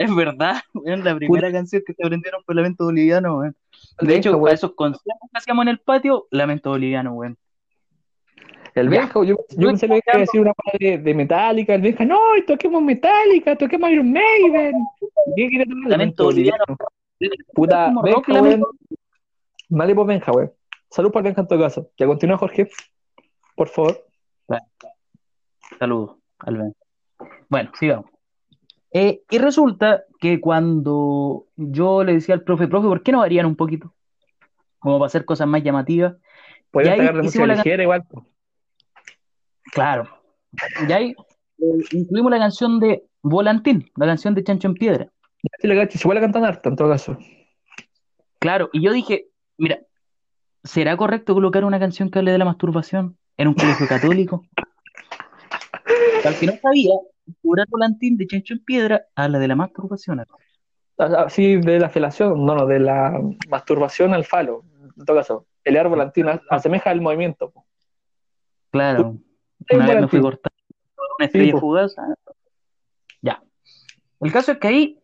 Es 0.00 0.14
verdad, 0.14 0.62
weón, 0.72 1.04
la 1.04 1.14
primera 1.14 1.52
canción 1.52 1.82
que 1.86 1.92
se 1.92 2.02
aprendieron 2.02 2.42
fue 2.44 2.54
Lamento 2.54 2.84
Boliviano, 2.84 3.36
weón. 3.36 3.56
De 4.00 4.16
hecho, 4.16 4.40
para 4.40 4.54
esos 4.54 4.72
conciertos 4.72 5.28
que 5.30 5.38
hacíamos 5.38 5.62
en 5.64 5.68
el 5.68 5.78
patio, 5.78 6.26
Lamento 6.30 6.70
Boliviano, 6.70 7.12
weón. 7.12 7.36
El. 8.74 8.88
Benja, 8.88 9.12
yo, 9.24 9.36
yo 9.50 9.66
pensé 9.68 9.88
que 9.88 9.94
iba 9.94 10.14
a 10.14 10.18
decir 10.18 10.40
una 10.40 10.54
cosa 10.54 10.78
de, 10.80 10.96
de 10.96 11.14
Metallica. 11.14 11.74
El 11.74 11.82
Benja, 11.82 12.06
no, 12.06 12.18
toquemos 12.46 12.82
Metallica, 12.82 13.56
toquemos 13.56 13.90
Iron 13.90 14.10
Maiden. 14.10 14.74
¿Qué 15.36 15.48
quiere? 15.48 15.66
Lamento 15.86 16.24
Boliviano. 16.24 16.64
Puta, 17.52 17.92
Benja, 18.02 18.40
weón. 18.40 18.64
Vale 19.68 19.94
por 19.94 20.06
Benja, 20.06 20.32
weón. 20.32 20.50
Salud 20.88 21.12
para 21.12 21.20
el 21.20 21.24
Benja 21.24 21.42
en 21.42 21.46
todo 21.46 21.60
caso. 21.60 21.90
Ya 21.98 22.06
continúa, 22.06 22.38
Jorge. 22.38 22.70
Por 23.54 23.68
favor. 23.68 24.06
Saludos 25.78 26.19
al 26.40 26.56
Ben. 26.56 26.74
Bueno, 27.48 27.70
sigamos. 27.78 28.06
Eh, 28.92 29.22
y 29.30 29.38
resulta 29.38 30.04
que 30.18 30.40
cuando 30.40 31.46
yo 31.56 32.02
le 32.02 32.14
decía 32.14 32.34
al 32.34 32.42
profe, 32.42 32.68
profe, 32.68 32.88
¿por 32.88 33.02
qué 33.02 33.12
no 33.12 33.18
varían 33.18 33.46
un 33.46 33.56
poquito? 33.56 33.94
Como 34.78 34.98
para 34.98 35.06
hacer 35.06 35.24
cosas 35.24 35.46
más 35.46 35.62
llamativas. 35.62 36.16
Pueden 36.70 36.96
pegar 36.96 37.16
de 37.16 37.22
música 37.22 37.46
ligera 37.46 37.82
igual. 37.82 38.04
Claro. 39.72 40.08
Y 40.88 40.92
ahí 40.92 41.14
eh, 41.58 41.84
incluimos 41.92 42.30
la 42.30 42.38
canción 42.38 42.80
de 42.80 43.04
Volantín, 43.22 43.90
la 43.96 44.06
canción 44.06 44.34
de 44.34 44.42
Chancho 44.44 44.68
en 44.68 44.74
Piedra. 44.74 45.08
Si 45.58 45.66
la 45.66 45.74
cacho, 45.74 45.98
igual 46.00 46.16
la 46.16 46.20
cantan 46.20 46.44
harta 46.44 46.68
en 46.68 46.76
todo 46.76 46.88
caso. 46.88 47.16
Claro, 48.38 48.70
y 48.72 48.82
yo 48.82 48.92
dije, 48.92 49.26
mira, 49.58 49.80
¿será 50.64 50.96
correcto 50.96 51.34
colocar 51.34 51.64
una 51.64 51.78
canción 51.78 52.10
que 52.10 52.18
hable 52.18 52.32
de 52.32 52.38
la 52.38 52.44
masturbación 52.44 53.16
en 53.36 53.48
un 53.48 53.54
colegio 53.54 53.86
católico? 53.86 54.44
Al 56.24 56.34
que 56.38 56.46
no 56.46 56.52
sabía, 56.60 56.94
Curar 57.42 57.66
Volantín 57.68 58.16
de 58.16 58.26
Chancho 58.26 58.54
en 58.54 58.64
Piedra 58.64 59.02
habla 59.14 59.38
de 59.38 59.48
la 59.48 59.56
masturbación. 59.56 60.24
Así 60.98 61.56
de 61.56 61.78
la 61.78 61.88
felación, 61.88 62.44
no, 62.44 62.54
no, 62.54 62.66
de 62.66 62.78
la 62.80 63.18
masturbación 63.48 64.12
al 64.12 64.24
falo. 64.24 64.64
En 64.98 65.04
todo 65.06 65.16
caso, 65.16 65.46
el 65.64 65.76
árbol 65.76 65.92
volantín 65.98 66.26
asemeja 66.50 66.90
al 66.90 67.00
movimiento. 67.00 67.50
po. 67.50 67.64
Claro, 68.70 69.16
una 69.70 69.86
vez 69.86 70.00
me 70.02 70.08
fui 70.08 70.20
cortando 70.20 70.56
una 71.18 71.26
estrella 71.26 71.52
po. 71.52 71.60
fugaz. 71.60 71.96
ah. 71.98 72.14
Ya. 73.22 73.42
El 74.20 74.32
caso 74.32 74.52
es 74.52 74.58
que 74.58 74.68
ahí, 74.68 74.98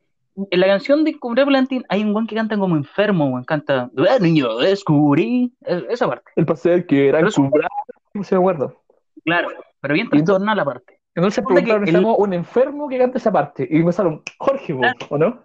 en 0.51 0.61
la 0.61 0.67
canción 0.67 1.03
de 1.05 1.19
Curar 1.19 1.47
Volantín, 1.47 1.85
hay 1.89 2.03
un 2.03 2.13
guan 2.13 2.27
que 2.27 2.35
canta 2.35 2.59
como 2.59 2.77
enfermo, 2.77 3.27
weón, 3.31 3.45
canta, 3.45 3.91
"Ah, 4.11 4.19
niño, 4.21 4.57
descubrí, 4.59 5.55
Es- 5.63 5.85
esa 5.89 6.07
parte. 6.09 6.31
El 6.37 6.45
paseo 6.45 6.85
que 6.87 7.09
era 7.09 7.21
eso- 7.21 7.41
encumbrado, 7.41 7.71
no 8.13 8.23
se 8.23 8.35
me 8.35 8.41
acuerdo. 8.41 8.83
Claro, 9.25 9.49
pero 9.81 9.95
bien 9.95 10.11
trastornada 10.11 10.57
la 10.57 10.65
parte. 10.65 10.96
Entonces 11.17 11.43
preguntaron, 11.45 11.83
el- 11.83 11.87
necesitamos 11.87 12.17
un 12.19 12.33
enfermo 12.35 12.89
que 12.89 12.99
cante 12.99 13.17
esa 13.19 13.33
parte. 13.33 13.67
Y 13.71 13.79
empezaron, 13.79 14.23
Jorge, 14.39 14.75
¿o 15.09 15.19
no? 15.19 15.41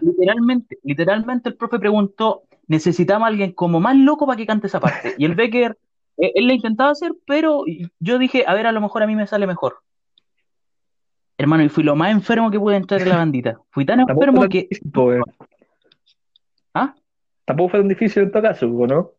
Literalmente, 0.00 0.78
literalmente 0.84 1.48
el 1.48 1.56
profe 1.56 1.80
preguntó, 1.80 2.44
necesitamos 2.68 3.26
a 3.26 3.28
alguien 3.28 3.52
como 3.52 3.80
más 3.80 3.96
loco 3.96 4.24
para 4.24 4.36
que 4.36 4.46
cante 4.46 4.68
esa 4.68 4.78
parte. 4.78 5.14
Y 5.18 5.24
el 5.24 5.34
Becker, 5.34 5.76
eh, 6.18 6.32
él 6.36 6.46
la 6.46 6.52
intentaba 6.54 6.90
hacer, 6.90 7.12
pero 7.26 7.64
yo 7.98 8.18
dije, 8.18 8.44
a 8.46 8.54
ver, 8.54 8.68
a 8.68 8.72
lo 8.72 8.80
mejor 8.80 9.02
a 9.02 9.08
mí 9.08 9.16
me 9.16 9.26
sale 9.26 9.48
mejor. 9.48 9.78
Hermano, 11.38 11.64
y 11.64 11.68
fui 11.68 11.82
lo 11.82 11.96
más 11.96 12.12
enfermo 12.12 12.50
que 12.50 12.60
pude 12.60 12.76
entrar 12.76 13.02
en 13.02 13.08
la 13.08 13.16
bandita. 13.16 13.58
Fui 13.70 13.84
tan 13.84 13.98
Tampoco 13.98 14.20
enfermo 14.20 14.40
tan 14.42 14.48
que... 14.48 14.68
difícil, 14.70 14.92
weón. 14.94 15.24
¿Ah? 16.72 16.94
Tampoco 17.44 17.70
fue 17.70 17.80
tan 17.80 17.88
difícil 17.88 18.22
en 18.22 18.30
todo 18.30 18.42
caso, 18.42 18.66
¿no? 18.66 19.10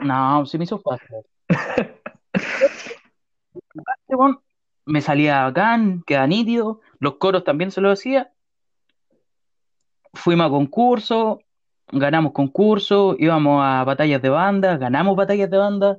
No, 0.00 0.46
se 0.46 0.56
me 0.56 0.64
hizo 0.64 0.78
fácil. 0.78 1.08
Me 4.86 5.00
salía 5.00 5.44
bacán, 5.44 6.02
queda 6.06 6.26
nítido. 6.26 6.80
Los 6.98 7.16
coros 7.16 7.44
también 7.44 7.70
se 7.70 7.80
lo 7.80 7.90
hacía. 7.90 8.32
Fuimos 10.12 10.46
a 10.46 10.50
concurso, 10.50 11.40
ganamos 11.90 12.32
concurso, 12.32 13.16
íbamos 13.18 13.62
a 13.64 13.84
batallas 13.84 14.22
de 14.22 14.28
banda, 14.28 14.76
ganamos 14.76 15.16
batallas 15.16 15.50
de 15.50 15.56
banda. 15.56 15.98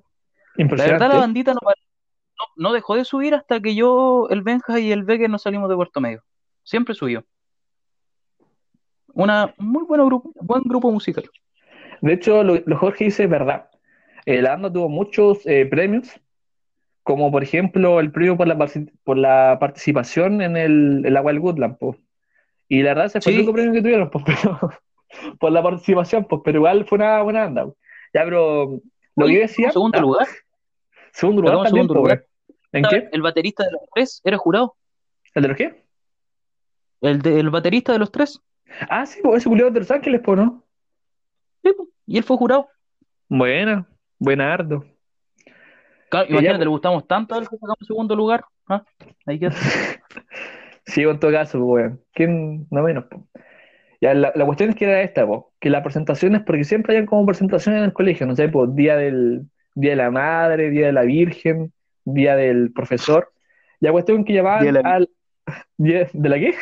La 0.55 0.65
verdad, 0.85 1.09
la 1.09 1.19
bandita 1.19 1.53
no, 1.53 1.59
no, 1.63 2.45
no 2.55 2.73
dejó 2.73 2.95
de 2.95 3.05
subir 3.05 3.33
hasta 3.33 3.59
que 3.59 3.75
yo, 3.75 4.27
el 4.29 4.41
Benja 4.41 4.79
y 4.79 4.91
el 4.91 5.03
Becker 5.03 5.29
nos 5.29 5.41
salimos 5.41 5.69
de 5.69 5.75
Puerto 5.75 5.99
Medio. 5.99 6.23
Siempre 6.63 6.95
subió. 6.95 7.25
Una 9.13 9.53
muy 9.57 9.83
buena 9.83 10.05
grupo, 10.05 10.31
buen 10.41 10.63
grupo 10.63 10.91
musical. 10.91 11.29
De 12.01 12.13
hecho, 12.13 12.43
lo, 12.43 12.55
lo 12.65 12.77
Jorge 12.77 13.05
dice 13.05 13.23
es 13.23 13.29
verdad. 13.29 13.69
Eh, 14.25 14.41
la 14.41 14.51
banda 14.51 14.71
tuvo 14.71 14.89
muchos 14.89 15.45
eh, 15.45 15.65
premios, 15.65 16.19
como 17.05 17.31
por 17.31 17.43
ejemplo 17.43 17.99
el 17.99 18.11
premio 18.11 18.35
por 18.35 18.47
la, 18.47 18.57
por 19.03 19.15
la 19.15 19.57
participación 19.59 20.41
en 20.41 20.57
el, 20.57 21.03
el 21.05 21.15
Agua 21.15 21.31
del 21.31 21.39
Woodland, 21.39 21.77
po. 21.77 21.95
Y 22.67 22.81
la 22.81 22.89
verdad 22.89 23.05
ese 23.05 23.21
fue 23.21 23.31
el 23.31 23.37
único 23.37 23.53
premio 23.53 23.73
que 23.73 23.81
tuvieron, 23.83 24.09
pues, 24.09 24.25
pero, 24.43 24.71
por 25.39 25.51
la 25.51 25.61
participación, 25.61 26.25
pues, 26.25 26.41
pero 26.43 26.57
igual 26.57 26.83
fue 26.85 26.97
una 26.97 27.21
buena 27.21 27.41
banda. 27.41 27.65
po. 27.65 27.77
Ya, 28.11 28.23
pero 28.23 28.81
lo 29.15 29.25
que 29.27 29.33
yo 29.35 29.39
decía, 29.41 29.71
Segundo 29.71 29.99
ah, 29.99 30.01
lugar. 30.01 30.27
segundo 31.11 31.41
lugar 31.43 31.55
también, 31.57 31.83
segundo 31.85 31.93
lugar. 31.93 32.25
¿En 32.71 32.83
qué? 32.85 33.07
El 33.11 33.21
baterista 33.21 33.63
de 33.65 33.71
los 33.73 33.81
tres 33.93 34.21
era 34.23 34.37
jurado. 34.39 34.75
¿El 35.35 35.43
de 35.43 35.47
los 35.49 35.57
qué? 35.57 35.83
El, 37.01 37.21
de- 37.21 37.39
el 37.39 37.49
baterista 37.51 37.93
de 37.93 37.99
los 37.99 38.11
tres. 38.11 38.41
Ah, 38.89 39.05
sí, 39.05 39.19
pues 39.21 39.37
ese 39.43 39.49
culiado 39.49 39.69
de 39.69 39.79
Los 39.81 39.91
Ángeles, 39.91 40.21
pues, 40.25 40.39
¿no? 40.39 40.63
Sí, 41.63 41.71
po. 41.77 41.87
Y 42.07 42.17
él 42.17 42.23
fue 42.23 42.35
jurado. 42.35 42.67
Buena, 43.29 43.87
buenardo. 44.17 44.83
Claro, 46.09 46.27
ya, 46.27 46.31
imagínate, 46.33 46.57
po. 46.59 46.63
le 46.63 46.69
gustamos 46.69 47.07
tanto 47.07 47.35
a 47.35 47.37
él 47.39 47.43
que 47.49 47.55
sacamos 47.57 47.77
segundo 47.87 48.15
lugar. 48.15 48.45
¿Ah? 48.67 48.83
Ahí 49.25 49.39
queda. 49.39 49.51
Sí, 50.87 51.01
en 51.01 51.19
todo 51.19 51.31
caso, 51.31 51.57
pues, 51.59 51.67
weón. 51.87 52.01
¿Quién? 52.13 52.67
No 52.69 52.83
menos, 52.83 53.05
po. 53.05 53.27
Ya, 54.01 54.13
la, 54.13 54.31
la 54.35 54.45
cuestión 54.45 54.69
es 54.69 54.75
que 54.75 54.85
era 54.85 55.01
esta, 55.01 55.25
po, 55.25 55.51
que 55.59 55.71
las 55.71 55.81
presentaciones, 55.81 56.43
porque 56.43 56.63
siempre 56.63 56.95
hay 56.95 57.05
como 57.07 57.25
presentaciones 57.25 57.79
en 57.79 57.85
el 57.85 57.93
colegio, 57.93 58.27
no 58.27 58.35
sé, 58.35 58.49
pues, 58.49 58.75
día 58.75 58.95
del, 58.95 59.47
día 59.73 59.91
de 59.91 59.95
la 59.95 60.11
madre, 60.11 60.69
día 60.69 60.85
de 60.85 60.91
la 60.93 61.01
virgen, 61.01 61.73
día 62.03 62.35
del 62.35 62.71
profesor. 62.71 63.31
La 63.79 63.91
cuestión 63.91 64.23
que 64.25 64.33
llamaban 64.33 64.61
Día 64.61 64.71
de 64.73 64.83
la- 64.83 64.89
al. 64.95 65.09
¿Día 65.77 66.07
de 66.13 66.29
la 66.29 66.37
qué? 66.37 66.53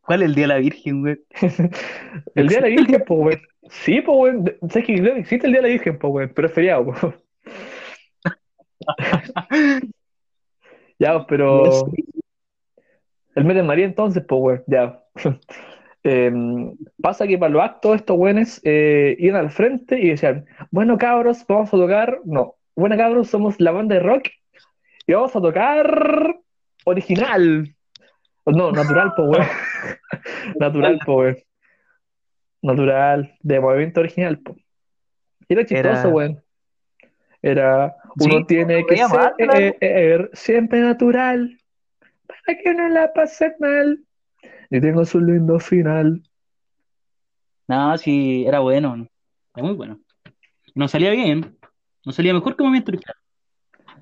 ¿Cuál 0.00 0.22
es 0.22 0.28
el 0.30 0.34
día 0.34 0.44
de 0.44 0.48
la 0.48 0.58
Virgen, 0.58 1.00
güey? 1.02 1.18
El 2.34 2.48
día 2.48 2.56
de 2.56 2.62
la 2.62 2.68
¿Existe 2.68 2.68
el 2.68 2.76
virgen, 2.86 3.04
pues, 3.06 3.20
weón. 3.20 3.40
Sí, 3.70 4.00
pues. 4.00 4.44
De- 4.44 4.58
¿Sabes 4.70 4.86
que 4.86 4.94
creo 5.00 5.14
que 5.14 5.20
existe 5.20 5.46
el 5.46 5.52
día 5.52 5.62
de 5.62 5.68
la 5.68 5.72
virgen, 5.72 5.98
pues, 5.98 6.12
weón? 6.12 6.32
Pero 6.34 6.48
es 6.48 6.54
feriado, 6.54 6.86
pues. 6.86 7.14
Ya, 10.98 11.14
pues, 11.14 11.26
pero. 11.28 11.92
El 13.34 13.44
mes 13.44 13.56
de 13.56 13.62
María, 13.62 13.84
entonces, 13.84 14.24
pues, 14.26 14.40
weón, 14.40 14.64
ya. 14.66 15.02
Em, 16.04 16.76
pasa 17.02 17.26
que 17.26 17.36
para 17.36 17.52
los 17.52 17.60
actos 17.62 17.96
estos 17.96 18.16
güeyes 18.16 18.60
eh, 18.64 19.16
iban 19.18 19.40
al 19.40 19.50
frente 19.50 19.98
y 19.98 20.10
decían, 20.10 20.46
bueno 20.70 20.96
cabros, 20.96 21.44
vamos 21.46 21.74
a 21.74 21.76
tocar, 21.76 22.20
no, 22.24 22.54
bueno 22.76 22.96
cabros, 22.96 23.28
somos 23.28 23.60
la 23.60 23.72
banda 23.72 23.96
de 23.96 24.02
rock 24.02 24.28
y 25.08 25.12
vamos 25.12 25.34
a 25.34 25.40
tocar 25.40 26.36
original. 26.84 27.74
No, 28.46 28.70
natural, 28.70 29.12
pues 29.16 29.28
weón. 29.28 29.46
Natural, 30.60 30.98
pues 31.04 31.16
weón. 31.18 31.36
Natural, 32.62 33.36
de 33.40 33.60
movimiento 33.60 34.00
original, 34.00 34.38
pues. 34.38 34.56
Era 35.48 35.66
chistoso, 35.66 36.20
Era-. 36.20 36.42
Era, 37.42 37.96
uno 38.18 38.38
Sí, 38.38 38.44
tiene 38.46 38.84
que 38.86 38.96
ser 38.96 39.06
claro. 39.08 39.54
eh, 39.54 39.76
eh, 39.80 40.28
siempre 40.32 40.80
natural 40.80 41.56
para 42.26 42.58
que 42.58 42.74
no 42.74 42.88
la 42.88 43.12
pase 43.12 43.54
mal. 43.60 44.00
Y 44.70 44.80
tengo 44.80 45.04
su 45.04 45.20
lindo 45.20 45.58
final. 45.58 46.22
No, 47.66 47.96
sí, 47.98 48.44
era 48.46 48.60
bueno. 48.60 49.06
Era 49.54 49.66
muy 49.66 49.74
bueno. 49.74 50.00
Nos 50.74 50.90
salía 50.90 51.10
bien. 51.10 51.56
Nos 52.04 52.16
salía 52.16 52.34
mejor 52.34 52.56
que 52.56 52.62
Original. 52.62 53.14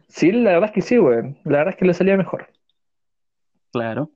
Sí, 0.08 0.32
la 0.32 0.52
verdad 0.52 0.70
es 0.70 0.74
que 0.74 0.82
sí, 0.82 0.98
weón. 0.98 1.38
La 1.44 1.58
verdad 1.58 1.74
es 1.74 1.76
que 1.76 1.84
le 1.84 1.94
salía 1.94 2.16
mejor. 2.16 2.48
Claro. 3.72 4.10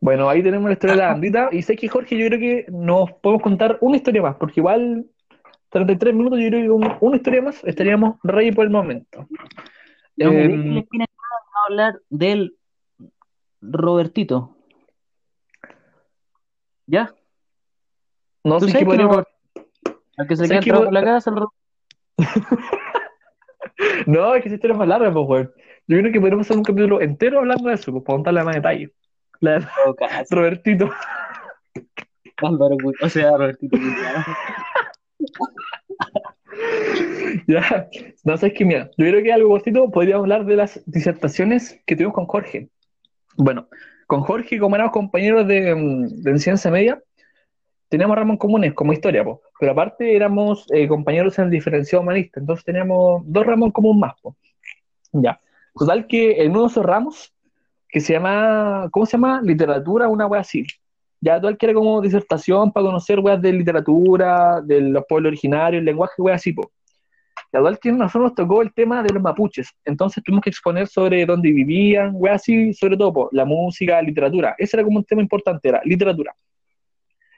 Bueno, 0.00 0.28
ahí 0.28 0.42
tenemos 0.42 0.66
la 0.66 0.72
historia 0.72 0.96
de 0.96 1.02
la 1.02 1.12
bandita. 1.12 1.48
Y 1.52 1.62
sé 1.62 1.76
que 1.76 1.88
Jorge, 1.88 2.18
yo 2.18 2.26
creo 2.26 2.40
que 2.40 2.66
nos 2.70 3.12
podemos 3.12 3.42
contar 3.42 3.78
una 3.80 3.96
historia 3.96 4.22
más, 4.22 4.36
porque 4.36 4.60
igual 4.60 5.06
33 5.72 6.14
minutos, 6.14 6.38
yo 6.38 6.48
creo 6.48 6.62
que 6.62 6.68
con 6.68 6.98
una 7.08 7.16
historia 7.16 7.42
más 7.42 7.64
estaríamos 7.64 8.16
rey 8.22 8.52
por 8.52 8.64
el 8.66 8.70
momento. 8.70 9.26
Me 10.16 10.26
dejé 10.26 10.48
la 10.48 10.80
espina 10.80 11.06
clavada 11.06 11.42
a 11.54 11.66
hablar 11.66 12.00
del 12.10 12.56
Robertito. 13.62 14.54
¿Ya? 16.86 17.14
no 18.44 18.58
¿Tú 18.58 18.68
sé 18.68 18.78
qué 18.78 18.84
podríamos. 18.84 19.24
Al 20.18 20.26
que 20.28 20.36
se 20.36 20.46
¿Sabes 20.46 20.64
queda 20.64 20.76
pod- 20.78 20.84
por 20.84 20.92
la 20.92 21.02
casa, 21.04 21.30
el 21.30 21.36
No, 24.06 24.34
es 24.34 24.42
que 24.42 24.48
esa 24.48 24.56
historia 24.56 24.74
es 24.74 24.78
más 24.78 24.88
larga, 24.88 25.12
pues, 25.12 25.26
weón. 25.26 25.52
Yo 25.86 25.98
creo 25.98 26.12
que 26.12 26.20
podríamos 26.20 26.46
hacer 26.46 26.56
un 26.58 26.62
capítulo 26.64 27.00
entero 27.00 27.38
hablando 27.38 27.68
de 27.68 27.74
eso, 27.76 27.90
pues, 27.92 28.04
para 28.04 28.16
contarle 28.16 28.44
más 28.44 28.54
detalle. 28.56 28.92
La 29.40 29.58
de 29.60 29.66
caso. 29.98 30.34
Robertito. 30.34 30.90
Álvaro 32.42 32.76
O 33.00 33.08
sea, 33.08 33.36
Robertito. 33.38 33.76
Ya, 37.46 37.88
no 38.24 38.36
sé, 38.36 38.52
que 38.52 38.64
mira, 38.64 38.90
yo 38.96 39.06
creo 39.06 39.22
que 39.22 39.32
algo 39.32 39.48
cortito 39.48 39.90
podríamos 39.90 40.24
hablar 40.24 40.44
de 40.44 40.56
las 40.56 40.82
disertaciones 40.86 41.80
que 41.86 41.96
tuvimos 41.96 42.14
con 42.14 42.26
Jorge. 42.26 42.68
Bueno, 43.36 43.68
con 44.06 44.20
Jorge, 44.20 44.58
como 44.58 44.76
éramos 44.76 44.92
compañeros 44.92 45.46
de, 45.48 45.74
mm, 45.74 46.22
de 46.22 46.30
enseñanza 46.30 46.70
media, 46.70 47.02
teníamos 47.88 48.16
ramos 48.16 48.38
comunes 48.38 48.74
como 48.74 48.92
historia, 48.92 49.24
po. 49.24 49.42
pero 49.60 49.72
aparte 49.72 50.16
éramos 50.16 50.66
eh, 50.72 50.88
compañeros 50.88 51.38
en 51.38 51.46
el 51.46 51.50
diferenciado 51.50 52.02
humanista, 52.02 52.40
entonces 52.40 52.64
teníamos 52.64 53.22
dos 53.26 53.46
ramos 53.46 53.66
en 53.66 53.72
común 53.72 54.00
más. 54.00 54.14
po. 54.20 54.36
Ya, 55.12 55.40
total 55.74 56.06
que 56.06 56.42
en 56.42 56.52
uno 56.52 56.62
de 56.62 56.66
esos 56.68 56.84
ramos, 56.84 57.34
que 57.88 58.00
se 58.00 58.14
llama, 58.14 58.88
¿cómo 58.90 59.04
se 59.04 59.12
llama? 59.12 59.42
Literatura, 59.42 60.08
una 60.08 60.26
wea 60.26 60.40
así. 60.40 60.64
Ya 61.24 61.40
que 61.40 61.66
era 61.66 61.72
como 61.72 62.00
disertación 62.00 62.72
para 62.72 62.86
conocer 62.86 63.20
weas 63.20 63.40
de 63.40 63.52
literatura, 63.52 64.60
de 64.60 64.80
los 64.80 65.04
pueblos 65.08 65.30
originarios, 65.30 65.84
lenguaje, 65.84 66.20
weas 66.20 66.40
así, 66.40 66.52
po. 66.52 66.72
La 67.52 67.60
dual 67.60 67.78
que 67.78 67.92
nosotros 67.92 68.24
nos 68.24 68.34
tocó 68.34 68.60
el 68.60 68.74
tema 68.74 69.04
de 69.04 69.14
los 69.14 69.22
mapuches, 69.22 69.68
entonces 69.84 70.20
tuvimos 70.24 70.42
que 70.42 70.50
exponer 70.50 70.88
sobre 70.88 71.24
dónde 71.24 71.52
vivían, 71.52 72.10
weas 72.14 72.42
así, 72.42 72.74
sobre 72.74 72.96
todo, 72.96 73.12
po, 73.12 73.28
la 73.30 73.44
música, 73.44 74.02
literatura. 74.02 74.56
Ese 74.58 74.76
era 74.76 74.82
como 74.84 74.98
un 74.98 75.04
tema 75.04 75.22
importante, 75.22 75.68
era 75.68 75.80
literatura. 75.84 76.34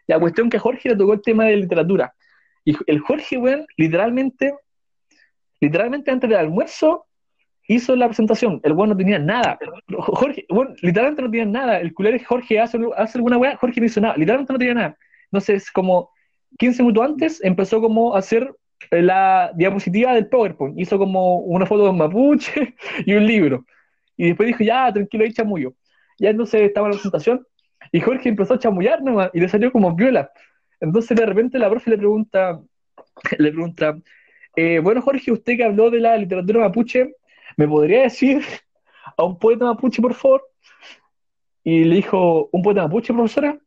La 0.07 0.19
cuestión 0.19 0.49
que 0.49 0.57
a 0.57 0.61
Jorge 0.61 0.89
le 0.89 0.97
tocó 0.97 1.13
el 1.13 1.21
tema 1.21 1.45
de 1.45 1.57
literatura. 1.57 2.15
Y 2.65 2.75
el 2.87 3.01
Jorge, 3.01 3.37
weón, 3.37 3.67
literalmente, 3.77 4.55
literalmente 5.61 6.11
antes 6.11 6.31
del 6.31 6.39
almuerzo, 6.39 7.05
hizo 7.69 7.97
la 7.97 8.07
presentación. 8.07 8.61
El 8.63 8.73
weón 8.73 8.91
no 8.91 8.97
tenía 8.97 9.19
nada. 9.19 9.59
Jorge, 9.99 10.47
bueno, 10.49 10.75
literalmente 10.83 11.23
no 11.23 11.31
tenía 11.31 11.47
nada. 11.47 11.81
El 11.81 11.95
culero 11.95 12.17
es 12.17 12.27
Jorge 12.27 12.61
hace, 12.61 12.79
hace 12.97 13.19
alguna 13.19 13.39
weá, 13.39 13.57
Jorge 13.57 13.81
no 13.81 13.87
hizo 13.87 14.01
nada. 14.01 14.17
Literalmente 14.17 14.53
no 14.53 14.59
tenía 14.59 14.75
nada. 14.75 14.99
Entonces, 15.27 15.71
como 15.71 16.11
15 16.59 16.83
minutos 16.83 17.05
antes, 17.05 17.45
empezó 17.45 17.81
como 17.81 18.15
a 18.15 18.19
hacer 18.19 18.55
la 18.91 19.53
diapositiva 19.55 20.15
del 20.15 20.29
PowerPoint. 20.29 20.79
Hizo 20.79 20.99
como 20.99 21.39
una 21.39 21.67
foto 21.67 21.85
de 21.85 21.91
un 21.91 21.99
mapuche 21.99 22.75
y 23.07 23.15
un 23.15 23.27
libro. 23.27 23.65
Y 24.17 24.29
después 24.29 24.47
dijo, 24.47 24.63
ya, 24.63 24.93
tranquilo, 24.93 25.25
ahí 25.25 25.33
chamullo. 25.33 25.75
Ya 26.19 26.31
entonces 26.31 26.63
estaba 26.63 26.87
en 26.87 26.93
la 26.93 26.97
presentación 26.97 27.47
y 27.93 28.01
Jorge 28.01 28.29
empezó 28.29 28.55
a 28.55 28.59
chamullar 28.59 29.03
nomás 29.03 29.31
y 29.33 29.41
le 29.41 29.49
salió 29.49 29.73
como 29.73 29.95
viola. 29.95 30.31
Entonces 30.81 31.17
de 31.17 31.27
repente 31.27 31.59
la 31.59 31.71
profe 31.71 31.91
le 31.91 31.99
pregunta, 31.99 32.61
le 33.39 33.51
pregunta, 33.51 33.97
eh, 34.57 34.79
bueno 34.81 35.03
Jorge, 35.03 35.33
usted 35.33 35.57
que 35.57 35.65
habló 35.65 35.91
de 35.91 36.01
la 36.01 36.17
literatura 36.17 36.61
mapuche, 36.61 37.15
¿me 37.57 37.69
podría 37.69 38.03
decir 38.03 38.43
a 39.17 39.25
un 39.25 39.39
poeta 39.39 39.65
mapuche, 39.67 40.03
por 40.03 40.15
favor? 40.15 40.43
Y 41.63 41.85
le 41.85 41.97
dijo, 41.97 42.49
¿un 42.53 42.63
poeta 42.63 42.83
mapuche, 42.83 43.13
profesora? 43.13 43.59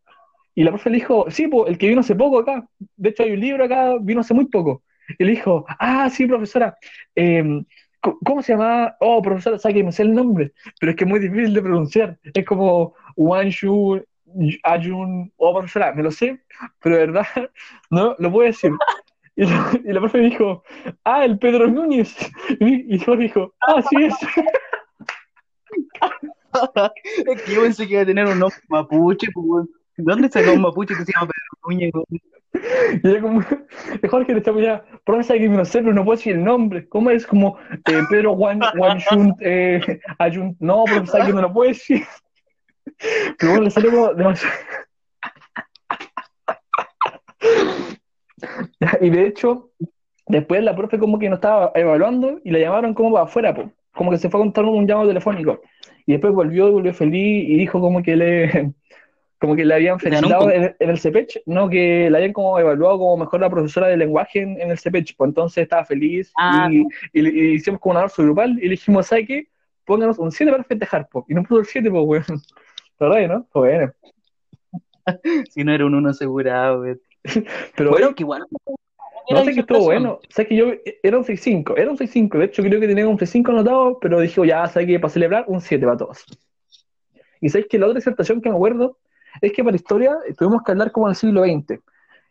Y 0.55 0.63
la 0.63 0.71
profe 0.71 0.89
le 0.89 0.95
dijo, 0.95 1.29
sí, 1.29 1.47
pues, 1.47 1.69
el 1.69 1.77
que 1.77 1.87
vino 1.87 2.01
hace 2.01 2.15
poco 2.15 2.39
acá. 2.39 2.67
De 2.95 3.09
hecho, 3.09 3.23
hay 3.23 3.31
un 3.31 3.39
libro 3.39 3.63
acá, 3.63 3.95
vino 4.01 4.21
hace 4.21 4.33
muy 4.33 4.45
poco. 4.45 4.83
Y 5.17 5.23
le 5.23 5.31
dijo, 5.31 5.65
ah, 5.79 6.09
sí, 6.09 6.25
profesora. 6.25 6.75
Em, 7.15 7.63
¿Cómo 7.99 8.41
se 8.41 8.53
llama? 8.53 8.95
Oh, 8.99 9.21
profesora, 9.21 9.59
sabe 9.59 9.75
que 9.75 9.83
me 9.83 9.91
sé 9.91 10.03
el 10.03 10.13
nombre, 10.13 10.53
pero 10.79 10.91
es 10.91 10.95
que 10.95 11.03
es 11.03 11.09
muy 11.09 11.19
difícil 11.19 11.53
de 11.53 11.61
pronunciar. 11.61 12.17
Es 12.33 12.45
como 12.45 12.95
Wanshu 13.15 14.01
Ayun, 14.63 15.31
oh, 15.37 15.53
profesora, 15.53 15.93
me 15.93 16.03
lo 16.03 16.11
sé, 16.11 16.39
pero 16.81 16.95
de 16.95 17.07
verdad 17.07 17.25
no 17.89 18.15
lo 18.19 18.31
puedo 18.31 18.47
decir. 18.47 18.71
Y 19.37 19.45
la, 19.45 19.71
profe 19.99 20.17
dijo, 20.17 20.63
ah, 21.03 21.23
el 21.23 21.37
Pedro 21.37 21.67
Núñez. 21.67 22.15
Y, 22.59 22.97
yo 22.97 23.15
dijo, 23.15 23.53
ah, 23.61 23.83
sí 23.87 23.95
es. 24.03 24.15
es 27.27 27.41
que 27.43 27.53
yo 27.53 27.61
pensé 27.61 27.85
que 27.85 27.93
iba 27.93 28.01
a 28.01 28.05
tener 28.05 28.25
un 28.25 28.39
nombre 28.39 28.57
mapuche. 28.67 29.27
Pues, 29.31 29.67
¿Dónde 29.97 30.27
sacó 30.29 30.53
un 30.53 30.61
mapuche 30.61 30.95
que 30.95 31.05
se 31.05 31.13
llama 31.13 31.27
Pedro 31.27 31.69
Núñez? 31.69 31.91
Y 33.03 33.07
yo 33.07 33.21
como, 33.21 33.43
Jorge 34.09 34.31
le 34.31 34.39
estaba 34.39 34.59
ya, 34.59 34.83
profesor, 35.05 35.37
que 35.37 35.47
me 35.47 35.57
lo 35.57 35.65
sé, 35.65 35.77
pero 35.79 35.93
no 35.93 36.03
puedo 36.03 36.17
decir 36.17 36.33
el 36.33 36.43
nombre. 36.43 36.89
¿Cómo 36.89 37.11
es? 37.11 37.27
Como 37.27 37.59
eh, 37.71 38.01
Pedro 38.09 38.35
Juan, 38.35 38.59
Juan 38.75 39.35
eh, 39.41 39.99
Ayun, 40.17 40.57
no, 40.59 40.85
profesor, 40.85 41.27
que 41.27 41.33
no 41.33 41.41
lo 41.41 41.53
puedo 41.53 41.69
decir. 41.69 42.03
Pero 43.37 43.51
bueno, 43.51 43.65
le 43.65 43.69
salió 43.69 44.15
demasiado. 44.15 44.55
y 49.01 49.09
de 49.09 49.27
hecho, 49.27 49.71
después 50.27 50.63
la 50.63 50.75
profe 50.75 50.99
como 50.99 51.19
que 51.19 51.29
no 51.29 51.35
estaba 51.35 51.71
evaluando 51.75 52.39
y 52.43 52.51
la 52.51 52.59
llamaron 52.59 52.93
como 52.93 53.11
para 53.11 53.25
afuera, 53.25 53.71
como 53.93 54.11
que 54.11 54.17
se 54.17 54.29
fue 54.29 54.39
a 54.39 54.43
contar 54.43 54.65
un 54.65 54.87
llamado 54.87 55.07
telefónico. 55.07 55.61
Y 56.05 56.13
después 56.13 56.33
volvió, 56.33 56.71
volvió 56.71 56.93
feliz 56.93 57.49
y 57.49 57.57
dijo 57.57 57.81
como 57.81 58.01
que 58.01 58.15
le 58.15 58.73
como 59.39 59.55
que 59.55 59.65
le 59.65 59.73
habían 59.73 59.99
felicitado 59.99 60.49
en, 60.49 60.75
el 60.79 60.99
CEPECH, 60.99 61.41
no, 61.45 61.69
que 61.69 62.09
la 62.09 62.17
habían 62.17 62.33
como 62.33 62.57
evaluado 62.59 62.97
como 62.97 63.17
mejor 63.17 63.39
la 63.41 63.49
profesora 63.49 63.87
de 63.87 63.97
lenguaje 63.97 64.41
en, 64.41 64.71
el 64.71 64.79
CEPECH, 64.79 65.15
pues 65.15 65.27
entonces 65.29 65.63
estaba 65.63 65.85
feliz 65.85 66.31
ah. 66.37 66.69
y, 66.71 66.87
y, 67.13 67.53
hicimos 67.53 67.79
como 67.79 67.91
una 67.91 67.99
abrazo 67.99 68.23
grupal 68.23 68.57
y 68.59 68.63
le 68.63 68.69
dijimos, 68.71 69.07
¿sabes 69.07 69.27
qué? 69.27 69.47
Pónganos 69.85 70.17
un 70.17 70.31
7 70.31 70.51
para 70.51 70.63
festejar, 70.63 71.07
po. 71.07 71.25
y 71.29 71.35
no 71.35 71.43
puso 71.43 71.59
el 71.59 71.65
7, 71.65 71.89
pues, 71.89 72.03
weón. 72.03 72.41
Pero 72.97 73.27
¿no? 73.27 73.47
Bueno. 73.53 73.93
si 75.49 75.63
no 75.63 75.71
era 75.71 75.85
un 75.85 75.93
1 75.93 76.09
asegurado, 76.09 76.83
Pero 77.75 77.91
bueno, 77.91 78.15
que 78.15 78.23
igual. 78.23 78.45
No 79.29 79.43
sé 79.43 79.53
que 79.53 79.59
estuvo 79.59 79.83
bueno. 79.83 80.19
Sé 80.29 80.47
que 80.47 80.55
yo 80.55 80.71
era 81.03 81.17
un 81.17 81.25
6-5. 81.25 81.73
Era 81.77 81.91
un 81.91 81.97
6-5. 81.97 82.37
De 82.37 82.45
hecho, 82.45 82.63
creo 82.63 82.79
que 82.79 82.87
tenía 82.87 83.07
un 83.07 83.17
6-5 83.17 83.49
anotado, 83.49 83.99
pero 83.99 84.19
dije, 84.21 84.45
ya, 84.47 84.65
¿sabes 84.67 84.87
que 84.87 84.99
Para 84.99 85.13
celebrar, 85.13 85.45
un 85.47 85.59
7 85.59 85.85
para 85.85 85.97
todos. 85.97 86.25
Y 87.41 87.49
sabes 87.49 87.67
que 87.69 87.77
la 87.77 87.87
otra 87.87 87.99
disertación 87.99 88.41
que 88.41 88.49
me 88.49 88.55
acuerdo 88.55 88.97
es 89.41 89.51
que 89.51 89.63
para 89.63 89.75
historia 89.75 90.17
tuvimos 90.37 90.63
que 90.63 90.71
hablar 90.71 90.91
como 90.91 91.07
en 91.07 91.11
el 91.11 91.15
siglo 91.15 91.43
XX. 91.43 91.79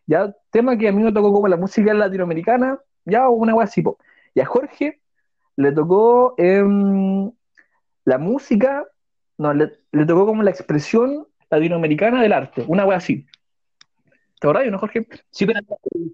Ya, 0.06 0.34
tema 0.50 0.78
que 0.78 0.88
a 0.88 0.92
mí 0.92 1.02
me 1.02 1.12
tocó 1.12 1.32
como 1.32 1.48
la 1.48 1.56
música 1.56 1.92
latinoamericana, 1.92 2.78
ya 3.04 3.28
una 3.28 3.54
wea 3.54 3.64
así. 3.64 3.82
Y 4.34 4.40
a 4.40 4.46
Jorge 4.46 5.00
le 5.56 5.72
tocó 5.72 6.34
em, 6.38 7.30
la 8.04 8.18
música, 8.18 8.86
no, 9.38 9.52
le, 9.52 9.72
tocó 10.06 10.26
como 10.26 10.42
la 10.42 10.50
expresión 10.50 11.26
latinoamericana 11.50 12.22
del 12.22 12.32
arte, 12.32 12.64
una 12.68 12.84
wea 12.84 12.98
así. 12.98 13.26
¿Te 14.40 14.46
acordás, 14.46 14.70
no, 14.70 14.78
Jorge? 14.78 15.06
Sí, 15.30 15.46
pero 15.46 15.60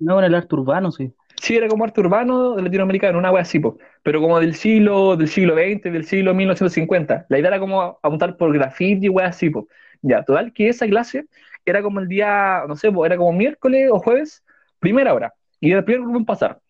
no, 0.01 0.19
en 0.21 0.25
el 0.27 0.35
arte 0.35 0.55
urbano, 0.55 0.93
sí. 0.93 1.13
Sí, 1.41 1.57
era 1.57 1.67
como 1.67 1.85
arte 1.85 2.01
urbano 2.01 2.57
latinoamericano, 2.57 3.19
una 3.19 3.33
wea 3.33 3.43
así, 3.43 3.61
pero 4.03 4.21
como 4.21 4.39
del 4.39 4.55
siglo, 4.55 5.17
del 5.17 5.29
siglo 5.29 5.55
XX, 5.55 5.93
del 5.93 6.05
siglo 6.05 6.33
1950. 6.35 7.27
La 7.29 7.39
idea 7.39 7.49
era 7.49 7.59
como 7.59 7.99
apuntar 8.01 8.37
por 8.37 8.53
graffiti 8.53 9.07
y 9.07 9.09
wea 9.09 9.29
así, 9.29 9.51
po. 9.51 9.67
Ya, 10.03 10.25
total, 10.25 10.53
que 10.53 10.69
esa 10.69 10.87
clase 10.87 11.27
era 11.65 11.83
como 11.83 12.01
el 12.01 12.09
día, 12.09 12.63
no 12.69 12.77
sé, 12.77 12.91
era 13.05 13.17
como 13.17 13.33
miércoles 13.33 13.89
o 13.91 13.99
jueves, 13.99 14.45
primera 14.79 15.15
hora. 15.15 15.35
Y 15.61 15.71
era 15.71 15.81
el 15.81 15.85
primer 15.85 16.03
grupo 16.03 16.19
en 16.19 16.25
pasar. 16.25 16.61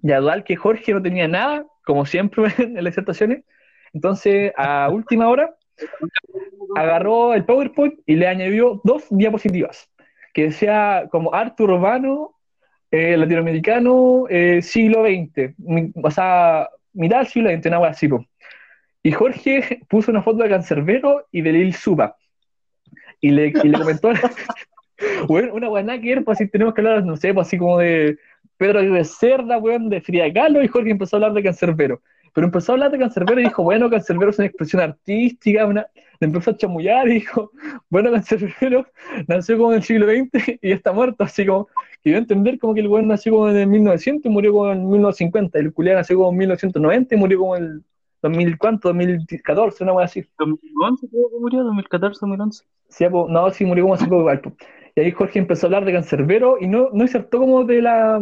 Ya, 0.00 0.20
total, 0.20 0.44
que 0.44 0.56
Jorge 0.56 0.92
no 0.92 1.02
tenía 1.02 1.26
nada, 1.28 1.66
como 1.84 2.04
siempre 2.04 2.44
en 2.58 2.74
las 2.74 2.84
disertaciones. 2.84 3.44
Entonces, 3.92 4.52
a 4.56 4.90
última 4.90 5.28
hora, 5.28 5.54
agarró 6.76 7.34
el 7.34 7.44
PowerPoint 7.44 8.00
y 8.06 8.16
le 8.16 8.26
añadió 8.26 8.80
dos 8.84 9.04
diapositivas, 9.10 9.90
que 10.36 10.48
decía 10.48 11.08
como 11.10 11.32
arte 11.32 11.62
urbano, 11.62 12.34
eh, 12.90 13.16
latinoamericano, 13.16 14.26
eh, 14.28 14.60
siglo 14.60 15.02
XX, 15.02 15.54
o 15.94 16.10
sea, 16.10 16.68
mitad 16.92 17.20
del 17.20 17.26
siglo 17.26 17.48
XX, 17.48 17.66
una 17.68 17.88
así. 17.88 18.06
Y 19.02 19.12
Jorge 19.12 19.80
puso 19.88 20.10
una 20.10 20.20
foto 20.20 20.42
de 20.42 20.50
Cancerbero 20.50 21.26
y 21.32 21.40
de 21.40 21.52
Lil 21.52 21.72
Suba. 21.72 22.18
Y 23.18 23.30
le, 23.30 23.46
y 23.46 23.68
le 23.68 23.78
comentó, 23.78 24.10
bueno, 25.26 25.54
una 25.54 25.70
buena 25.70 25.98
que 25.98 26.20
pues 26.20 26.36
así 26.38 26.50
tenemos 26.50 26.74
que 26.74 26.82
hablar, 26.82 27.02
no 27.06 27.16
sé, 27.16 27.32
pues 27.32 27.46
así 27.46 27.56
como 27.56 27.78
de 27.78 28.18
Pedro 28.58 28.82
de 28.82 29.04
Cerda, 29.04 29.56
weón, 29.56 29.88
de 29.88 30.02
Frida 30.02 30.30
Kahlo, 30.30 30.62
y 30.62 30.68
Jorge 30.68 30.90
empezó 30.90 31.16
a 31.16 31.18
hablar 31.18 31.32
de 31.32 31.44
Cancerbero. 31.44 32.02
Pero 32.34 32.48
empezó 32.48 32.72
a 32.72 32.74
hablar 32.74 32.90
de 32.90 32.98
Cancerbero 32.98 33.40
y 33.40 33.44
dijo, 33.44 33.62
bueno, 33.62 33.88
Cancerbero 33.88 34.32
es 34.32 34.38
una 34.38 34.48
expresión 34.48 34.82
artística, 34.82 35.64
una... 35.64 35.86
le 36.20 36.26
empezó 36.26 36.50
a 36.50 36.56
chamullar 36.56 37.08
y 37.08 37.14
dijo, 37.14 37.50
bueno, 37.90 38.10
Cancerbero 38.12 38.86
nació 39.28 39.58
como 39.58 39.72
en 39.72 39.78
el 39.78 39.82
siglo 39.82 40.06
XX 40.06 40.58
y 40.62 40.72
está 40.72 40.92
muerto, 40.92 41.24
así 41.24 41.46
como, 41.46 41.66
que 42.02 42.10
dio 42.10 42.16
a 42.16 42.18
entender 42.20 42.58
como 42.58 42.74
que 42.74 42.80
el 42.80 42.88
weón 42.88 43.08
nació 43.08 43.32
como 43.32 43.48
en 43.48 43.56
el 43.56 43.66
1900 43.66 44.26
y 44.26 44.28
murió 44.28 44.52
como 44.52 44.72
en 44.72 44.88
1950, 44.88 45.58
el 45.58 45.72
culián 45.72 45.96
nació 45.96 46.16
como 46.16 46.30
en 46.30 46.38
1990 46.38 47.14
y 47.14 47.18
murió 47.18 47.38
como 47.38 47.56
en 47.56 47.64
el 47.64 47.84
2000, 48.22 48.58
¿cuánto? 48.58 48.88
2014, 48.88 49.84
una 49.84 49.92
cosa 49.92 50.04
así. 50.04 50.24
¿2011 50.38 51.10
creo 51.10 51.30
que 51.30 51.38
murió? 51.38 51.64
¿2014, 51.64 52.20
2011? 52.20 52.64
Sí, 52.88 53.04
no, 53.10 53.50
sí, 53.50 53.64
murió 53.64 53.84
como 53.84 53.94
hace 53.94 54.06
poco 54.06 54.30
Y 54.94 55.00
ahí 55.00 55.10
Jorge 55.10 55.38
empezó 55.38 55.66
a 55.66 55.68
hablar 55.68 55.84
de 55.84 55.92
cancerbero 55.92 56.56
y 56.60 56.66
no, 56.66 56.90
no 56.92 57.02
insertó 57.02 57.38
como 57.38 57.64
de 57.64 57.82
la 57.82 58.20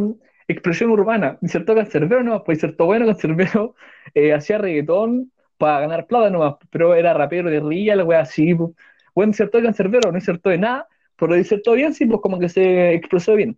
expresión 0.49 0.91
urbana, 0.91 1.39
insertó 1.41 1.75
cancerbero 1.75 2.23
no, 2.23 2.45
pues 2.45 2.59
insertó 2.59 2.87
bueno 2.87 3.07
cancerbero, 3.07 3.75
eh, 4.15 4.33
hacía 4.33 4.59
reggaetón 4.59 5.33
para 5.59 5.81
ganar 5.81 6.07
plata 6.07 6.31
nomás, 6.31 6.55
pero 6.71 6.95
era 6.95 7.15
rapero 7.15 7.51
de 7.51 7.61
ría, 7.61 7.97
la 7.97 8.05
wea 8.05 8.21
así, 8.21 8.53
bueno, 8.53 9.31
insertó 9.31 9.59
de 9.59 9.65
cancerbero, 9.65 10.11
no 10.11 10.19
insertó 10.19 10.51
de 10.51 10.59
nada, 10.59 10.89
pero 11.17 11.37
insertó 11.37 11.73
bien, 11.73 11.95
sí, 11.95 12.07
pues 12.07 12.21
como 12.21 12.39
que 12.39 12.49
se 12.49 12.95
expresó 12.95 13.35
bien. 13.35 13.57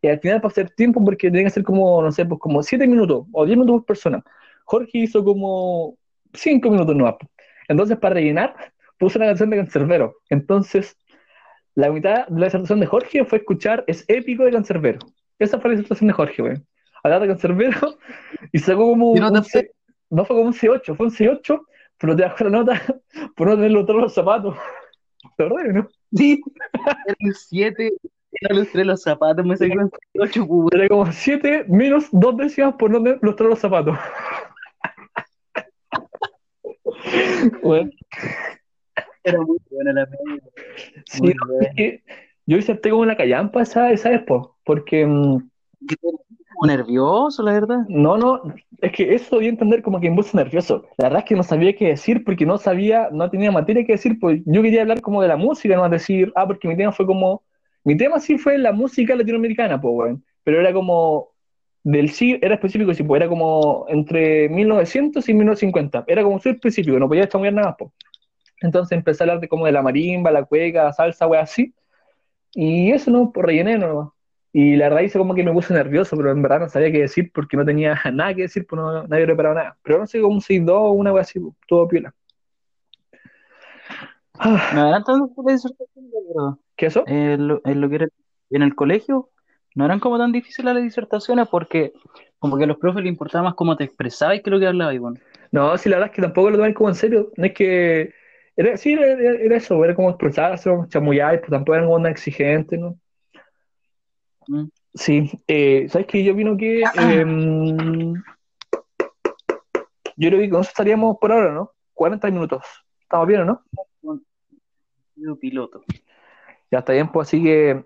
Y 0.00 0.08
al 0.08 0.18
final 0.18 0.40
para 0.40 0.50
hacer 0.50 0.70
tiempo, 0.70 1.02
porque 1.04 1.30
tenía 1.30 1.44
que 1.44 1.50
ser 1.50 1.62
como, 1.62 2.02
no 2.02 2.10
sé, 2.10 2.24
pues 2.24 2.40
como 2.40 2.62
7 2.62 2.86
minutos 2.88 3.26
o 3.32 3.46
10 3.46 3.56
minutos 3.56 3.80
por 3.80 3.86
persona. 3.86 4.24
Jorge 4.64 4.98
hizo 4.98 5.24
como 5.24 5.96
cinco 6.34 6.70
minutos 6.70 6.96
nuevos. 6.96 7.18
Entonces, 7.68 7.96
para 7.98 8.14
rellenar, 8.14 8.54
puso 8.98 9.18
una 9.18 9.26
canción 9.26 9.50
de 9.50 9.58
Cancerbero. 9.58 10.16
Entonces, 10.28 10.96
la 11.74 11.90
mitad 11.90 12.26
de 12.26 12.40
la 12.40 12.46
disertación 12.46 12.80
de 12.80 12.86
Jorge 12.86 13.24
fue 13.24 13.38
escuchar 13.38 13.84
Es 13.86 14.04
épico 14.08 14.44
de 14.44 14.52
Cancerbero. 14.52 14.98
Esa 15.38 15.58
fue 15.60 15.70
la 15.70 15.76
disertación 15.76 16.08
de 16.08 16.14
Jorge, 16.14 16.42
güey. 16.42 16.54
Hablar 17.02 17.22
de 17.22 17.28
Cancerbero 17.28 17.98
y 18.52 18.58
sacó 18.58 18.88
como. 18.88 19.14
No, 19.16 19.30
un 19.30 19.44
C, 19.44 19.72
no 20.12 20.24
fue 20.26 20.36
como 20.36 20.48
un 20.48 20.54
C8, 20.54 20.94
fue 20.94 21.06
un 21.06 21.12
C8, 21.12 21.66
pero 21.98 22.14
te 22.14 22.22
bajó 22.22 22.44
la 22.44 22.50
nota 22.50 22.82
por 23.36 23.48
no 23.48 23.56
tener 23.56 23.86
todos 23.86 24.02
los 24.02 24.14
zapatos. 24.14 24.56
¿Verdad, 25.38 25.64
no? 25.72 25.88
Sí, 26.14 26.42
el 27.18 27.34
7 27.34 27.92
no 28.50 28.58
lustré 28.58 28.84
los 28.84 29.02
zapatos, 29.02 29.44
me 29.46 29.56
saqué 29.56 29.78
un 29.78 29.90
8 30.18 30.46
Era 30.72 30.88
como 30.88 31.10
7 31.12 31.64
menos 31.68 32.08
2 32.12 32.36
décimas 32.36 32.74
por 32.74 32.90
no 32.90 32.98
lustrar 33.22 33.48
los 33.48 33.58
zapatos. 33.58 33.96
Era 39.24 39.40
muy 39.40 39.58
buena 39.70 39.92
la 39.92 40.06
película. 40.06 40.42
Sí, 41.06 41.32
es 41.60 41.74
que 41.76 42.02
yo 42.46 42.60
salté 42.60 42.90
como 42.90 43.04
la 43.06 43.16
callampa 43.16 43.62
esa, 43.62 43.92
esa 43.92 44.10
vez, 44.10 44.22
po, 44.24 44.56
porque 44.64 45.06
mm, 45.06 45.48
te- 45.86 45.96
nervioso, 46.66 47.42
la 47.42 47.52
verdad. 47.52 47.78
no, 47.88 48.16
no, 48.16 48.42
es 48.82 48.92
que 48.92 49.14
eso 49.14 49.38
dio 49.38 49.48
a 49.48 49.52
entender 49.52 49.82
como 49.82 50.00
que 50.00 50.10
me 50.10 50.16
puse 50.16 50.36
nervioso. 50.36 50.84
La 50.98 51.04
verdad 51.04 51.20
es 51.20 51.24
que 51.26 51.36
no 51.36 51.42
sabía 51.42 51.74
qué 51.74 51.88
decir 51.88 52.24
porque 52.24 52.44
no 52.44 52.58
sabía, 52.58 53.08
no 53.12 53.30
tenía 53.30 53.52
materia 53.52 53.84
que 53.86 53.92
decir, 53.92 54.18
pues 54.18 54.40
yo 54.44 54.60
quería 54.60 54.82
hablar 54.82 55.00
como 55.00 55.22
de 55.22 55.28
la 55.28 55.36
música, 55.36 55.76
no 55.76 55.88
decir, 55.88 56.32
ah, 56.34 56.46
porque 56.46 56.66
mi 56.66 56.76
tema 56.76 56.90
fue 56.92 57.06
como, 57.06 57.42
mi 57.84 57.96
tema 57.96 58.18
sí 58.18 58.38
fue 58.38 58.58
la 58.58 58.72
música 58.72 59.14
latinoamericana, 59.14 59.80
pues, 59.80 59.94
weón, 59.94 60.24
pero 60.42 60.60
era 60.60 60.72
como, 60.72 61.28
del 61.84 62.10
sí, 62.10 62.38
era 62.42 62.56
específico, 62.56 62.92
sí, 62.94 63.02
pues 63.02 63.20
era 63.20 63.28
como 63.28 63.86
entre 63.88 64.48
1900 64.48 65.28
y 65.28 65.34
1950, 65.34 66.04
era 66.08 66.22
como 66.22 66.38
súper 66.38 66.54
específico, 66.54 66.98
no 66.98 67.08
podía 67.08 67.28
chamullar 67.28 67.54
nada 67.54 67.68
más, 67.68 67.76
pues. 67.78 67.90
Entonces 68.60 68.96
empecé 68.96 69.22
a 69.22 69.24
hablar 69.24 69.40
de 69.40 69.48
como 69.48 69.66
de 69.66 69.72
la 69.72 69.82
marimba, 69.82 70.30
la 70.30 70.44
cueca, 70.44 70.92
salsa, 70.92 71.26
weón, 71.26 71.42
así. 71.42 71.74
Y 72.54 72.92
eso 72.92 73.10
no, 73.10 73.32
por 73.32 73.46
rellené 73.46 73.78
nomás. 73.78 74.11
Y 74.52 74.76
la 74.76 74.88
verdad 74.88 75.02
hice 75.02 75.18
como 75.18 75.34
que 75.34 75.42
me 75.44 75.52
puse 75.52 75.72
nervioso, 75.74 76.16
pero 76.16 76.30
en 76.30 76.42
verdad 76.42 76.60
no 76.60 76.68
sabía 76.68 76.92
qué 76.92 77.00
decir 77.00 77.30
porque 77.32 77.56
no 77.56 77.64
tenía 77.64 77.98
nada 78.12 78.34
que 78.34 78.42
decir, 78.42 78.66
pues 78.66 78.80
no, 78.80 79.06
nadie 79.08 79.24
preparado 79.26 79.54
nada. 79.54 79.78
Pero 79.82 79.98
no 79.98 80.06
sé, 80.06 80.20
como 80.20 80.34
un 80.34 80.40
6-2 80.42 80.76
o 80.78 80.90
una 80.92 81.12
wea 81.12 81.22
así, 81.22 81.40
pues, 81.40 81.54
todo 81.66 81.88
piola. 81.88 82.14
Ah, 84.38 84.70
Me 84.74 84.80
adelantan 84.80 85.20
la 85.44 85.52
disertación, 85.52 86.10
de 86.10 86.16
verdad. 86.28 86.58
¿Qué 86.76 86.86
eso? 86.86 87.04
En 87.06 87.48
lo, 87.48 87.60
en 87.64 87.80
lo 87.80 87.88
que 87.88 87.96
era 87.96 88.08
en 88.50 88.62
el 88.62 88.74
colegio, 88.74 89.30
no 89.74 89.84
eran 89.84 90.00
como 90.00 90.18
tan 90.18 90.32
difíciles 90.32 90.74
las 90.74 90.82
disertaciones 90.82 91.48
porque 91.48 91.92
como 92.38 92.58
que 92.58 92.64
a 92.64 92.66
los 92.66 92.76
profes 92.78 93.02
les 93.04 93.10
importaba 93.12 93.44
más 93.44 93.54
cómo 93.54 93.76
te 93.76 93.84
expresabas 93.84 94.40
que 94.42 94.50
lo 94.50 94.58
que 94.60 94.66
hablabas, 94.66 94.94
y 94.94 94.98
bueno. 94.98 95.18
No, 95.52 95.76
sí, 95.78 95.88
la 95.88 95.96
verdad 95.96 96.10
es 96.10 96.16
que 96.16 96.22
tampoco 96.22 96.50
lo 96.50 96.56
tomé 96.58 96.74
como 96.74 96.88
en 96.90 96.94
serio. 96.94 97.30
No 97.36 97.44
es 97.46 97.52
que. 97.54 98.14
Era, 98.56 98.76
sí, 98.76 98.92
era, 98.92 99.06
era- 99.12 99.56
eso, 99.56 99.82
era 99.84 99.94
como 99.94 100.10
expresarse, 100.10 100.70
chamullar, 100.88 101.40
pues 101.40 101.50
tampoco 101.50 101.74
eran 101.74 101.86
como 101.86 101.96
una 101.96 102.10
exigente, 102.10 102.76
¿no? 102.76 102.98
Sí, 104.94 105.30
eh, 105.48 105.86
¿sabes 105.88 106.06
qué? 106.06 106.22
Yo 106.22 106.34
opino 106.34 106.56
que. 106.56 106.82
em, 106.96 108.14
yo 110.16 110.28
creo 110.28 110.40
que 110.40 110.50
con 110.50 110.60
eso 110.60 110.70
estaríamos 110.70 111.16
por 111.18 111.32
ahora, 111.32 111.52
¿no? 111.52 111.72
40 111.94 112.30
minutos. 112.30 112.64
¿Estamos 113.00 113.26
bien 113.26 113.42
o 113.42 113.44
no? 113.44 113.62
Piloto. 115.40 115.82
Ya 116.70 116.78
está 116.78 116.92
bien, 116.92 117.10
pues 117.10 117.28
así 117.28 117.42
que, 117.42 117.84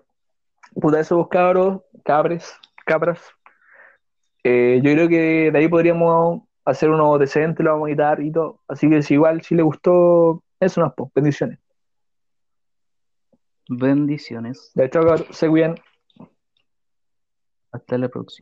puta, 0.79 0.99
esos 0.99 1.27
cabros, 1.27 1.81
cabres, 2.03 2.57
cabras. 2.85 3.21
eh, 4.43 4.79
yo 4.81 4.91
creo 4.93 5.09
que 5.09 5.51
de 5.51 5.57
ahí 5.57 5.67
podríamos 5.67 6.43
hacer 6.63 6.89
uno 6.89 7.17
decente, 7.17 7.63
lo 7.63 7.71
vamos 7.71 7.87
a 7.87 7.89
editar 7.89 8.21
y 8.21 8.31
todo. 8.31 8.61
Así 8.67 8.89
que 8.89 9.01
si 9.01 9.15
igual, 9.15 9.41
si 9.41 9.55
le 9.55 9.63
gustó, 9.63 10.43
eso 10.59 10.81
nos 10.81 10.93
pues, 10.95 11.11
bendiciones. 11.13 11.59
Bendiciones. 13.69 14.71
De 14.73 14.85
hecho, 14.85 15.01
se 15.31 15.49
cuidan. 15.49 15.75
Hasta 17.77 17.97
la 17.97 18.09
próxima. 18.09 18.35